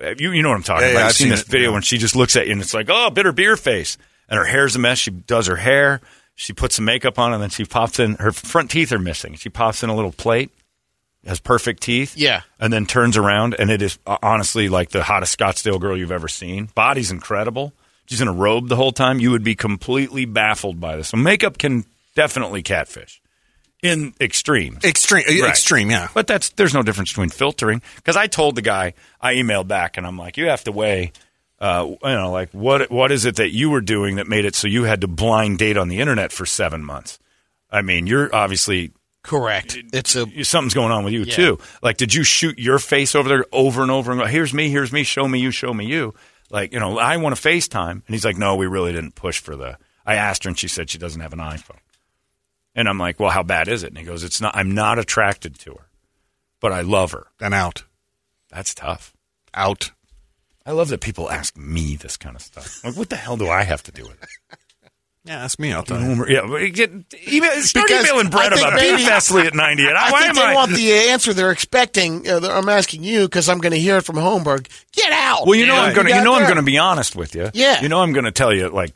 Uh, 0.01 0.13
You 0.17 0.31
you 0.31 0.41
know 0.43 0.49
what 0.49 0.55
I'm 0.55 0.63
talking 0.63 0.85
Yeah, 0.85 0.91
about? 0.91 0.99
yeah, 0.99 1.03
I've 1.05 1.09
I've 1.09 1.15
seen 1.15 1.25
seen 1.25 1.31
this 1.31 1.41
it, 1.41 1.47
video 1.47 1.73
when 1.73 1.81
she 1.81 1.97
just 1.97 2.15
looks 2.15 2.35
at 2.35 2.45
you 2.47 2.53
and 2.53 2.61
it's 2.61 2.73
like, 2.73 2.87
oh, 2.89 3.09
bitter 3.09 3.31
beer 3.31 3.57
face, 3.57 3.97
and 4.29 4.37
her 4.37 4.45
hair's 4.45 4.75
a 4.75 4.79
mess. 4.79 4.97
She 4.99 5.11
does 5.11 5.47
her 5.47 5.55
hair, 5.55 6.01
she 6.35 6.53
puts 6.53 6.75
some 6.75 6.85
makeup 6.85 7.17
on, 7.19 7.33
and 7.33 7.41
then 7.41 7.49
she 7.49 7.65
pops 7.65 7.99
in. 7.99 8.15
Her 8.15 8.31
front 8.31 8.69
teeth 8.71 8.91
are 8.91 8.99
missing. 8.99 9.35
She 9.35 9.49
pops 9.49 9.83
in 9.83 9.89
a 9.89 9.95
little 9.95 10.11
plate, 10.11 10.51
has 11.25 11.39
perfect 11.39 11.81
teeth, 11.83 12.15
Yeah. 12.15 12.41
and 12.59 12.71
then 12.71 12.85
turns 12.85 13.17
around, 13.17 13.55
and 13.57 13.69
it 13.71 13.81
is 13.81 13.97
uh, 14.05 14.17
honestly 14.21 14.69
like 14.69 14.89
the 14.89 15.03
hottest 15.03 15.37
Scottsdale 15.37 15.79
girl 15.79 15.97
you've 15.97 16.11
ever 16.11 16.27
seen. 16.27 16.69
Body's 16.75 17.11
incredible. 17.11 17.73
She's 18.05 18.21
in 18.21 18.27
a 18.29 18.33
robe 18.33 18.69
the 18.69 18.75
whole 18.77 18.93
time. 18.93 19.19
You 19.19 19.31
would 19.31 19.43
be 19.43 19.55
completely 19.55 20.25
baffled 20.25 20.79
by 20.79 20.95
this. 20.95 21.09
So 21.09 21.17
makeup 21.17 21.57
can 21.57 21.83
definitely 22.15 22.63
catfish 22.63 23.21
in 23.83 24.13
extremes. 24.21 24.83
extreme, 24.85 25.23
uh, 25.27 25.41
Right. 25.43 25.49
extreme, 25.49 25.91
yeah. 25.91 26.07
But 26.13 26.25
that's 26.25 26.49
there's 26.51 26.73
no 26.73 26.83
difference 26.83 27.11
between 27.11 27.29
filtering 27.29 27.81
because 27.97 28.15
I 28.15 28.27
told 28.27 28.55
the 28.55 28.61
guy 28.61 28.93
I 29.19 29.33
emailed 29.35 29.67
back 29.67 29.97
and 29.97 30.07
I'm 30.07 30.17
like, 30.17 30.37
you 30.37 30.47
have 30.47 30.63
to 30.63 30.71
weigh, 30.71 31.11
uh, 31.59 31.87
you 31.87 32.09
know, 32.09 32.31
like 32.31 32.51
what 32.51 32.91
what 32.91 33.11
is 33.11 33.25
it 33.25 33.37
that 33.37 33.49
you 33.49 33.69
were 33.69 33.81
doing 33.81 34.15
that 34.15 34.27
made 34.27 34.45
it 34.45 34.55
so 34.55 34.67
you 34.67 34.83
had 34.83 35.01
to 35.01 35.07
blind 35.07 35.57
date 35.57 35.77
on 35.77 35.87
the 35.87 35.99
internet 35.99 36.31
for 36.31 36.45
seven 36.45 36.83
months? 36.83 37.19
I 37.69 37.81
mean, 37.81 38.07
you're 38.07 38.33
obviously 38.33 38.91
Correct. 39.27 39.77
It's 39.91 40.15
a 40.15 40.43
something's 40.45 40.73
going 40.73 40.91
on 40.93 41.03
with 41.03 41.13
you 41.13 41.25
too. 41.25 41.59
Like, 41.81 41.97
did 41.97 42.13
you 42.13 42.23
shoot 42.23 42.57
your 42.57 42.79
face 42.79 43.13
over 43.13 43.27
there 43.27 43.45
over 43.51 43.81
and 43.81 43.91
over 43.91 44.13
and 44.13 44.21
go, 44.21 44.25
here's 44.25 44.53
me, 44.53 44.69
here's 44.69 44.93
me, 44.93 45.03
show 45.03 45.27
me 45.27 45.39
you, 45.39 45.51
show 45.51 45.73
me 45.73 45.85
you? 45.85 46.13
Like, 46.49 46.71
you 46.71 46.79
know, 46.79 46.97
I 46.97 47.17
want 47.17 47.35
to 47.35 47.41
FaceTime. 47.41 47.91
And 47.91 48.03
he's 48.07 48.23
like, 48.23 48.37
no, 48.37 48.55
we 48.55 48.67
really 48.67 48.93
didn't 48.93 49.15
push 49.15 49.39
for 49.39 49.57
the. 49.57 49.77
I 50.05 50.15
asked 50.15 50.45
her 50.45 50.47
and 50.47 50.57
she 50.57 50.69
said 50.69 50.89
she 50.89 50.97
doesn't 50.97 51.19
have 51.19 51.33
an 51.33 51.39
iPhone. 51.39 51.79
And 52.73 52.87
I'm 52.87 52.97
like, 52.97 53.19
well, 53.19 53.31
how 53.31 53.43
bad 53.43 53.67
is 53.67 53.83
it? 53.83 53.89
And 53.89 53.97
he 53.97 54.05
goes, 54.05 54.23
it's 54.23 54.39
not, 54.39 54.55
I'm 54.55 54.73
not 54.73 54.97
attracted 54.97 55.59
to 55.59 55.73
her, 55.73 55.87
but 56.61 56.71
I 56.71 56.81
love 56.81 57.11
her. 57.11 57.27
And 57.41 57.53
out, 57.53 57.83
That's 58.49 58.73
tough. 58.73 59.13
out. 59.53 59.91
I 60.67 60.71
love 60.71 60.89
that 60.89 60.99
people 61.01 61.31
ask 61.31 61.55
me 61.57 61.95
this 61.95 62.17
kind 62.17 62.35
of 62.35 62.41
stuff. 62.43 62.83
Like, 62.83 62.95
what 62.95 63.09
the 63.09 63.15
hell 63.15 63.37
do 63.37 63.47
I 63.49 63.63
have 63.63 63.81
to 63.83 63.91
do 63.91 64.03
with 64.03 64.21
it? 64.21 64.29
Yeah, 65.25 65.43
ask 65.43 65.59
me 65.59 65.73
out. 65.73 65.87
Though. 65.87 66.23
Yeah, 66.25 66.47
but 66.47 66.71
get, 66.71 66.89
email, 67.29 67.51
start 67.59 67.87
Because 67.87 68.05
emailing 68.09 68.29
Brett 68.29 68.53
about 68.53 68.75
maybe- 68.75 68.95
Beef 68.95 69.07
Fastly 69.07 69.41
at 69.45 69.53
98. 69.53 69.89
I 69.89 70.09
Why 70.09 70.19
think 70.21 70.29
am 70.29 70.35
they 70.37 70.41
I? 70.41 70.55
want 70.55 70.71
the 70.71 70.93
answer 70.93 71.33
they're 71.33 71.51
expecting. 71.51 72.25
Uh, 72.29 72.39
I'm 72.49 72.69
asking 72.69 73.03
you 73.03 73.23
because 73.25 73.49
I'm 73.49 73.57
going 73.57 73.73
to 73.73 73.77
hear 73.79 73.97
it 73.97 74.05
from 74.05 74.15
Holmberg. 74.15 74.69
Get 74.93 75.11
out. 75.11 75.45
Well, 75.45 75.55
you 75.59 75.65
know 75.65 75.73
Yeah, 75.75 75.81
I'm 75.81 75.93
going 75.93 76.07
to 76.07 76.15
you 76.15 76.23
know 76.23 76.33
I'm 76.35 76.43
going 76.43 76.55
to 76.55 76.61
be 76.63 76.77
honest 76.77 77.17
with 77.17 77.35
you. 77.35 77.49
Yeah. 77.53 77.81
You 77.81 77.89
know 77.89 77.99
I'm 77.99 78.13
going 78.13 78.23
to 78.23 78.31
tell 78.31 78.53
you 78.53 78.69
like 78.69 78.93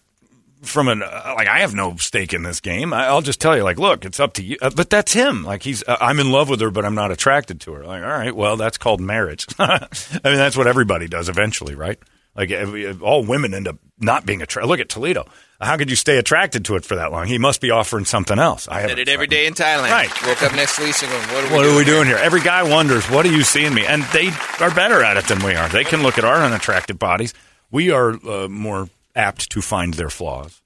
from 0.64 0.88
an 0.88 1.04
uh, 1.04 1.34
like 1.36 1.48
I 1.48 1.60
have 1.60 1.74
no 1.74 1.96
stake 1.98 2.34
in 2.34 2.44
this 2.44 2.60
game. 2.60 2.94
I, 2.94 3.08
I'll 3.08 3.22
just 3.22 3.42
tell 3.42 3.56
you 3.56 3.64
like, 3.64 3.80
look, 3.80 4.06
it's 4.06 4.20
up 4.20 4.34
to 4.34 4.44
you. 4.44 4.58
Uh, 4.62 4.70
but 4.76 4.90
that's 4.90 5.14
him. 5.14 5.44
Like 5.44 5.64
he's 5.64 5.84
uh, 5.88 5.98
I'm 6.00 6.20
in 6.20 6.32
love 6.32 6.50
with 6.50 6.62
her, 6.62 6.72
but 6.72 6.86
I'm 6.86 6.96
not 6.96 7.12
attracted 7.12 7.62
to 7.62 7.74
her. 7.74 7.86
Like, 7.86 8.04
all 8.04 8.10
right, 8.10 8.36
well, 8.36 8.58
that's 8.58 8.78
called 8.78 9.02
marriage. 9.02 9.48
I 9.60 9.88
mean, 10.24 10.38
that's 10.38 10.58
what 10.58 10.68
everybody 10.68 11.08
does 11.08 11.30
eventually, 11.30 11.76
right? 11.76 12.00
Like 12.36 12.50
every, 12.52 12.90
all 13.00 13.26
women 13.26 13.54
end 13.54 13.68
up 13.68 13.78
not 14.00 14.26
being 14.26 14.42
attracted. 14.42 14.70
Look 14.70 14.80
at 14.80 14.88
Toledo. 14.88 15.28
How 15.60 15.78
could 15.78 15.90
you 15.90 15.96
stay 15.96 16.18
attracted 16.18 16.66
to 16.66 16.76
it 16.76 16.86
for 16.86 16.96
that 16.96 17.12
long? 17.12 17.28
He 17.28 17.38
must 17.38 17.60
be 17.60 17.72
offering 17.72 18.06
something 18.06 18.40
else. 18.40 18.68
I 18.70 18.88
Did 18.88 19.00
it 19.00 19.10
every 19.10 19.28
day 19.28 19.46
in 19.46 19.54
Thailand. 19.54 19.92
Right. 19.92 20.10
Woke 20.26 20.42
up 20.42 20.56
next 20.56 20.78
to 20.78 20.84
Lisa 20.84 21.06
going, 21.06 21.22
what 21.22 21.44
are 21.44 21.48
we 21.48 21.54
what 21.54 21.64
doing? 21.64 21.76
are 21.76 21.78
we 21.78 21.84
doing 21.84 22.08
here? 22.08 22.18
Every 22.18 22.42
guy 22.42 22.64
wonders, 22.64 23.06
what 23.10 23.26
are 23.26 23.32
you 23.32 23.44
seeing 23.44 23.74
me? 23.74 23.86
And 23.86 24.04
they 24.14 24.30
are 24.60 24.74
better 24.74 25.04
at 25.04 25.18
it 25.18 25.28
than 25.28 25.44
we 25.44 25.56
are. 25.56 25.68
They 25.68 25.84
can 25.84 26.04
look 26.04 26.18
at 26.18 26.24
our 26.24 26.38
unattractive 26.38 26.98
bodies. 26.98 27.34
We 27.70 27.92
are 27.92 28.12
uh, 28.28 28.48
more 28.48 28.90
apt 29.16 29.50
to 29.52 29.62
find 29.62 29.94
their 29.94 30.10
flaws. 30.10 30.62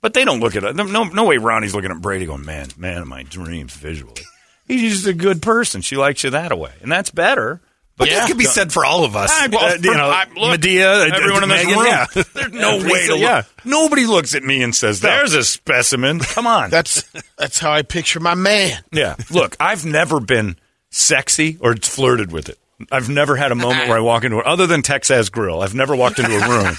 But 0.00 0.14
they 0.14 0.24
don't 0.24 0.40
look 0.40 0.56
at 0.56 0.64
it. 0.64 0.74
No, 0.76 1.04
no 1.04 1.24
way 1.24 1.36
Ronnie's 1.36 1.74
looking 1.74 1.90
at 1.90 2.00
Brady 2.00 2.24
going, 2.26 2.44
man, 2.44 2.68
man 2.76 3.02
of 3.02 3.08
my 3.08 3.22
dreams 3.22 3.74
visually. 3.74 4.22
He's 4.66 4.92
just 4.94 5.06
a 5.06 5.12
good 5.12 5.42
person. 5.42 5.82
She 5.82 5.96
likes 5.96 6.24
you 6.24 6.30
that 6.30 6.56
way. 6.58 6.72
And 6.80 6.90
that's 6.90 7.10
better. 7.10 7.60
But 7.98 8.08
that 8.08 8.28
could 8.28 8.38
be 8.38 8.44
said 8.44 8.72
for 8.72 8.86
all 8.86 9.04
of 9.04 9.14
us. 9.14 9.30
I, 9.30 9.44
Uh, 9.44 9.76
you 9.82 9.94
know, 9.94 10.08
I- 10.08 10.24
look, 10.34 10.52
Medea, 10.52 10.90
uh, 10.90 11.10
everyone 11.12 11.42
in 11.42 11.48
this 11.50 11.64
Megan, 11.66 11.78
room. 11.80 11.86
yeah. 11.86 12.06
There's 12.34 12.52
no 12.52 12.76
way 12.78 13.06
to 13.08 13.12
look. 13.12 13.20
yeah. 13.20 13.42
Nobody 13.66 14.06
looks 14.06 14.34
at 14.34 14.42
me 14.42 14.62
and 14.62 14.74
says, 14.74 15.00
there's 15.00 15.34
a 15.34 15.44
specimen. 15.44 16.20
Come 16.20 16.46
on. 16.46 16.70
That's 16.70 17.02
that's 17.36 17.58
how 17.58 17.72
I 17.72 17.82
picture 17.82 18.20
my 18.20 18.34
man. 18.34 18.82
Yeah. 18.90 19.16
Look, 19.30 19.54
I've 19.60 19.84
never 19.84 20.18
been 20.18 20.56
sexy 20.88 21.58
or 21.60 21.76
flirted 21.76 22.32
with 22.32 22.48
it. 22.48 22.58
I've 22.90 23.10
never 23.10 23.36
had 23.36 23.52
a 23.52 23.54
moment 23.54 23.88
where 23.88 23.98
I 23.98 24.00
walk 24.00 24.24
into, 24.24 24.38
it, 24.38 24.46
other 24.46 24.66
than 24.66 24.80
Texas 24.80 25.28
Grill, 25.28 25.60
I've 25.60 25.74
never 25.74 25.94
walked 25.94 26.18
into 26.18 26.34
a 26.34 26.48
room 26.48 26.74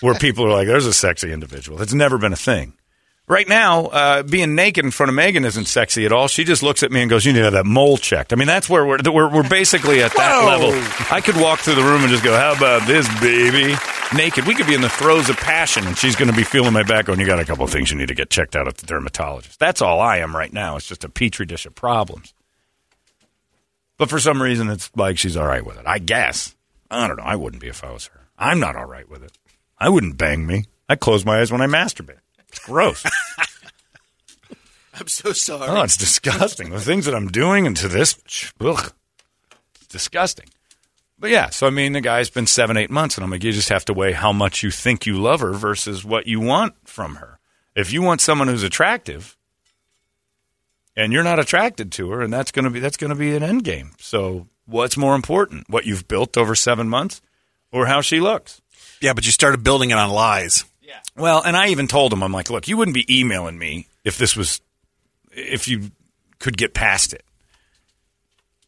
where 0.00 0.14
people 0.14 0.44
are 0.46 0.50
like, 0.50 0.66
there's 0.66 0.86
a 0.86 0.92
sexy 0.92 1.32
individual. 1.32 1.80
It's 1.82 1.94
never 1.94 2.18
been 2.18 2.32
a 2.32 2.36
thing. 2.36 2.74
Right 3.28 3.48
now, 3.48 3.86
uh, 3.86 4.22
being 4.24 4.56
naked 4.56 4.84
in 4.84 4.90
front 4.90 5.08
of 5.08 5.14
Megan 5.14 5.44
isn't 5.44 5.66
sexy 5.66 6.04
at 6.04 6.12
all. 6.12 6.26
She 6.26 6.42
just 6.42 6.62
looks 6.62 6.82
at 6.82 6.90
me 6.90 7.00
and 7.02 7.08
goes, 7.08 7.24
"You 7.24 7.32
need 7.32 7.38
to 7.38 7.44
have 7.44 7.52
that 7.52 7.64
mole 7.64 7.96
checked." 7.96 8.32
I 8.32 8.36
mean, 8.36 8.48
that's 8.48 8.68
where 8.68 8.84
we're 8.84 8.98
we're, 9.04 9.32
we're 9.32 9.48
basically 9.48 10.02
at 10.02 10.14
that 10.16 10.42
Whoa. 10.42 10.46
level. 10.48 10.70
I 11.10 11.20
could 11.20 11.36
walk 11.36 11.60
through 11.60 11.76
the 11.76 11.84
room 11.84 12.02
and 12.02 12.10
just 12.10 12.24
go, 12.24 12.36
"How 12.36 12.52
about 12.52 12.86
this, 12.86 13.08
baby?" 13.20 13.76
Naked. 14.14 14.44
We 14.46 14.54
could 14.56 14.66
be 14.66 14.74
in 14.74 14.80
the 14.80 14.88
throes 14.88 15.30
of 15.30 15.36
passion, 15.36 15.86
and 15.86 15.96
she's 15.96 16.16
going 16.16 16.30
to 16.30 16.36
be 16.36 16.42
feeling 16.42 16.72
my 16.72 16.82
back. 16.82 17.06
Going, 17.06 17.20
"You 17.20 17.26
got 17.26 17.38
a 17.38 17.44
couple 17.44 17.64
of 17.64 17.70
things 17.70 17.92
you 17.92 17.96
need 17.96 18.08
to 18.08 18.14
get 18.14 18.28
checked 18.28 18.56
out 18.56 18.66
at 18.66 18.78
the 18.78 18.86
dermatologist." 18.86 19.58
That's 19.60 19.80
all 19.80 20.00
I 20.00 20.18
am 20.18 20.34
right 20.36 20.52
now. 20.52 20.76
It's 20.76 20.88
just 20.88 21.04
a 21.04 21.08
petri 21.08 21.46
dish 21.46 21.64
of 21.64 21.76
problems. 21.76 22.34
But 23.98 24.10
for 24.10 24.18
some 24.18 24.42
reason, 24.42 24.68
it's 24.68 24.90
like 24.96 25.16
she's 25.16 25.36
all 25.36 25.46
right 25.46 25.64
with 25.64 25.78
it. 25.78 25.86
I 25.86 26.00
guess. 26.00 26.56
I 26.90 27.06
don't 27.06 27.16
know. 27.16 27.22
I 27.22 27.36
wouldn't 27.36 27.62
be 27.62 27.68
if 27.68 27.84
I 27.84 27.92
was 27.92 28.06
her. 28.08 28.28
I'm 28.36 28.58
not 28.58 28.74
all 28.74 28.84
right 28.84 29.08
with 29.08 29.22
it. 29.22 29.38
I 29.82 29.88
wouldn't 29.88 30.16
bang 30.16 30.46
me. 30.46 30.66
I 30.88 30.94
close 30.94 31.24
my 31.24 31.40
eyes 31.40 31.50
when 31.50 31.60
I 31.60 31.66
masturbate. 31.66 32.20
It's 32.48 32.60
gross. 32.60 33.04
I'm 34.94 35.08
so 35.08 35.32
sorry. 35.32 35.68
Oh, 35.68 35.82
it's 35.82 35.96
disgusting. 35.96 36.70
the 36.70 36.78
things 36.78 37.04
that 37.06 37.16
I'm 37.16 37.26
doing 37.26 37.66
and 37.66 37.76
to 37.78 37.88
this, 37.88 38.16
ugh, 38.60 38.92
it's 39.74 39.86
disgusting. 39.88 40.46
But 41.18 41.30
yeah, 41.30 41.50
so 41.50 41.66
I 41.66 41.70
mean, 41.70 41.94
the 41.94 42.00
guy's 42.00 42.30
been 42.30 42.46
seven, 42.46 42.76
eight 42.76 42.90
months, 42.90 43.16
and 43.16 43.24
I'm 43.24 43.30
like, 43.32 43.42
you 43.42 43.50
just 43.50 43.70
have 43.70 43.84
to 43.86 43.92
weigh 43.92 44.12
how 44.12 44.32
much 44.32 44.62
you 44.62 44.70
think 44.70 45.04
you 45.04 45.20
love 45.20 45.40
her 45.40 45.52
versus 45.52 46.04
what 46.04 46.28
you 46.28 46.38
want 46.38 46.74
from 46.84 47.16
her. 47.16 47.40
If 47.74 47.92
you 47.92 48.02
want 48.02 48.20
someone 48.20 48.46
who's 48.46 48.62
attractive, 48.62 49.36
and 50.94 51.12
you're 51.12 51.24
not 51.24 51.40
attracted 51.40 51.90
to 51.92 52.10
her, 52.12 52.22
and 52.22 52.32
that's 52.32 52.52
going 52.52 52.66
to 52.66 52.70
be 52.70 52.78
that's 52.78 52.96
going 52.96 53.10
to 53.10 53.16
be 53.16 53.34
an 53.34 53.42
end 53.42 53.64
game. 53.64 53.94
So, 53.98 54.46
what's 54.64 54.96
more 54.96 55.16
important, 55.16 55.68
what 55.68 55.86
you've 55.86 56.06
built 56.06 56.36
over 56.36 56.54
seven 56.54 56.88
months, 56.88 57.20
or 57.72 57.86
how 57.86 58.00
she 58.00 58.20
looks? 58.20 58.61
Yeah, 59.02 59.12
but 59.12 59.26
you 59.26 59.32
started 59.32 59.62
building 59.64 59.90
it 59.90 59.98
on 59.98 60.10
lies. 60.10 60.64
Yeah. 60.80 60.94
Well, 61.16 61.42
and 61.44 61.56
I 61.56 61.68
even 61.68 61.88
told 61.88 62.12
him, 62.12 62.22
I'm 62.22 62.32
like, 62.32 62.48
look, 62.50 62.68
you 62.68 62.76
wouldn't 62.76 62.94
be 62.94 63.04
emailing 63.20 63.58
me 63.58 63.88
if 64.04 64.16
this 64.16 64.36
was, 64.36 64.60
if 65.32 65.68
you 65.68 65.90
could 66.38 66.56
get 66.56 66.72
past 66.72 67.12
it. 67.12 67.24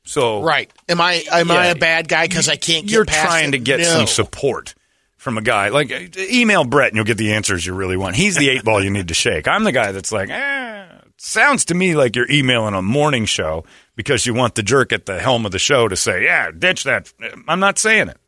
So 0.05 0.43
Right. 0.43 0.71
Am 0.89 1.01
I 1.01 1.25
am 1.33 1.51
I 1.51 1.67
Yeah. 1.67 1.71
a 1.71 1.75
bad 1.75 2.09
guy 2.09 2.27
because 2.27 2.49
I 2.49 2.57
can't 2.57 2.85
get 2.87 2.93
you're 2.93 3.05
past 3.07 3.27
trying 3.27 3.49
it? 3.49 3.53
to 3.53 3.59
get 3.59 3.81
No. 3.81 3.85
some 3.87 4.07
support 4.07 4.75
from 5.17 5.39
a 5.39 5.43
guy. 5.43 5.69
Like 5.69 5.91
email 6.19 6.65
Brett 6.65 6.89
and 6.89 6.97
you'll 6.97 7.07
get 7.07 7.17
the 7.17 7.33
answers 7.33 7.65
you 7.65 7.73
really 7.73 7.97
want. 7.97 8.17
He's 8.17 8.37
the 8.37 8.51
eight 8.51 8.65
ball 8.65 8.85
you 8.85 8.91
need 8.91 9.09
to 9.09 9.15
shake. 9.15 9.49
I'm 9.49 9.65
the 9.65 9.73
guy 9.73 9.93
that's 9.93 10.13
like, 10.13 10.29
eh, 10.29 10.85
sounds 11.17 11.65
to 11.67 11.75
me 11.75 11.95
like 11.95 12.17
you're 12.17 12.31
emailing 12.31 12.75
a 12.75 12.83
morning 12.83 13.25
show 13.25 13.65
because 13.97 14.27
you 14.27 14.35
want 14.35 14.57
the 14.57 14.63
jerk 14.63 14.93
at 14.93 15.07
the 15.07 15.21
helm 15.21 15.47
of 15.47 15.53
the 15.53 15.59
show 15.59 15.89
to 15.89 15.97
say, 15.97 16.25
yeah, 16.25 16.51
ditch 16.51 16.85
that. 16.85 17.11
I'm 17.49 17.61
not 17.61 17.79
saying 17.79 18.09
it. 18.09 18.19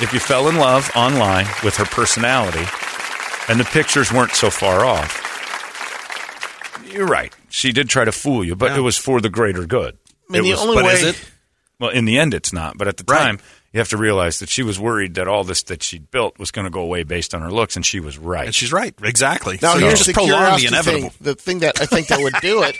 If 0.00 0.12
you 0.12 0.20
fell 0.20 0.48
in 0.48 0.56
love 0.56 0.90
online 0.94 1.46
with 1.64 1.76
her 1.76 1.84
personality 1.84 2.64
and 3.48 3.58
the 3.58 3.64
pictures 3.64 4.12
weren't 4.12 4.32
so 4.32 4.48
far 4.50 4.84
off, 4.84 5.24
you're 6.92 7.06
right. 7.06 7.34
She 7.50 7.72
did 7.72 7.88
try 7.88 8.04
to 8.04 8.12
fool 8.12 8.44
you, 8.44 8.54
but 8.54 8.76
it 8.76 8.80
was 8.80 8.96
for 8.96 9.20
the 9.20 9.28
greater 9.28 9.66
good. 9.66 9.96
I 10.28 10.32
mean, 10.32 10.40
It 10.40 10.44
the 10.44 10.50
was- 10.52 10.60
only 10.60 10.74
but 10.76 10.84
way 10.84 10.92
is 10.94 11.02
it? 11.02 11.30
well, 11.80 11.90
in 11.90 12.04
the 12.04 12.18
end, 12.18 12.32
it's 12.34 12.52
not. 12.52 12.78
But 12.78 12.86
at 12.88 12.96
the 12.96 13.04
Right. 13.08 13.18
time, 13.18 13.40
you 13.72 13.80
have 13.80 13.88
to 13.90 13.96
realize 13.96 14.38
that 14.38 14.48
she 14.48 14.62
was 14.62 14.78
worried 14.78 15.14
that 15.14 15.26
all 15.28 15.42
this 15.44 15.62
that 15.64 15.82
she'd 15.82 16.10
built 16.10 16.38
was 16.38 16.50
going 16.52 16.64
to 16.64 16.70
go 16.70 16.80
away 16.80 17.02
based 17.02 17.34
on 17.34 17.42
her 17.42 17.50
looks, 17.50 17.74
and 17.76 17.84
she 17.84 17.98
was 18.00 18.16
right. 18.18 18.46
And 18.46 18.54
she's 18.54 18.72
right. 18.72 18.94
Exactly. 19.02 19.58
Now 19.60 19.74
So 19.74 19.80
here's 19.80 20.06
the 20.06 20.12
prolong 20.12 20.58
the 20.60 20.66
inevitable. 20.66 21.10
thing. 21.10 21.18
The 21.20 21.34
thing 21.34 21.58
that 21.60 21.80
I 21.80 21.86
think 21.86 22.06
that 22.08 22.20
would 22.20 22.34
do 22.40 22.62
it. 22.62 22.76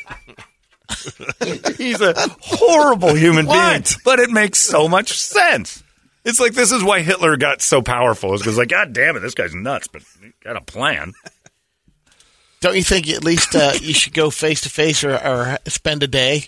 He's 1.77 2.01
a 2.01 2.15
horrible 2.41 3.15
human 3.15 3.47
being, 3.47 3.85
but 4.05 4.19
it 4.21 4.31
makes 4.31 4.59
so 4.61 4.89
much 4.89 5.13
sense. 5.19 5.83
It's 6.29 6.39
like 6.39 6.53
this 6.53 6.73
is 6.73 6.85
why 6.85 7.01
Hitler 7.01 7.37
got 7.39 7.63
so 7.63 7.81
powerful. 7.81 8.35
Is 8.35 8.43
because 8.43 8.59
like, 8.59 8.69
God 8.69 8.93
damn 8.93 9.17
it, 9.17 9.21
this 9.21 9.33
guy's 9.35 9.55
nuts, 9.55 9.89
but 9.89 10.03
he 10.23 10.33
got 10.45 10.57
a 10.57 10.61
plan. 10.61 11.15
Don't 12.61 12.77
you 12.77 12.83
think 12.83 13.09
at 13.09 13.25
least 13.25 13.55
uh, 13.57 13.73
you 13.81 13.95
should 13.95 14.13
go 14.13 14.29
face 14.31 14.61
to 14.63 14.69
face 14.69 15.03
or 15.05 15.15
or 15.17 15.59
spend 15.69 16.03
a 16.03 16.07
day 16.07 16.45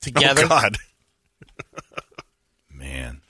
together? 0.00 0.42
Oh 0.44 0.48
God. 0.48 0.76
Man, 2.74 3.20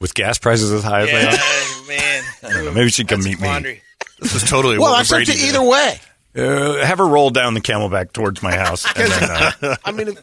with 0.00 0.14
gas 0.14 0.38
prices 0.38 0.72
as 0.72 0.82
high 0.82 1.02
as 1.02 1.08
they 1.08 1.24
are, 1.26 1.86
man. 1.88 2.24
I 2.42 2.48
don't 2.52 2.64
know, 2.66 2.72
maybe 2.72 2.90
she 2.90 3.04
can 3.04 3.22
meet 3.22 3.40
me. 3.40 3.80
This 4.20 4.34
is 4.34 4.48
totally 4.48 4.78
Well, 4.78 4.92
what 4.92 4.98
that's 4.98 5.12
up 5.12 5.16
Brady 5.16 5.32
to 5.32 5.38
did. 5.38 5.48
either 5.48 5.62
way. 5.62 5.98
Uh, 6.36 6.84
have 6.84 6.98
her 6.98 7.06
roll 7.06 7.30
down 7.30 7.54
the 7.54 7.60
camelback 7.60 8.12
towards 8.12 8.42
my 8.42 8.54
house. 8.56 8.86
And 8.96 9.10
then, 9.10 9.30
uh, 9.62 9.76
I 9.84 9.92
mean, 9.92 10.08
if, 10.08 10.22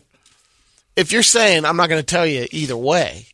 if 0.96 1.12
you're 1.12 1.24
saying 1.24 1.66
I'm 1.66 1.76
not 1.78 1.90
going 1.90 2.02
to 2.02 2.06
tell 2.06 2.26
you 2.26 2.48
either 2.52 2.78
way, 2.78 3.28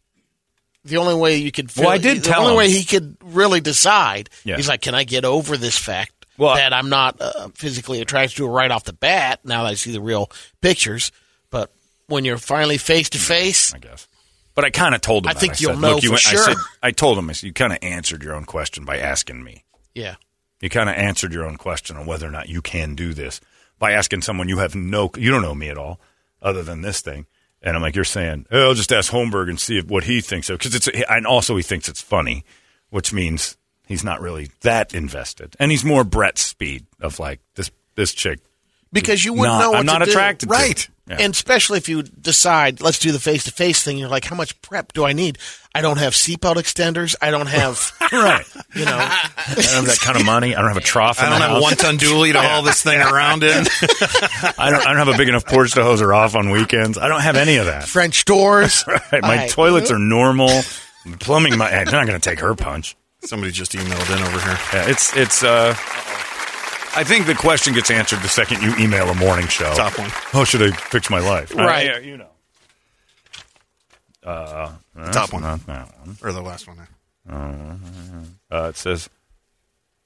the 0.88 0.98
only 0.98 1.16
way 1.16 1.38
you 1.38 1.52
could, 1.52 1.70
Well, 1.76 1.90
I 1.90 1.98
did 1.98 2.18
the 2.18 2.22
tell 2.22 2.42
only 2.42 2.52
him. 2.54 2.58
way 2.58 2.70
he 2.70 2.84
could 2.84 3.18
really 3.22 3.62
decide. 3.62 4.30
Yeah. 4.44 4.56
He's 4.58 4.68
like, 4.68 4.82
can 4.82 4.96
I 4.96 5.04
get 5.04 5.26
over 5.26 5.58
this 5.58 5.78
fact 5.78 6.26
Well, 6.38 6.56
that 6.56 6.74
I'm 6.74 6.90
not 6.90 7.18
uh, 7.22 7.50
physically 7.56 8.02
attracted 8.02 8.38
to 8.38 8.46
her 8.48 8.52
right 8.52 8.72
off 8.72 8.84
the 8.86 8.94
bat? 8.94 9.42
Now 9.44 9.64
that 9.64 9.70
I 9.70 9.74
see 9.76 9.92
the 9.92 10.02
real 10.02 10.32
pictures, 10.62 11.12
but 11.50 11.72
when 12.08 12.26
you're 12.26 12.38
finally 12.38 12.78
face 12.78 13.10
to 13.12 13.18
face, 13.20 13.74
I 13.74 13.80
guess. 13.80 14.08
But 14.56 14.66
I 14.66 14.70
kind 14.72 14.96
of 14.96 15.02
told 15.02 15.26
him. 15.26 15.30
I 15.30 15.34
that. 15.34 15.40
think 15.40 15.56
said, 15.56 15.62
you'll 15.62 15.78
know 15.78 15.96
Look, 15.96 16.04
you 16.04 16.12
for 16.12 16.18
sure." 16.18 16.40
I, 16.42 16.46
said, 16.46 16.58
I 16.82 16.92
told 16.92 17.18
him. 17.20 17.30
I 17.30 17.34
said, 17.34 17.46
you 17.48 17.54
kind 17.54 17.74
of 17.74 17.80
answered 17.84 18.24
your 18.24 18.34
own 18.34 18.46
question 18.46 18.86
by 18.86 18.98
asking 18.98 19.44
me. 19.44 19.64
yeah, 19.94 20.16
You 20.62 20.70
kind 20.70 20.90
of 20.90 20.96
answered 20.96 21.32
your 21.32 21.46
own 21.46 21.58
question 21.58 21.96
on 21.96 22.06
whether 22.08 22.28
or 22.28 22.32
not 22.32 22.50
you 22.50 22.62
can 22.64 22.96
do 22.96 23.14
this 23.14 23.40
by 23.78 23.92
asking 23.92 24.24
someone 24.24 24.50
you 24.50 24.58
have 24.58 24.74
no, 24.74 25.12
you 25.16 25.30
don't 25.30 25.44
know 25.44 25.54
me 25.54 25.70
at 25.70 25.78
all, 25.78 26.00
other 26.42 26.64
than 26.64 26.82
this 26.82 27.02
thing. 27.02 27.28
And 27.62 27.76
I'm 27.76 27.82
like, 27.82 27.96
you're 27.96 28.04
saying, 28.04 28.46
oh, 28.52 28.70
I'll 28.70 28.74
just 28.74 28.94
ask 28.94 29.12
Holmberg 29.12 29.50
and 29.50 29.60
see 29.60 29.80
if, 29.80 29.88
what 29.88 30.04
he 30.04 30.22
thinks 30.22 30.50
of 30.50 30.60
because 30.60 30.76
it's, 30.76 30.88
and 31.10 31.26
also 31.26 31.56
he 31.56 31.64
thinks 31.64 31.90
it's 31.90 32.02
funny, 32.02 32.46
which 32.90 33.12
means 33.12 33.58
he's 33.88 34.04
not 34.04 34.22
really 34.22 34.50
that 34.62 34.94
invested, 34.94 35.56
and 35.60 35.72
he's 35.72 35.84
more 35.84 36.04
Brett's 36.04 36.44
speed 36.44 36.86
of 37.02 37.20
like 37.20 37.40
this 37.56 37.72
this 37.96 38.14
chick. 38.14 38.40
Because 38.94 39.24
you 39.26 39.34
wouldn't 39.34 39.50
Not- 39.58 39.60
know 39.62 39.72
what 39.72 39.80
I'm 39.80 39.86
not 39.86 40.00
to 40.00 40.06
do. 40.06 40.12
attracted 40.12 40.48
to 40.50 40.54
right? 40.54 40.88
Yeah. 41.08 41.18
And 41.22 41.34
especially 41.34 41.78
if 41.78 41.88
you 41.88 42.04
decide, 42.04 42.82
let's 42.82 43.00
do 43.00 43.14
the 43.14 43.20
face 43.20 43.46
to 43.46 43.52
face 43.52 43.82
thing. 43.82 43.98
You're 43.98 44.10
like, 44.10 44.26
how 44.26 44.36
much 44.36 44.62
prep 44.62 44.92
do 44.92 45.06
I 45.06 45.14
need? 45.14 45.38
I 45.74 45.82
don't 45.82 46.00
have 46.00 46.12
seatbelt 46.12 46.56
extenders. 46.56 47.16
I 47.22 47.32
don't 47.32 47.48
have, 47.48 47.94
Right. 48.12 48.46
you 48.76 48.84
know. 48.84 48.98
I 48.98 49.30
don't 49.56 49.64
have 49.64 49.86
that 49.86 50.00
kind 50.02 50.18
of 50.20 50.26
money. 50.26 50.54
I 50.54 50.60
don't 50.60 50.68
have 50.68 50.76
a 50.76 50.82
trough. 50.82 51.22
I 51.22 51.30
don't 51.30 51.40
the 51.40 51.46
have 51.46 51.52
a 51.52 51.54
house. 51.54 51.64
one 51.64 51.76
ton 51.78 51.98
dually 51.98 52.34
to 52.34 52.42
haul 52.42 52.62
this 52.62 52.84
thing 52.84 53.00
around 53.00 53.44
in. 53.44 53.50
I 54.58 54.70
don't. 54.70 54.86
I 54.86 54.94
don't 54.94 54.98
have 54.98 55.08
a 55.08 55.18
big 55.18 55.30
enough 55.30 55.46
porch 55.46 55.74
to 55.76 55.84
hose 55.84 56.02
her 56.02 56.14
off 56.14 56.36
on 56.36 56.50
weekends. 56.50 56.98
I 56.98 57.08
don't 57.08 57.22
have 57.22 57.38
any 57.38 57.56
of 57.56 57.68
that. 57.68 57.86
French 57.88 58.26
doors. 58.26 58.84
Right, 59.12 59.22
my 59.22 59.38
Right. 59.38 59.50
toilets 59.50 59.92
are 59.92 60.00
normal. 60.00 60.50
Plumbing, 61.20 61.58
my, 61.58 61.72
I'm 61.72 61.86
not 61.86 62.06
going 62.06 62.20
to 62.20 62.30
take 62.30 62.40
her 62.42 62.54
punch. 62.56 62.98
Somebody 63.24 63.54
just 63.54 63.72
emailed 63.72 64.14
in 64.18 64.22
over 64.24 64.40
here. 64.42 64.58
Yeah, 64.74 64.90
it's 64.90 65.16
it's. 65.16 65.42
uh 65.44 65.74
I 66.98 67.04
think 67.04 67.28
the 67.28 67.36
question 67.36 67.76
gets 67.76 67.92
answered 67.92 68.22
the 68.24 68.28
second 68.28 68.64
you 68.64 68.76
email 68.78 69.08
a 69.08 69.14
morning 69.14 69.46
show. 69.48 69.72
Top 69.76 70.00
one. 70.00 70.10
How 70.10 70.44
should 70.44 70.64
I 70.64 70.76
fix 70.76 71.12
my 71.12 71.20
life? 71.20 71.54
Right. 71.54 71.86
yeah, 71.86 72.00
you 72.00 72.18
know. 72.18 72.30
Uh, 74.24 74.72
that's 74.96 75.16
Top 75.16 75.32
one. 75.32 75.44
Not 75.44 75.64
that 75.68 75.94
one. 76.00 76.18
Or 76.24 76.32
the 76.32 76.42
last 76.42 76.68
one. 76.68 76.88
Uh, 78.52 78.70
it 78.70 78.78
says, 78.78 79.10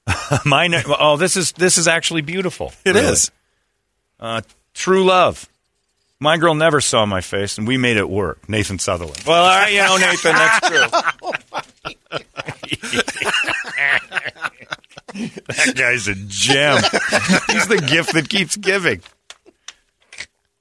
"My 0.44 0.66
ne- 0.66 0.82
oh, 0.86 1.16
this 1.16 1.38
is 1.38 1.52
this 1.52 1.78
is 1.78 1.88
actually 1.88 2.20
beautiful. 2.20 2.74
It 2.84 2.96
is. 2.96 3.30
Uh, 4.20 4.42
true 4.74 5.04
love. 5.04 5.48
My 6.20 6.36
girl 6.36 6.54
never 6.54 6.82
saw 6.82 7.06
my 7.06 7.22
face, 7.22 7.56
and 7.56 7.66
we 7.66 7.78
made 7.78 7.96
it 7.96 8.08
work. 8.08 8.48
Nathan 8.50 8.78
Sutherland. 8.78 9.22
Well, 9.26 9.42
all 9.42 9.48
right, 9.48 9.72
you 9.72 9.78
know, 9.78 9.96
Nathan, 9.96 10.34
that's 10.34 10.68
true. 10.68 10.86
that 15.12 15.74
guy's 15.76 16.08
a 16.08 16.14
gem. 16.14 16.76
He's 17.48 17.68
the 17.68 17.84
gift 17.86 18.14
that 18.14 18.28
keeps 18.28 18.56
giving. 18.56 19.02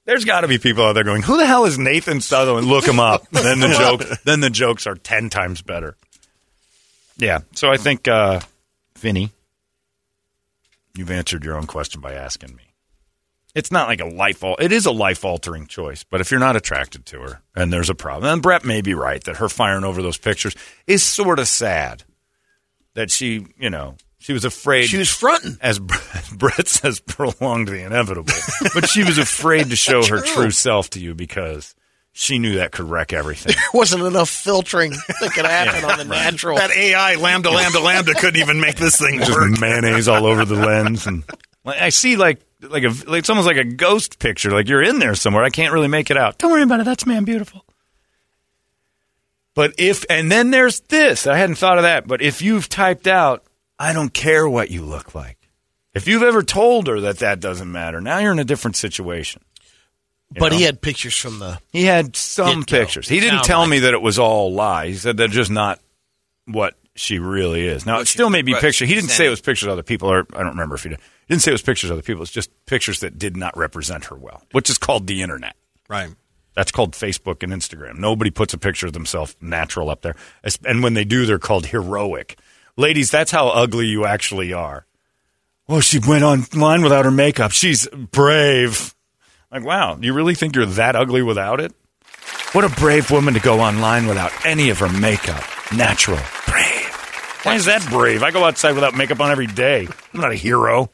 There's 0.05 0.25
got 0.25 0.41
to 0.41 0.47
be 0.47 0.57
people 0.57 0.83
out 0.83 0.93
there 0.93 1.03
going, 1.03 1.21
"Who 1.21 1.37
the 1.37 1.45
hell 1.45 1.65
is 1.65 1.77
Nathan 1.77 2.21
Sutherland?" 2.21 2.67
Look 2.67 2.87
him 2.87 2.99
up. 2.99 3.29
Then 3.29 3.59
the 3.59 3.69
joke. 3.69 4.03
Then 4.23 4.39
the 4.39 4.49
jokes 4.49 4.87
are 4.87 4.95
ten 4.95 5.29
times 5.29 5.61
better. 5.61 5.95
Yeah. 7.17 7.39
So 7.53 7.69
I 7.69 7.77
think, 7.77 8.07
uh, 8.07 8.39
Vinny, 8.97 9.31
you've 10.95 11.11
answered 11.11 11.43
your 11.43 11.55
own 11.55 11.67
question 11.67 12.01
by 12.01 12.13
asking 12.13 12.55
me. 12.55 12.63
It's 13.53 13.71
not 13.71 13.87
like 13.87 13.99
a 13.99 14.05
life. 14.05 14.43
Al- 14.43 14.55
it 14.59 14.71
is 14.71 14.85
a 14.85 14.91
life 14.91 15.25
altering 15.25 15.67
choice, 15.67 16.03
but 16.03 16.21
if 16.21 16.31
you're 16.31 16.39
not 16.39 16.55
attracted 16.55 17.05
to 17.07 17.19
her 17.21 17.41
and 17.55 17.71
there's 17.71 17.89
a 17.89 17.95
problem, 17.95 18.31
and 18.31 18.41
Brett 18.41 18.63
may 18.63 18.81
be 18.81 18.93
right 18.93 19.23
that 19.25 19.37
her 19.37 19.49
firing 19.49 19.83
over 19.83 20.01
those 20.01 20.17
pictures 20.17 20.55
is 20.87 21.03
sort 21.03 21.37
of 21.37 21.47
sad. 21.47 22.03
That 22.93 23.11
she, 23.11 23.45
you 23.57 23.69
know, 23.69 23.95
she 24.21 24.33
was 24.33 24.45
afraid. 24.45 24.85
She 24.85 24.97
was 24.97 25.09
fronting. 25.09 25.57
as 25.61 25.79
Brett 26.33 26.67
says, 26.67 26.99
prolonged 26.99 27.67
the 27.67 27.83
inevitable. 27.83 28.33
but 28.73 28.87
she 28.87 29.03
was 29.03 29.17
afraid 29.17 29.69
to 29.71 29.75
show 29.75 30.05
her 30.05 30.21
true 30.21 30.51
self 30.51 30.91
to 30.91 30.99
you 30.99 31.15
because 31.15 31.75
she 32.13 32.37
knew 32.39 32.55
that 32.55 32.71
could 32.71 32.89
wreck 32.89 33.13
everything. 33.13 33.55
There 33.71 33.79
wasn't 33.79 34.03
enough 34.03 34.29
filtering 34.29 34.91
that 34.91 35.31
could 35.33 35.45
happen 35.45 35.83
on 35.89 35.97
the 35.97 36.05
natural. 36.05 36.57
That 36.57 36.71
AI 36.71 37.15
LaMDA 37.15 37.51
LaMDA 37.51 37.81
LaMDA 37.81 38.15
couldn't 38.19 38.39
even 38.41 38.59
make 38.61 38.75
this 38.75 38.97
thing 38.99 39.19
just 39.19 39.31
work. 39.31 39.59
mayonnaise 39.59 40.07
all 40.07 40.25
over 40.25 40.45
the 40.45 40.55
lens, 40.55 41.07
and 41.07 41.23
like, 41.65 41.81
I 41.81 41.89
see 41.89 42.15
like 42.17 42.41
like 42.61 42.83
a 42.83 42.89
like 43.07 43.19
it's 43.19 43.29
almost 43.29 43.47
like 43.47 43.57
a 43.57 43.63
ghost 43.63 44.19
picture. 44.19 44.51
Like 44.51 44.67
you're 44.67 44.83
in 44.83 44.99
there 44.99 45.15
somewhere. 45.15 45.43
I 45.43 45.49
can't 45.49 45.73
really 45.73 45.87
make 45.87 46.11
it 46.11 46.17
out. 46.17 46.37
Don't 46.37 46.51
worry 46.51 46.63
about 46.63 46.79
it. 46.79 46.85
That's 46.85 47.05
man 47.07 47.23
beautiful. 47.23 47.65
But 49.55 49.73
if 49.79 50.05
and 50.09 50.31
then 50.31 50.51
there's 50.51 50.81
this. 50.81 51.25
I 51.27 51.37
hadn't 51.37 51.55
thought 51.55 51.77
of 51.77 51.83
that. 51.83 52.07
But 52.07 52.21
if 52.21 52.41
you've 52.41 52.69
typed 52.69 53.07
out, 53.07 53.43
I 53.81 53.93
don't 53.93 54.13
care 54.13 54.47
what 54.47 54.69
you 54.69 54.83
look 54.83 55.15
like. 55.15 55.37
If 55.95 56.07
you've 56.07 56.21
ever 56.21 56.43
told 56.43 56.85
her 56.87 57.01
that 57.01 57.17
that 57.19 57.39
doesn't 57.39 57.71
matter, 57.71 57.99
now 57.99 58.19
you're 58.19 58.31
in 58.31 58.37
a 58.37 58.43
different 58.43 58.75
situation. 58.77 59.41
But 60.29 60.51
know? 60.51 60.57
he 60.59 60.63
had 60.63 60.81
pictures 60.81 61.15
from 61.17 61.39
the. 61.39 61.59
He 61.71 61.85
had 61.85 62.15
some 62.15 62.59
Get-go. 62.61 62.79
pictures. 62.79 63.09
He 63.09 63.19
didn't 63.19 63.39
Sound 63.39 63.45
tell 63.45 63.59
like 63.61 63.69
me 63.69 63.79
that 63.79 63.93
it 63.95 64.01
was 64.01 64.19
all 64.19 64.53
lies. 64.53 64.89
He 64.93 64.97
said 64.99 65.17
they're 65.17 65.27
just 65.27 65.49
not 65.49 65.79
what 66.45 66.75
she 66.95 67.17
really 67.17 67.65
is. 67.67 67.85
Now, 67.85 67.93
What 67.95 68.01
it 68.03 68.07
she- 68.07 68.13
still 68.13 68.29
may 68.29 68.43
be 68.43 68.53
what 68.53 68.61
pictures. 68.61 68.87
He 68.87 68.93
didn't 68.93 69.09
say 69.09 69.25
it 69.25 69.29
was 69.29 69.41
pictures 69.41 69.65
of 69.65 69.73
other 69.73 69.83
people, 69.83 70.09
or 70.11 70.27
I 70.33 70.37
don't 70.43 70.49
remember 70.51 70.75
if 70.75 70.83
he 70.83 70.89
did. 70.89 70.99
He 70.99 71.33
didn't 71.33 71.41
say 71.41 71.51
it 71.51 71.53
was 71.53 71.61
pictures 71.63 71.89
of 71.89 71.95
other 71.95 72.03
people. 72.03 72.21
It's 72.21 72.31
just 72.31 72.49
pictures 72.67 72.99
that 72.99 73.17
did 73.17 73.35
not 73.35 73.57
represent 73.57 74.05
her 74.05 74.15
well, 74.15 74.43
which 74.51 74.69
is 74.69 74.77
called 74.77 75.07
the 75.07 75.21
internet. 75.23 75.55
Right. 75.89 76.09
That's 76.53 76.71
called 76.71 76.91
Facebook 76.93 77.43
and 77.43 77.51
Instagram. 77.51 77.97
Nobody 77.97 78.29
puts 78.29 78.53
a 78.53 78.57
picture 78.57 78.85
of 78.87 78.93
themselves 78.93 79.35
natural 79.41 79.89
up 79.89 80.01
there. 80.01 80.15
And 80.65 80.83
when 80.83 80.93
they 80.93 81.05
do, 81.05 81.25
they're 81.25 81.39
called 81.39 81.65
heroic. 81.67 82.37
Ladies, 82.77 83.11
that's 83.11 83.31
how 83.31 83.49
ugly 83.49 83.87
you 83.87 84.05
actually 84.05 84.53
are. 84.53 84.85
Well, 85.67 85.81
she 85.81 85.99
went 85.99 86.23
online 86.23 86.81
without 86.81 87.05
her 87.05 87.11
makeup. 87.11 87.51
She's 87.51 87.87
brave. 87.87 88.93
Like, 89.51 89.63
wow, 89.63 89.97
you 90.01 90.13
really 90.13 90.35
think 90.35 90.55
you're 90.55 90.65
that 90.65 90.95
ugly 90.95 91.21
without 91.21 91.59
it? 91.59 91.73
What 92.53 92.65
a 92.65 92.69
brave 92.69 93.09
woman 93.11 93.33
to 93.35 93.39
go 93.39 93.61
online 93.61 94.07
without 94.07 94.31
any 94.45 94.69
of 94.69 94.79
her 94.79 94.89
makeup. 94.89 95.43
Natural. 95.73 96.19
Brave. 96.47 97.39
Why 97.43 97.55
is 97.55 97.65
that 97.65 97.85
brave? 97.89 98.23
I 98.23 98.31
go 98.31 98.43
outside 98.43 98.73
without 98.73 98.93
makeup 98.93 99.19
on 99.19 99.31
every 99.31 99.47
day. 99.47 99.87
I'm 100.13 100.19
not 100.19 100.31
a 100.31 100.35
hero. 100.35 100.89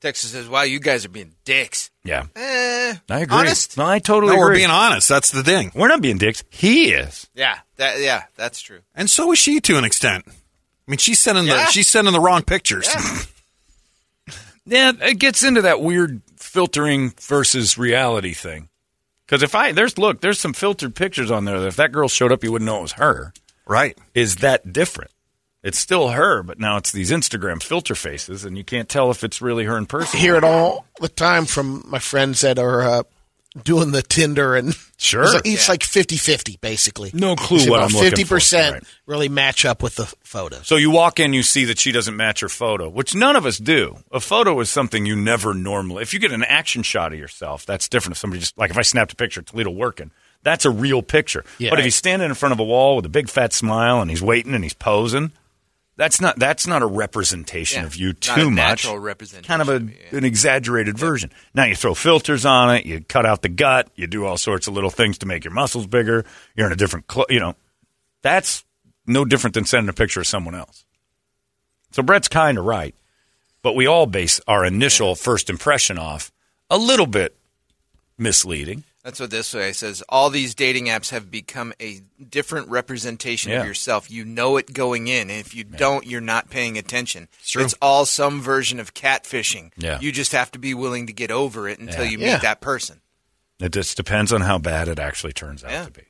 Texas 0.00 0.32
says, 0.32 0.48
"Wow, 0.48 0.62
you 0.62 0.80
guys 0.80 1.04
are 1.04 1.10
being 1.10 1.32
dicks." 1.44 1.90
Yeah. 2.02 2.24
Eh, 2.34 2.94
I 3.08 3.20
agree. 3.20 3.36
Honest? 3.36 3.76
No, 3.76 3.86
I 3.86 4.00
totally 4.00 4.34
No, 4.34 4.38
we're 4.40 4.54
being 4.54 4.70
honest. 4.70 5.08
That's 5.08 5.30
the 5.30 5.44
thing. 5.44 5.70
We're 5.74 5.88
not 5.88 6.00
being 6.02 6.18
dicks. 6.18 6.42
He 6.50 6.92
is. 6.92 7.28
Yeah, 7.34 7.58
that 7.76 8.00
yeah, 8.00 8.24
that's 8.36 8.60
true. 8.60 8.80
And 8.94 9.08
so 9.08 9.30
is 9.32 9.38
she 9.38 9.60
to 9.60 9.78
an 9.78 9.84
extent. 9.84 10.24
I 10.92 10.94
mean, 10.94 10.98
she's 10.98 11.20
sending 11.20 11.46
Yeah. 11.46 11.64
the 11.64 11.70
she's 11.70 11.88
sending 11.88 12.12
the 12.12 12.20
wrong 12.20 12.42
pictures. 12.42 12.86
Yeah, 14.64 14.92
it 15.00 15.18
gets 15.18 15.42
into 15.42 15.62
that 15.62 15.80
weird 15.80 16.22
filtering 16.36 17.12
versus 17.20 17.76
reality 17.76 18.32
thing. 18.32 18.68
Because 19.26 19.42
if 19.42 19.54
I 19.56 19.72
there's 19.72 19.98
look, 19.98 20.20
there's 20.20 20.38
some 20.38 20.52
filtered 20.52 20.94
pictures 20.94 21.30
on 21.32 21.44
there 21.46 21.58
that 21.58 21.66
if 21.66 21.76
that 21.76 21.90
girl 21.90 22.06
showed 22.08 22.30
up, 22.30 22.44
you 22.44 22.52
wouldn't 22.52 22.66
know 22.66 22.78
it 22.78 22.82
was 22.82 22.92
her. 22.92 23.32
Right. 23.66 23.98
Is 24.14 24.36
that 24.36 24.72
different? 24.72 25.10
It's 25.64 25.78
still 25.78 26.10
her, 26.10 26.42
but 26.44 26.60
now 26.60 26.76
it's 26.76 26.92
these 26.92 27.10
Instagram 27.10 27.60
filter 27.62 27.94
faces, 27.96 28.44
and 28.44 28.56
you 28.56 28.62
can't 28.64 28.88
tell 28.88 29.10
if 29.10 29.24
it's 29.24 29.40
really 29.42 29.64
her 29.64 29.76
in 29.78 29.86
person. 29.86 30.20
hear 30.20 30.36
it 30.36 30.44
all 30.44 30.86
the 31.00 31.08
time 31.08 31.44
from 31.46 31.82
my 31.88 31.98
friends 32.00 32.40
that 32.42 32.58
are 32.58 32.82
uh, 32.82 33.02
doing 33.64 33.90
the 33.92 34.02
Tinder 34.02 34.54
and 34.56 34.74
Sure. 34.96 35.22
it's 35.24 35.34
like, 35.34 35.46
it's 35.46 35.68
like 35.68 35.80
50-50 35.80 36.60
basically. 36.60 37.10
No 37.12 37.34
clue 37.36 37.58
It's 37.58 37.68
what 37.68 37.78
about 37.78 37.90
I'm 37.94 37.96
looking 38.10 38.24
50% 38.24 38.72
Right. 38.72 38.82
really 39.06 39.28
match 39.28 39.64
up 39.64 39.82
with 39.82 39.96
the 39.96 40.06
photo. 40.22 40.60
So 40.62 40.76
you 40.76 40.90
walk 40.90 41.18
in, 41.20 41.32
you 41.32 41.42
see 41.42 41.64
that 41.66 41.78
she 41.78 41.92
doesn't 41.92 42.16
match 42.16 42.40
her 42.40 42.48
photo, 42.48 42.88
which 42.88 43.14
none 43.14 43.36
of 43.36 43.44
us 43.44 43.58
do. 43.58 43.98
A 44.12 44.20
photo 44.20 44.58
is 44.60 44.70
something 44.70 45.04
you 45.04 45.16
never 45.16 45.54
normally. 45.54 46.02
If 46.02 46.14
you 46.14 46.20
get 46.20 46.32
an 46.32 46.44
action 46.44 46.82
shot 46.82 47.12
of 47.12 47.18
yourself, 47.18 47.66
that's 47.66 47.88
different. 47.88 48.12
If 48.16 48.18
somebody 48.20 48.40
just 48.40 48.56
like 48.56 48.70
if 48.70 48.78
I 48.78 48.82
snapped 48.82 49.12
a 49.12 49.16
picture 49.16 49.40
of 49.40 49.46
Toledo 49.46 49.70
working, 49.70 50.10
that's 50.44 50.64
a 50.64 50.70
real 50.70 51.02
picture. 51.02 51.44
Yeah. 51.58 51.70
but 51.70 51.78
if 51.78 51.84
he's 51.84 51.94
standing 51.96 52.28
in 52.28 52.34
front 52.34 52.52
of 52.52 52.60
a 52.60 52.64
wall 52.64 52.96
with 52.96 53.04
a 53.06 53.10
big 53.10 53.28
fat 53.28 53.52
smile 53.52 54.00
and 54.00 54.10
he's 54.10 54.22
waiting 54.22 54.54
and 54.54 54.64
he's 54.64 54.72
posing, 54.74 55.32
that's 55.96 56.20
not 56.20 56.38
that's 56.38 56.66
not 56.66 56.82
a 56.82 56.86
representation 56.86 57.80
Yeah, 57.82 57.86
of 57.86 57.96
you 57.96 58.12
too 58.14 58.32
a 58.48 58.50
much. 58.50 58.56
natural 58.56 58.98
representation 58.98 59.46
Kind 59.46 59.62
of 59.62 59.68
a 59.68 59.84
yeah. 59.84 60.18
an 60.18 60.24
exaggerated 60.24 60.96
version. 60.98 61.30
Now 61.54 61.64
you 61.64 61.74
throw 61.76 61.94
filters 61.94 62.44
on 62.46 62.74
it, 62.76 62.86
you 62.86 63.00
cut 63.02 63.26
out 63.26 63.42
the 63.42 63.48
gut, 63.48 63.88
you 63.94 64.06
do 64.06 64.24
all 64.24 64.36
sorts 64.38 64.66
of 64.66 64.74
little 64.74 64.90
things 64.90 65.18
to 65.18 65.26
make 65.26 65.44
your 65.44 65.52
muscles 65.52 65.86
bigger. 65.86 66.24
You're 66.56 66.66
in 66.66 66.72
a 66.72 66.76
different, 66.76 67.06
clo- 67.08 67.26
you 67.28 67.40
know, 67.40 67.54
that's 68.22 68.64
no 69.06 69.24
different 69.24 69.54
than 69.54 69.64
sending 69.64 69.88
a 69.88 69.92
picture 69.92 70.20
of 70.20 70.26
someone 70.26 70.54
else. 70.54 70.84
So 71.90 72.02
Brett's 72.02 72.28
kind 72.28 72.56
of 72.56 72.64
right, 72.64 72.94
but 73.62 73.74
we 73.74 73.86
all 73.86 74.06
base 74.06 74.40
our 74.48 74.64
initial 74.64 75.14
first 75.14 75.50
impression 75.50 75.98
off 75.98 76.32
a 76.70 76.78
little 76.78 77.06
bit 77.06 77.36
misleading. 78.16 78.84
That's 79.04 79.18
what 79.18 79.30
this 79.32 79.52
way 79.52 79.72
says. 79.72 80.00
All 80.08 80.30
these 80.30 80.54
dating 80.54 80.86
apps 80.86 81.10
have 81.10 81.28
become 81.28 81.72
a 81.80 82.02
different 82.30 82.68
representation 82.68 83.50
Yeah. 83.50 83.60
of 83.62 83.66
yourself. 83.66 84.08
You 84.10 84.24
know 84.24 84.56
it 84.58 84.72
going 84.72 85.08
in, 85.08 85.22
and 85.28 85.40
if 85.40 85.56
you 85.56 85.64
don't, 85.64 86.06
you're 86.06 86.20
not 86.20 86.50
paying 86.50 86.78
attention. 86.78 87.26
true. 87.44 87.64
It's 87.64 87.74
all 87.82 88.06
some 88.06 88.40
version 88.40 88.78
of 88.78 88.94
catfishing. 88.94 89.72
Yeah. 89.76 89.98
You 90.00 90.12
just 90.12 90.30
have 90.32 90.52
to 90.52 90.58
be 90.60 90.72
willing 90.72 91.08
to 91.08 91.12
get 91.12 91.32
over 91.32 91.68
it 91.68 91.80
until 91.80 92.04
Yeah. 92.04 92.10
you 92.10 92.18
Yeah. 92.18 92.32
meet 92.34 92.42
that 92.42 92.60
person. 92.60 93.00
It 93.58 93.72
just 93.72 93.96
depends 93.96 94.32
on 94.32 94.42
how 94.42 94.58
bad 94.58 94.86
it 94.86 95.00
actually 95.00 95.32
turns 95.32 95.64
out 95.64 95.70
Yeah. 95.72 95.84
to 95.86 95.90
be. 95.90 96.02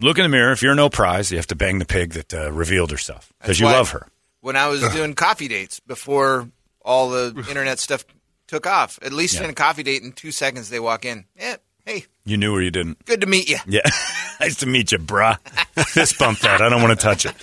Look 0.00 0.16
in 0.16 0.22
the 0.22 0.28
mirror. 0.30 0.52
If 0.52 0.62
you're 0.62 0.74
no 0.74 0.88
prize, 0.88 1.30
you 1.30 1.36
have 1.36 1.46
to 1.48 1.54
bang 1.56 1.78
the 1.78 1.84
pig 1.84 2.14
that 2.14 2.32
uh, 2.32 2.50
revealed 2.50 2.90
herself 2.90 3.30
because 3.40 3.60
you 3.60 3.66
love 3.66 3.90
her. 3.90 4.06
When 4.40 4.56
I 4.56 4.68
was 4.68 4.80
doing 4.94 5.14
coffee 5.14 5.48
dates 5.48 5.80
before 5.80 6.48
all 6.82 7.10
the 7.10 7.34
internet 7.48 7.78
stuff 7.78 8.04
took 8.50 8.66
off, 8.66 8.98
at 9.00 9.12
least 9.12 9.34
Yeah. 9.36 9.44
in 9.44 9.50
a 9.50 9.54
coffee 9.54 9.84
date, 9.84 10.02
in 10.02 10.10
two 10.12 10.32
seconds 10.32 10.68
they 10.70 10.80
walk 10.80 11.04
in. 11.04 11.24
Yeah, 11.38 11.56
hey, 11.86 12.06
You 12.24 12.36
knew 12.36 12.52
or 12.52 12.60
you 12.60 12.70
didn't. 12.72 13.04
good 13.06 13.20
to 13.20 13.26
meet 13.28 13.48
you. 13.48 13.58
Yeah. 13.66 13.82
nice 14.40 14.56
to 14.56 14.66
meet 14.66 14.90
you, 14.90 14.98
brah. 14.98 15.38
Fist 15.86 16.18
bump 16.18 16.40
that. 16.40 16.60
I 16.60 16.68
don't 16.68 16.82
want 16.82 16.98
to 16.98 17.02
touch 17.02 17.24
it. 17.26 17.34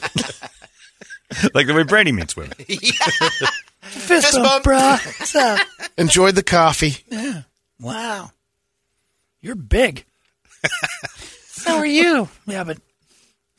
like 1.55 1.66
the 1.68 1.74
way 1.74 1.84
Brady 1.84 2.12
meets 2.12 2.36
women. 2.36 2.53
Fist 3.82 4.34
bump. 4.34 4.66
Enjoyed 5.97 6.36
the 6.36 6.43
coffee. 6.43 6.97
Yeah. 7.10 7.43
Wow. 7.80 8.32
You're 9.41 9.55
big. 9.55 10.03
so 11.47 11.78
are 11.78 11.86
you. 11.86 12.28
Yeah, 12.47 12.66
but 12.66 12.80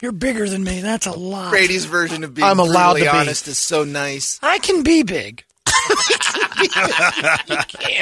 you're 0.02 0.12
bigger 0.12 0.46
than 0.48 0.62
me. 0.64 0.82
That's 0.82 1.06
a 1.06 1.12
lot. 1.12 1.50
Brady's 1.50 1.86
version 1.86 2.24
of 2.24 2.34
being 2.34 2.46
I'm 2.46 2.58
allowed 2.58 2.94
to 2.94 3.00
be. 3.02 3.08
honest 3.08 3.48
is 3.48 3.56
so 3.56 3.84
nice. 3.84 4.38
I 4.42 4.58
can 4.58 4.82
be 4.82 5.02
big. 5.02 5.44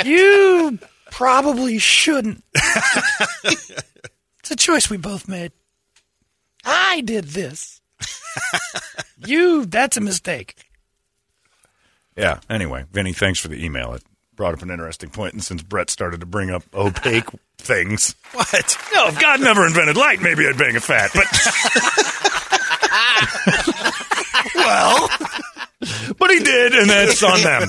You 0.05 0.79
probably 1.11 1.79
shouldn't. 1.79 2.43
it's 2.55 4.51
a 4.51 4.57
choice 4.57 4.91
we 4.91 4.97
both 4.97 5.29
made. 5.29 5.53
I 6.65 7.01
did 7.03 7.25
this. 7.27 7.81
you, 9.25 9.65
that's 9.67 9.97
a 9.97 10.01
mistake. 10.01 10.57
Yeah. 12.17 12.41
Anyway, 12.51 12.85
Vinny, 12.93 13.13
thanks 13.13 13.39
for 13.39 13.49
the 13.49 13.63
email. 13.65 13.93
It 13.95 14.03
brought 14.35 14.55
up 14.55 14.63
an 14.63 14.71
interesting 14.71 15.11
point, 15.11 15.33
and 15.35 15.43
since 15.45 15.63
Brett 15.63 15.91
started 15.91 16.21
to 16.21 16.27
bring 16.27 16.51
up 16.51 16.63
opaque 16.75 17.29
things, 17.59 18.15
What? 18.33 18.77
no, 18.95 19.09
if 19.09 19.19
God 19.21 19.41
never 19.41 19.67
invented 19.67 19.97
light, 19.97 20.21
maybe 20.21 20.47
I'd 20.47 20.59
bang 20.59 20.77
a 20.77 20.81
fat. 20.81 21.11
But 21.15 21.27
well, 24.55 25.09
but 26.19 26.31
he 26.31 26.41
did, 26.41 26.75
and 26.75 26.89
that's 26.91 27.23
on 27.23 27.41
them. 27.43 27.69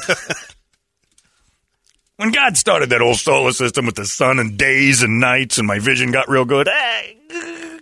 When 2.18 2.32
God 2.32 2.58
started 2.58 2.90
that 2.90 3.02
old 3.02 3.18
solar 3.18 3.52
system 3.52 3.86
with 3.86 3.96
the 3.96 4.06
sun 4.06 4.40
and 4.40 4.58
days 4.58 5.04
and 5.04 5.20
nights, 5.20 5.60
and 5.60 5.68
my 5.68 5.78
vision 5.80 6.12
got 6.12 6.28
real 6.28 6.46
good, 6.46 6.68
eh, 6.68 7.14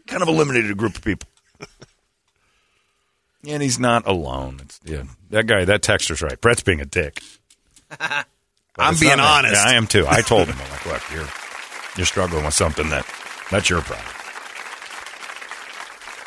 kind 0.07 0.21
of 0.21 0.27
eliminated 0.27 0.71
a 0.71 0.75
group 0.75 0.95
of 0.95 1.03
people. 1.03 1.29
And 3.47 3.61
he's 3.61 3.77
not 3.77 4.07
alone. 4.07 4.59
It's, 4.63 4.79
yeah, 4.83 5.03
that 5.29 5.45
guy, 5.45 5.65
that 5.65 5.83
texter's 5.83 6.23
right. 6.23 6.41
Brett's 6.41 6.63
being 6.63 6.81
a 6.81 6.85
dick. 6.85 7.21
I'm 7.99 8.95
being 8.99 9.19
honest. 9.19 9.53
Yeah, 9.53 9.69
I 9.69 9.73
am 9.75 9.85
too. 9.85 10.05
I 10.07 10.21
told 10.21 10.47
him, 10.47 10.55
I'm 10.63 10.71
like, 10.71 10.85
look, 10.87 11.11
you're 11.11 11.27
you're 11.95 12.07
struggling 12.07 12.43
with 12.43 12.55
something 12.55 12.89
that 12.89 13.05
that's 13.51 13.69
your 13.69 13.81
problem. 13.81 14.07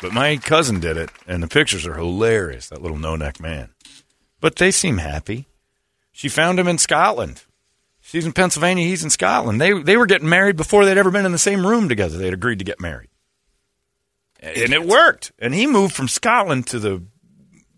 But 0.01 0.13
my 0.13 0.37
cousin 0.37 0.79
did 0.79 0.95
it, 0.95 1.09
and 1.27 1.43
the 1.43 1.49
pictures 1.49 1.85
are 1.85 1.95
hilarious. 1.95 2.69
That 2.69 2.81
little 2.81 2.97
no 2.97 3.17
neck 3.17 3.41
man. 3.41 3.71
But 4.39 4.55
they 4.55 4.71
seem 4.71 4.99
happy. 4.99 5.47
She 6.13 6.29
found 6.29 6.57
him 6.57 6.69
in 6.69 6.77
Scotland. 6.77 7.43
She's 8.09 8.25
in 8.25 8.33
Pennsylvania. 8.33 8.85
He's 8.85 9.03
in 9.03 9.11
Scotland. 9.11 9.61
They 9.61 9.71
they 9.83 9.95
were 9.95 10.07
getting 10.07 10.27
married 10.29 10.55
before 10.57 10.83
they'd 10.83 10.97
ever 10.97 11.11
been 11.11 11.27
in 11.27 11.31
the 11.31 11.37
same 11.37 11.65
room 11.65 11.87
together. 11.89 12.17
They'd 12.17 12.33
agreed 12.33 12.57
to 12.57 12.65
get 12.65 12.79
married, 12.79 13.09
and 14.39 14.73
it 14.73 14.83
worked. 14.83 15.31
And 15.37 15.53
he 15.53 15.67
moved 15.67 15.93
from 15.93 16.07
Scotland 16.07 16.65
to 16.67 16.79
the 16.79 17.03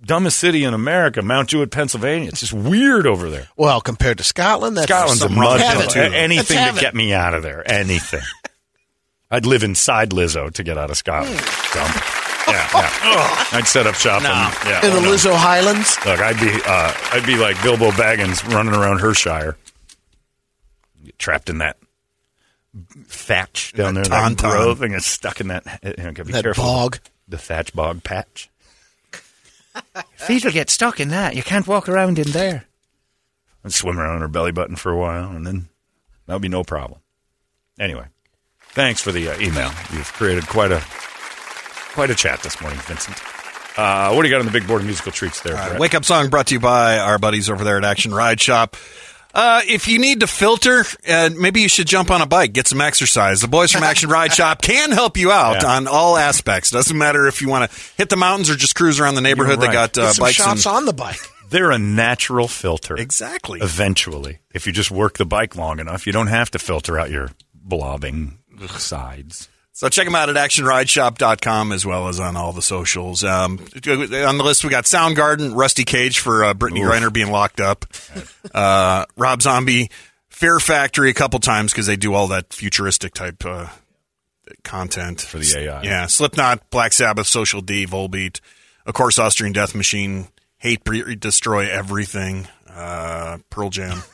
dumbest 0.05 0.39
city 0.39 0.63
in 0.63 0.73
America, 0.73 1.21
Mount 1.21 1.49
Jewett, 1.49 1.69
Pennsylvania. 1.69 2.29
It's 2.29 2.39
just 2.39 2.53
weird 2.53 3.05
over 3.05 3.29
there. 3.29 3.49
Well, 3.57 3.81
compared 3.81 4.19
to 4.19 4.23
Scotland, 4.23 4.77
that's 4.77 4.87
Scotland's 4.87 5.21
a 5.21 5.29
mud 5.29 5.59
with 5.59 5.93
hill. 5.93 6.05
it. 6.05 6.13
A- 6.13 6.17
Anything 6.17 6.73
to 6.75 6.79
get 6.79 6.95
me 6.95 7.13
out 7.13 7.33
of 7.33 7.43
there. 7.43 7.69
Anything. 7.69 8.21
I'd 9.31 9.45
live 9.45 9.63
inside 9.63 10.11
Lizzo 10.11 10.51
to 10.53 10.63
get 10.63 10.77
out 10.77 10.89
of 10.91 10.97
Scotland. 10.97 11.37
Dumb. 11.73 11.91
Yeah, 12.47 12.67
yeah. 12.73 13.45
I'd 13.53 13.67
set 13.67 13.85
up 13.85 13.95
shop. 13.95 14.23
And, 14.23 14.25
yeah, 14.69 14.85
in 14.85 14.91
oh, 14.91 14.95
the 14.95 15.01
no. 15.01 15.11
Lizzo 15.11 15.33
Highlands. 15.35 15.97
Look, 16.05 16.19
I'd 16.19 16.39
be 16.39 16.51
uh, 16.65 16.93
I'd 17.13 17.25
be 17.25 17.37
like 17.37 17.61
Bilbo 17.61 17.91
Baggins 17.91 18.43
running 18.53 18.73
around 18.73 18.99
Hershire, 18.99 19.55
trapped 21.21 21.49
in 21.49 21.59
that 21.59 21.77
thatch 23.07 23.73
down 23.73 23.93
there, 23.95 24.03
that 24.03 24.37
grove, 24.37 24.81
and 24.81 24.93
get 24.93 25.03
stuck 25.03 25.39
in 25.41 25.47
that. 25.49 25.65
You 25.83 26.03
know, 26.03 26.11
gotta 26.11 26.25
be 26.25 26.31
That 26.33 26.43
careful. 26.43 26.63
bog. 26.63 26.99
the 27.27 27.37
thatch 27.37 27.73
bog 27.73 28.03
patch. 28.03 28.49
Feet 30.15 30.43
will 30.43 30.51
get 30.51 30.69
stuck 30.69 30.99
in 30.99 31.09
that. 31.09 31.35
You 31.35 31.43
can't 31.43 31.67
walk 31.67 31.87
around 31.87 32.19
in 32.19 32.31
there. 32.31 32.65
and 33.63 33.73
swim 33.73 33.99
around 33.99 34.15
on 34.15 34.21
her 34.21 34.27
belly 34.27 34.51
button 34.51 34.75
for 34.75 34.91
a 34.91 34.97
while, 34.97 35.29
and 35.31 35.45
then 35.47 35.69
that'll 36.25 36.39
be 36.39 36.49
no 36.49 36.63
problem. 36.63 36.99
Anyway, 37.79 38.05
thanks 38.71 39.01
for 39.01 39.11
the 39.11 39.29
uh, 39.29 39.39
email. 39.39 39.71
You've 39.93 40.11
created 40.13 40.45
quite 40.47 40.71
a 40.71 40.81
quite 41.93 42.09
a 42.09 42.15
chat 42.15 42.41
this 42.43 42.59
morning, 42.61 42.79
Vincent. 42.81 43.17
Uh, 43.77 44.11
what 44.11 44.23
do 44.23 44.27
you 44.27 44.33
got 44.33 44.39
on 44.41 44.45
the 44.45 44.51
big 44.51 44.67
board 44.67 44.81
of 44.81 44.85
musical 44.87 45.11
treats 45.13 45.41
there? 45.41 45.53
Brett? 45.55 45.79
Wake 45.79 45.93
up 45.95 46.03
song 46.03 46.29
brought 46.29 46.47
to 46.47 46.55
you 46.55 46.59
by 46.59 46.97
our 46.99 47.17
buddies 47.17 47.49
over 47.49 47.63
there 47.63 47.77
at 47.77 47.85
Action 47.85 48.13
Ride 48.13 48.39
Shop. 48.41 48.75
Uh, 49.33 49.61
if 49.67 49.87
you 49.87 49.97
need 49.99 50.19
to 50.19 50.27
filter, 50.27 50.83
uh, 51.07 51.29
maybe 51.35 51.61
you 51.61 51.69
should 51.69 51.87
jump 51.87 52.11
on 52.11 52.21
a 52.21 52.25
bike, 52.25 52.53
get 52.53 52.67
some 52.67 52.81
exercise. 52.81 53.41
The 53.41 53.47
boys 53.47 53.71
from 53.71 53.83
Action 53.83 54.09
Ride 54.09 54.33
Shop 54.33 54.61
can 54.61 54.91
help 54.91 55.17
you 55.17 55.31
out 55.31 55.61
Yeah. 55.61 55.69
on 55.75 55.87
all 55.87 56.17
aspects. 56.17 56.69
Doesn't 56.71 56.97
matter 56.97 57.27
if 57.27 57.41
you 57.41 57.47
want 57.49 57.71
to 57.71 57.77
hit 57.97 58.09
the 58.09 58.17
mountains 58.17 58.49
or 58.49 58.55
just 58.55 58.75
cruise 58.75 58.99
around 58.99 59.15
the 59.15 59.21
neighborhood. 59.21 59.59
You're 59.59 59.67
They 59.67 59.73
got 59.73 59.97
uh, 59.97 60.07
Get 60.07 60.15
some 60.15 60.23
bikes 60.23 60.35
shots 60.35 60.65
and 60.65 60.75
on 60.75 60.85
the 60.85 60.93
bike. 60.93 61.19
They're 61.49 61.71
a 61.71 61.77
natural 61.79 62.47
filter. 62.47 62.95
exactly. 62.95 63.59
Eventually, 63.61 64.39
if 64.53 64.65
you 64.67 64.71
just 64.73 64.89
work 64.91 65.17
the 65.17 65.25
bike 65.25 65.55
long 65.55 65.79
enough, 65.79 66.05
you 66.07 66.13
don't 66.13 66.27
have 66.27 66.49
to 66.51 66.59
filter 66.59 66.97
out 66.99 67.09
your 67.11 67.29
blobbing 67.53 68.37
sides. 68.77 69.49
So 69.73 69.87
check 69.89 70.05
them 70.05 70.15
out 70.15 70.29
at 70.29 70.35
actionrideshop.com 70.35 71.71
as 71.71 71.85
well 71.85 72.07
as 72.07 72.19
on 72.19 72.35
all 72.35 72.51
the 72.53 72.61
socials. 72.61 73.23
Um, 73.23 73.57
on 73.59 74.37
the 74.37 74.43
list, 74.43 74.63
we 74.63 74.69
got 74.69 74.83
Soundgarden, 74.83 75.55
Rusty 75.55 75.85
Cage 75.85 76.19
for 76.19 76.43
uh, 76.43 76.53
Brittney 76.53 76.81
Griner 76.83 77.11
being 77.11 77.31
locked 77.31 77.59
up, 77.61 77.85
uh, 78.53 79.05
Rob 79.15 79.41
Zombie, 79.41 79.89
Fear 80.29 80.59
Factory 80.59 81.09
a 81.09 81.13
couple 81.13 81.39
times 81.39 81.71
because 81.71 81.85
they 81.87 81.95
do 81.95 82.13
all 82.13 82.27
that 82.27 82.53
futuristic 82.53 83.13
type 83.13 83.45
uh, 83.45 83.67
content 84.63 85.21
For 85.21 85.37
the 85.39 85.55
AI. 85.59 85.83
Yeah, 85.83 86.05
Slipknot, 86.07 86.69
Black 86.69 86.93
Sabbath, 86.93 87.27
Social 87.27 87.61
D, 87.61 87.85
Volbeat, 87.87 88.39
of 88.85 88.93
course, 88.93 89.17
Austrian 89.19 89.53
Death 89.53 89.73
Machine, 89.73 90.27
Hate, 90.57 90.83
Bre- 90.83 91.13
Destroy 91.13 91.69
Everything, 91.71 92.47
uh, 92.69 93.37
Pearl 93.49 93.69
Jam. 93.69 94.03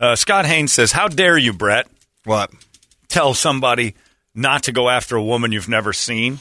Uh, 0.00 0.16
Scott 0.16 0.44
Haynes 0.46 0.72
says, 0.72 0.90
"How 0.90 1.06
dare 1.06 1.38
you, 1.38 1.52
Brett, 1.52 1.86
What? 2.24 2.50
tell 3.08 3.32
somebody 3.34 3.94
not 4.34 4.64
to 4.64 4.72
go 4.72 4.88
after 4.88 5.16
a 5.16 5.22
woman 5.22 5.52
you've 5.52 5.68
never 5.68 5.92
seen? 5.92 6.40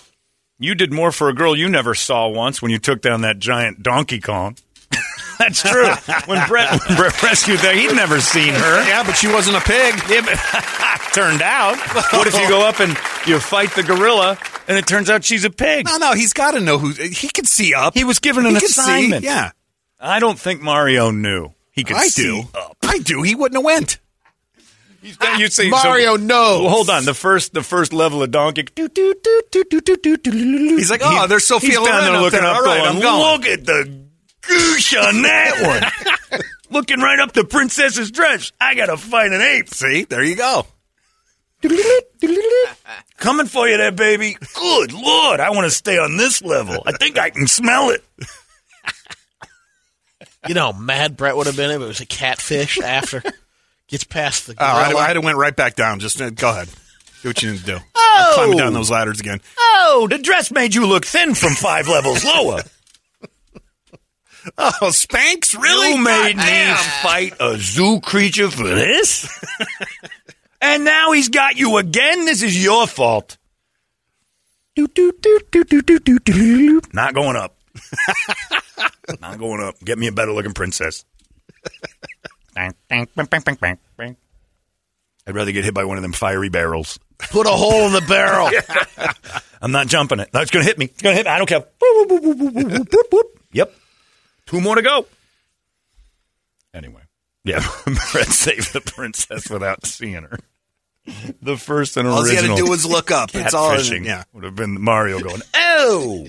You 0.60 0.76
did 0.76 0.94
more 0.94 1.12
for 1.12 1.30
a 1.30 1.34
girl 1.34 1.56
you 1.56 1.68
never 1.70 1.94
saw 1.96 2.28
once 2.28 2.62
when 2.62 2.72
you 2.72 2.78
took 2.80 3.02
down 3.02 3.22
that 3.22 3.40
giant 3.40 3.84
Donkey 3.84 4.20
Kong." 4.20 4.56
That's 5.40 5.62
true. 5.64 5.90
when 6.28 6.48
Brett, 6.48 6.70
when 6.88 6.96
Brett 6.98 7.22
rescued 7.24 7.60
that, 7.60 7.76
he'd 7.76 7.96
never 7.96 8.22
seen 8.22 8.54
her. 8.54 8.88
Yeah, 8.88 9.04
but 9.04 9.14
she 9.14 9.28
wasn't 9.28 9.58
a 9.58 9.62
pig. 9.62 9.96
Yeah, 10.08 10.22
but 10.22 10.38
turned 11.14 11.42
out. 11.42 11.78
What 12.14 12.28
if 12.28 12.36
you 12.40 12.48
go 12.48 12.66
up 12.68 12.80
and 12.80 12.96
you 13.26 13.40
fight 13.40 13.72
the 13.76 13.82
gorilla 13.84 14.38
and 14.68 14.78
it 14.78 14.86
turns 14.86 15.10
out 15.10 15.24
she's 15.24 15.44
a 15.44 15.50
pig? 15.50 15.86
No, 15.88 15.98
no, 15.98 16.14
he's 16.14 16.34
got 16.34 16.52
to 16.52 16.60
know 16.60 16.78
who. 16.78 16.92
He 16.92 17.28
can 17.30 17.46
see 17.46 17.74
up. 17.74 17.96
He 17.96 18.04
was 18.04 18.20
given 18.20 18.46
an 18.46 18.54
He 18.54 18.60
can 18.60 18.70
see, 18.70 18.82
assignment. 18.82 19.24
yeah. 19.26 19.52
I 20.00 20.20
don't 20.20 20.38
think 20.40 20.62
Mario 20.62 21.10
knew. 21.12 21.50
He 21.72 21.84
could 21.84 21.96
I 21.98 22.08
see 22.08 22.24
do. 22.44 22.48
up. 22.58 22.78
I 22.84 23.00
do. 23.00 23.24
He 23.24 23.34
wouldn't 23.34 23.58
have 23.58 23.66
went. 23.66 23.98
You 25.04 25.50
see, 25.50 25.70
Mario 25.70 26.16
knows. 26.16 26.62
Well, 26.62 26.70
hold 26.70 26.90
on. 26.90 27.06
The 27.06 27.14
first, 27.14 27.54
the 27.54 27.64
first 27.64 27.92
level 27.92 28.24
of 28.24 28.32
Donkey. 28.32 28.66
He's 28.76 28.90
like, 30.90 31.02
oh, 31.04 31.28
there's 31.28 31.46
Sophia 31.46 31.70
He's 31.72 31.78
down 31.78 31.86
Loren 31.86 32.14
there 32.14 32.22
looking 32.22 32.40
there. 32.40 32.48
up, 32.50 32.56
All 32.58 32.64
right, 32.64 32.78
going, 32.78 32.96
I'm 32.96 33.02
going. 33.02 33.32
look 33.32 33.46
at 33.46 33.66
the 33.66 34.06
goosh 34.42 35.02
on 35.02 35.22
that 35.24 35.92
one. 36.32 36.42
looking 36.70 37.00
right 37.00 37.20
up 37.20 37.34
the 37.34 37.44
princess's 37.44 38.12
dress. 38.12 38.52
I 38.62 38.76
gotta 38.76 38.96
fight 38.98 39.32
an 39.34 39.42
ape. 39.42 39.68
See, 39.70 40.04
there 40.06 40.24
you 40.24 40.36
go. 40.36 40.66
Coming 43.18 43.46
for 43.48 43.68
you 43.68 43.78
there, 43.78 43.92
baby. 43.92 44.38
Good 44.54 44.94
lord, 44.94 45.40
I 45.40 45.50
want 45.52 45.66
to 45.66 45.72
stay 45.72 45.98
on 45.98 46.18
this 46.18 46.42
level. 46.42 46.84
I 46.86 46.92
think 46.94 47.18
I 47.18 47.30
can 47.30 47.48
smell 47.48 47.90
it. 47.92 48.04
You 50.48 50.56
know, 50.56 50.74
mad 50.74 51.16
Brett 51.16 51.38
would 51.38 51.48
have 51.48 51.56
been 51.56 51.72
if 51.72 51.82
it 51.82 51.86
was 51.86 52.02
a 52.02 52.06
catfish 52.06 52.80
after 52.82 53.24
gets 53.94 54.04
past 54.04 54.48
the 54.48 54.56
Oh, 54.58 54.66
I'd. 54.66 54.96
I'd 54.96 55.16
have 55.16 55.24
went 55.24 55.38
right 55.38 55.56
back 55.56 55.76
down. 55.76 56.00
Just 56.00 56.20
uh, 56.20 56.32
go 56.32 56.50
ahead. 56.50 56.68
Do 57.22 57.30
what 57.30 57.42
you 57.44 57.52
need 57.52 57.60
to 57.60 57.66
do. 57.66 57.78
I'm 57.96 58.34
climbing 58.34 58.58
down 58.58 58.74
those 58.74 58.90
ladders 58.92 59.20
again. 59.20 59.40
Oh, 59.58 60.08
the 60.10 60.18
dress 60.18 60.52
made 60.52 60.74
you 60.76 60.86
look 60.88 61.06
thin 61.06 61.36
from 61.36 61.54
five 61.54 61.88
levels 61.88 62.26
lower. 62.26 62.62
Oh, 64.58 64.74
Spanx, 64.90 65.58
really? 65.58 65.92
You 65.92 66.04
made 66.04 66.36
me 66.36 66.44
Goddamn. 66.44 66.76
fight 67.02 67.34
a 67.40 67.56
zoo 67.58 68.02
creature 68.02 68.52
for 68.52 68.64
this? 68.68 69.26
and 70.62 70.84
now 70.84 71.14
he's 71.14 71.30
got 71.30 71.56
you 71.56 71.78
again? 71.78 72.26
This 72.26 72.44
is 72.44 72.62
your 72.62 72.86
fault. 72.86 73.38
Do, 74.76 74.86
do, 74.90 75.14
do, 75.22 75.40
do, 75.50 75.64
do, 75.64 75.82
do, 75.82 75.98
do, 75.98 76.20
do. 76.20 76.82
Not 76.92 77.14
going 77.14 77.38
up. 77.38 77.56
Not 79.22 79.40
going 79.40 79.64
up. 79.64 79.76
Get 79.80 79.98
me 79.98 80.08
a 80.08 80.12
better 80.12 80.34
looking 80.34 80.54
princess. 80.54 81.06
I'd 85.26 85.36
rather 85.36 85.52
get 85.52 85.64
hit 85.64 85.74
by 85.74 85.86
one 85.86 85.98
of 85.98 86.02
them 86.04 86.12
fiery 86.12 86.50
barrels. 86.50 87.00
Put 87.18 87.48
a 87.48 87.52
hole 87.52 87.88
in 87.88 87.94
the 87.94 88.02
barrel. 88.02 88.50
I'm 89.62 89.72
not 89.72 89.88
jumping 89.88 90.20
it. 90.20 90.30
No, 90.34 90.42
it's 90.42 90.52
going 90.52 90.64
to 90.64 90.68
hit 90.68 90.78
me. 90.78 90.86
It's 90.86 91.02
going 91.02 91.14
to 91.14 91.18
hit 91.18 91.26
me. 91.26 91.32
I 91.32 91.38
don't 91.38 91.48
care. 91.48 91.64
Yep. 93.56 93.72
Two 94.48 94.60
more 94.62 94.74
to 94.76 94.82
go. 94.82 95.06
Anyway. 96.74 97.02
Yeah. 97.44 97.60
Brett 97.86 98.28
saved 98.28 98.74
the 98.74 98.82
princess 98.82 99.48
without 99.48 99.86
seeing 99.86 100.24
her. 100.24 100.40
The 101.40 101.56
first 101.56 101.98
and 101.98 102.08
All 102.08 102.26
he 102.26 102.36
had 102.36 102.46
to 102.46 102.56
do 102.56 102.68
was 102.68 102.84
look 102.84 103.12
up. 103.12 103.30
It's 103.36 103.54
all. 103.54 103.72
catfishing 103.72 104.06
Yeah. 104.06 104.24
would 104.34 104.44
have 104.44 104.56
been 104.56 104.82
Mario 104.82 105.20
going, 105.20 105.42
oh! 105.54 106.28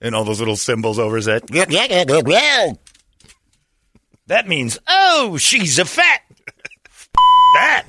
and 0.00 0.16
all 0.16 0.24
those 0.24 0.40
little 0.40 0.56
symbols 0.56 0.98
over 0.98 1.16
his 1.16 1.26
head. 1.26 1.44
That 4.32 4.48
means, 4.48 4.78
oh, 4.88 5.36
she's 5.36 5.78
a 5.78 5.84
fat. 5.84 6.22
that. 7.54 7.84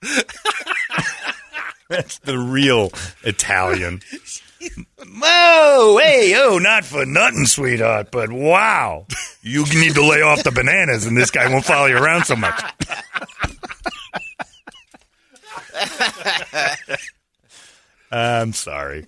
That's 1.90 2.18
the 2.20 2.38
real 2.38 2.92
Italian. 3.24 4.00
Oh, 5.22 6.00
hey, 6.02 6.34
oh, 6.34 6.56
not 6.56 6.86
for 6.86 7.04
nothing, 7.04 7.44
sweetheart, 7.44 8.08
but 8.10 8.32
wow. 8.32 9.04
You 9.42 9.66
need 9.66 9.96
to 9.96 10.08
lay 10.08 10.22
off 10.22 10.44
the 10.44 10.50
bananas 10.50 11.04
and 11.04 11.14
this 11.14 11.30
guy 11.30 11.52
won't 11.52 11.66
follow 11.66 11.88
you 11.88 11.98
around 11.98 12.24
so 12.24 12.34
much. 12.34 12.58
I'm 18.10 18.54
sorry. 18.54 19.04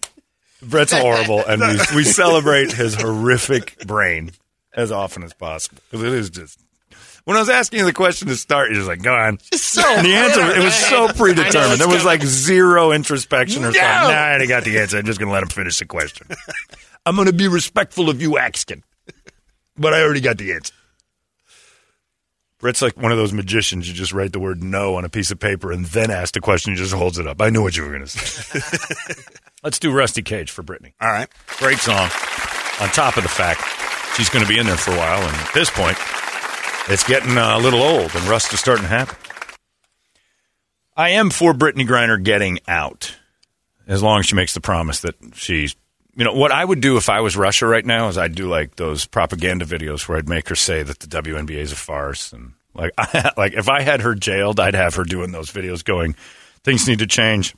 Brett's 0.60 0.92
horrible, 0.92 1.42
and 1.46 1.62
we, 1.62 1.78
we 1.96 2.04
celebrate 2.04 2.72
his 2.72 2.94
horrific 2.94 3.78
brain 3.86 4.32
as 4.74 4.92
often 4.92 5.22
as 5.22 5.32
possible. 5.32 5.78
Because 5.90 6.06
it 6.06 6.12
is 6.12 6.30
just. 6.30 6.58
When 7.24 7.36
I 7.36 7.40
was 7.40 7.50
asking 7.50 7.80
you 7.80 7.84
the 7.84 7.92
question 7.92 8.28
to 8.28 8.36
start, 8.36 8.70
you're 8.70 8.76
just 8.76 8.88
like, 8.88 9.02
go 9.02 9.14
on. 9.14 9.28
and 9.28 9.38
the 9.40 10.14
answer, 10.14 10.40
it 10.40 10.64
was 10.64 10.74
so 10.74 11.08
predetermined. 11.16 11.80
There 11.80 11.88
was 11.88 12.04
like 12.04 12.22
zero 12.22 12.92
introspection 12.92 13.62
or 13.62 13.66
something. 13.66 13.82
Nah, 13.82 14.08
I 14.08 14.30
already 14.30 14.46
got 14.46 14.64
the 14.64 14.78
answer. 14.78 14.98
I'm 14.98 15.04
just 15.04 15.18
going 15.18 15.28
to 15.28 15.32
let 15.32 15.42
him 15.42 15.48
finish 15.50 15.78
the 15.78 15.84
question. 15.84 16.26
I'm 17.06 17.16
going 17.16 17.26
to 17.26 17.32
be 17.32 17.48
respectful 17.48 18.08
of 18.08 18.20
you 18.22 18.38
asking. 18.38 18.82
But 19.76 19.94
I 19.94 20.02
already 20.02 20.20
got 20.20 20.38
the 20.38 20.52
answer. 20.52 20.74
Brett's 22.58 22.82
like 22.82 22.96
one 22.96 23.12
of 23.12 23.18
those 23.18 23.32
magicians. 23.32 23.88
You 23.88 23.94
just 23.94 24.12
write 24.12 24.32
the 24.32 24.40
word 24.40 24.62
no 24.62 24.96
on 24.96 25.04
a 25.04 25.08
piece 25.08 25.30
of 25.30 25.38
paper 25.40 25.72
and 25.72 25.86
then 25.86 26.10
ask 26.10 26.34
the 26.34 26.40
question. 26.40 26.74
He 26.74 26.78
just 26.78 26.92
holds 26.92 27.18
it 27.18 27.26
up. 27.26 27.40
I 27.40 27.48
knew 27.48 27.62
what 27.62 27.76
you 27.76 27.84
were 27.84 27.88
going 27.88 28.04
to 28.04 28.08
say. 28.08 29.22
Let's 29.62 29.78
do 29.78 29.92
Rusty 29.92 30.22
Cage 30.22 30.50
for 30.50 30.62
Brittney. 30.62 30.92
All 31.00 31.08
right. 31.08 31.28
Great 31.58 31.78
song. 31.78 32.10
On 32.80 32.88
top 32.90 33.16
of 33.16 33.22
the 33.22 33.28
fact 33.28 33.62
she's 34.16 34.28
going 34.28 34.44
to 34.44 34.48
be 34.48 34.58
in 34.58 34.66
there 34.66 34.76
for 34.76 34.92
a 34.92 34.96
while, 34.96 35.22
and 35.22 35.36
at 35.36 35.54
this 35.54 35.70
point, 35.70 35.96
it's 36.88 37.04
getting 37.04 37.36
uh, 37.36 37.56
a 37.56 37.60
little 37.60 37.82
old, 37.82 38.14
and 38.14 38.24
rust 38.26 38.52
is 38.52 38.60
starting 38.60 38.84
to 38.84 38.88
happen. 38.88 39.16
I 40.96 41.10
am 41.10 41.30
for 41.30 41.52
Brittney 41.52 41.86
Griner 41.86 42.22
getting 42.22 42.58
out, 42.68 43.16
as 43.86 44.02
long 44.02 44.20
as 44.20 44.26
she 44.26 44.34
makes 44.34 44.54
the 44.54 44.60
promise 44.60 45.00
that 45.00 45.16
she's. 45.34 45.74
You 46.16 46.24
know 46.24 46.34
what 46.34 46.52
I 46.52 46.64
would 46.64 46.80
do 46.80 46.96
if 46.96 47.08
I 47.08 47.20
was 47.20 47.36
Russia 47.36 47.66
right 47.66 47.86
now 47.86 48.08
is 48.08 48.18
I'd 48.18 48.34
do 48.34 48.48
like 48.48 48.76
those 48.76 49.06
propaganda 49.06 49.64
videos 49.64 50.06
where 50.08 50.18
I'd 50.18 50.28
make 50.28 50.48
her 50.48 50.56
say 50.56 50.82
that 50.82 50.98
the 50.98 51.06
WNBA 51.06 51.56
is 51.56 51.72
a 51.72 51.76
farce 51.76 52.32
and 52.32 52.52
like 52.74 52.92
I, 52.98 53.30
like 53.36 53.54
if 53.54 53.68
I 53.68 53.82
had 53.82 54.00
her 54.00 54.16
jailed 54.16 54.58
I'd 54.58 54.74
have 54.74 54.96
her 54.96 55.04
doing 55.04 55.30
those 55.30 55.50
videos 55.50 55.84
going 55.84 56.16
things 56.64 56.88
need 56.88 56.98
to 56.98 57.06
change 57.06 57.54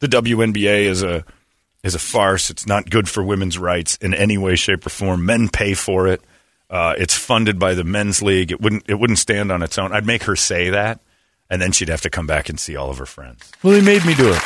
the 0.00 0.08
WNBA 0.08 0.84
is 0.84 1.02
a 1.02 1.24
is 1.84 1.94
a 1.94 1.98
farce. 2.00 2.50
It's 2.50 2.66
not 2.66 2.90
good 2.90 3.08
for 3.08 3.22
women's 3.22 3.58
rights 3.58 3.96
in 4.00 4.14
any 4.14 4.38
way, 4.38 4.56
shape, 4.56 4.84
or 4.86 4.90
form. 4.90 5.24
Men 5.24 5.48
pay 5.48 5.74
for 5.74 6.08
it. 6.08 6.20
Uh, 6.70 6.94
it's 6.98 7.14
funded 7.14 7.58
by 7.58 7.74
the 7.74 7.84
men's 7.84 8.22
league. 8.22 8.50
It 8.50 8.60
wouldn't 8.60 8.84
it 8.88 8.94
wouldn't 8.98 9.18
stand 9.20 9.52
on 9.52 9.62
its 9.62 9.78
own. 9.78 9.92
I'd 9.92 10.06
make 10.06 10.24
her 10.24 10.34
say 10.34 10.70
that, 10.70 10.98
and 11.50 11.62
then 11.62 11.70
she'd 11.70 11.90
have 11.90 12.00
to 12.00 12.10
come 12.10 12.26
back 12.26 12.48
and 12.48 12.58
see 12.58 12.74
all 12.74 12.90
of 12.90 12.98
her 12.98 13.06
friends. 13.06 13.52
Well, 13.62 13.74
they 13.74 13.82
made 13.82 14.04
me 14.04 14.14
do 14.14 14.30
it. 14.30 14.40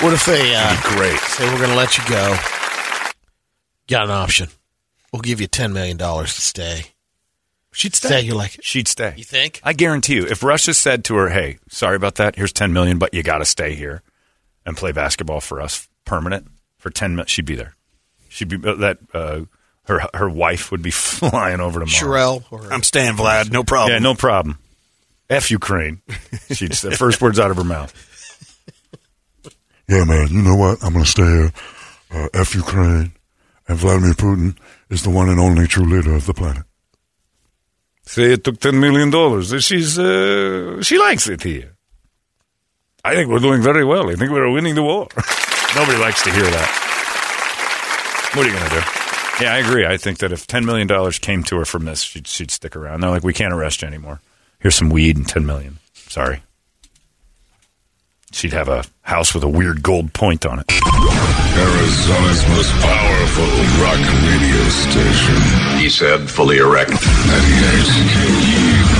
What 0.00 0.14
if 0.14 0.24
they 0.24 0.54
uh, 0.56 0.76
Great. 0.96 1.20
say 1.20 1.44
we're 1.52 1.58
going 1.58 1.70
to 1.70 1.76
let 1.76 1.98
you 1.98 2.04
go? 2.08 2.34
Got 3.86 4.04
an 4.04 4.10
option. 4.10 4.48
We'll 5.12 5.20
give 5.20 5.40
you 5.42 5.46
ten 5.46 5.72
million 5.74 5.98
dollars 5.98 6.34
to 6.34 6.40
stay. 6.40 6.84
She'd 7.72 7.94
Stay. 7.94 8.22
You're 8.22 8.34
like, 8.34 8.58
She'd 8.62 8.88
stay. 8.88 9.14
you 9.16 9.22
think? 9.22 9.60
I 9.62 9.74
guarantee 9.74 10.14
you, 10.16 10.26
if 10.26 10.42
Russia 10.42 10.74
said 10.74 11.04
to 11.04 11.14
her, 11.16 11.28
"Hey, 11.28 11.58
sorry 11.68 11.94
about 11.96 12.16
that. 12.16 12.34
Here's 12.34 12.52
ten 12.52 12.72
million, 12.72 12.98
but 12.98 13.12
you 13.14 13.22
got 13.22 13.38
to 13.38 13.44
stay 13.44 13.74
here 13.74 14.02
and 14.66 14.76
play 14.76 14.90
basketball 14.90 15.40
for 15.40 15.60
us 15.60 15.88
permanent 16.04 16.46
for 16.78 16.90
ten 16.90 17.12
minutes. 17.16 17.32
she'd 17.32 17.46
be 17.46 17.54
there. 17.56 17.74
She'd 18.28 18.48
be 18.48 18.68
uh, 18.68 18.74
that. 18.76 18.98
Uh, 19.12 19.40
her 19.84 20.06
her 20.14 20.28
wife 20.28 20.70
would 20.70 20.82
be 20.82 20.90
flying 20.92 21.58
over 21.60 21.80
tomorrow. 21.84 22.38
Cherelle 22.40 22.70
I'm 22.70 22.82
staying, 22.84 23.14
Vlad. 23.14 23.50
No 23.50 23.64
problem. 23.64 23.92
Yeah, 23.92 23.98
no 23.98 24.14
problem. 24.14 24.58
F 25.28 25.50
Ukraine. 25.50 26.00
She's 26.52 26.80
the 26.82 26.90
first 26.96 27.20
words 27.20 27.38
out 27.40 27.50
of 27.50 27.56
her 27.56 27.64
mouth. 27.64 27.92
Yeah, 29.88 30.04
man, 30.04 30.28
you 30.28 30.42
know 30.42 30.54
what? 30.54 30.78
I'm 30.84 30.92
going 30.92 31.04
to 31.04 31.10
stay 31.10 31.24
here. 31.24 31.52
uh, 32.12 32.28
F 32.34 32.54
Ukraine, 32.54 33.12
and 33.66 33.78
Vladimir 33.78 34.12
Putin 34.12 34.56
is 34.90 35.02
the 35.02 35.10
one 35.10 35.28
and 35.28 35.40
only 35.40 35.66
true 35.66 35.84
leader 35.84 36.14
of 36.14 36.26
the 36.26 36.34
planet. 36.34 36.62
Say 38.04 38.32
it 38.34 38.44
took 38.44 38.60
ten 38.60 38.78
million 38.78 39.10
dollars. 39.10 39.52
She's 39.64 39.98
uh, 39.98 40.82
she 40.82 40.98
likes 40.98 41.28
it 41.28 41.42
here. 41.42 41.74
I 43.04 43.14
think 43.14 43.28
we're 43.30 43.38
doing 43.40 43.62
very 43.62 43.84
well. 43.84 44.10
I 44.10 44.14
think 44.14 44.30
we're 44.30 44.50
winning 44.52 44.74
the 44.76 44.82
war. 44.82 45.08
Nobody 45.76 45.98
likes 45.98 46.22
to 46.24 46.30
hear 46.32 46.42
that. 46.44 48.30
What 48.34 48.46
are 48.46 48.50
you 48.50 48.56
going 48.56 48.68
to 48.70 48.76
do? 48.76 48.82
Yeah, 49.44 49.54
I 49.54 49.58
agree. 49.58 49.86
I 49.86 49.96
think 49.96 50.18
that 50.18 50.32
if 50.32 50.46
ten 50.46 50.64
million 50.66 50.86
dollars 50.86 51.18
came 51.18 51.42
to 51.44 51.56
her 51.58 51.64
from 51.64 51.84
this, 51.84 52.02
she'd, 52.02 52.26
she'd 52.26 52.50
stick 52.50 52.76
around. 52.76 53.00
They're 53.00 53.10
like, 53.10 53.24
we 53.24 53.32
can't 53.32 53.54
arrest 53.54 53.82
you 53.82 53.88
anymore. 53.88 54.20
Here's 54.60 54.74
some 54.74 54.90
weed 54.90 55.16
and 55.16 55.26
10 55.26 55.46
million. 55.46 55.78
Sorry. 55.94 56.42
She'd 58.32 58.52
have 58.52 58.68
a 58.68 58.84
house 59.02 59.32
with 59.34 59.42
a 59.42 59.48
weird 59.48 59.82
gold 59.82 60.12
point 60.12 60.44
on 60.44 60.58
it. 60.60 60.66
Arizona's 60.70 62.46
most 62.48 62.70
powerful 62.82 63.46
rock 63.82 63.98
radio 64.28 64.68
station. 64.68 65.40
He 65.80 65.88
said, 65.88 66.28
fully 66.28 66.58
erect. 66.58 66.90
98 66.90 68.99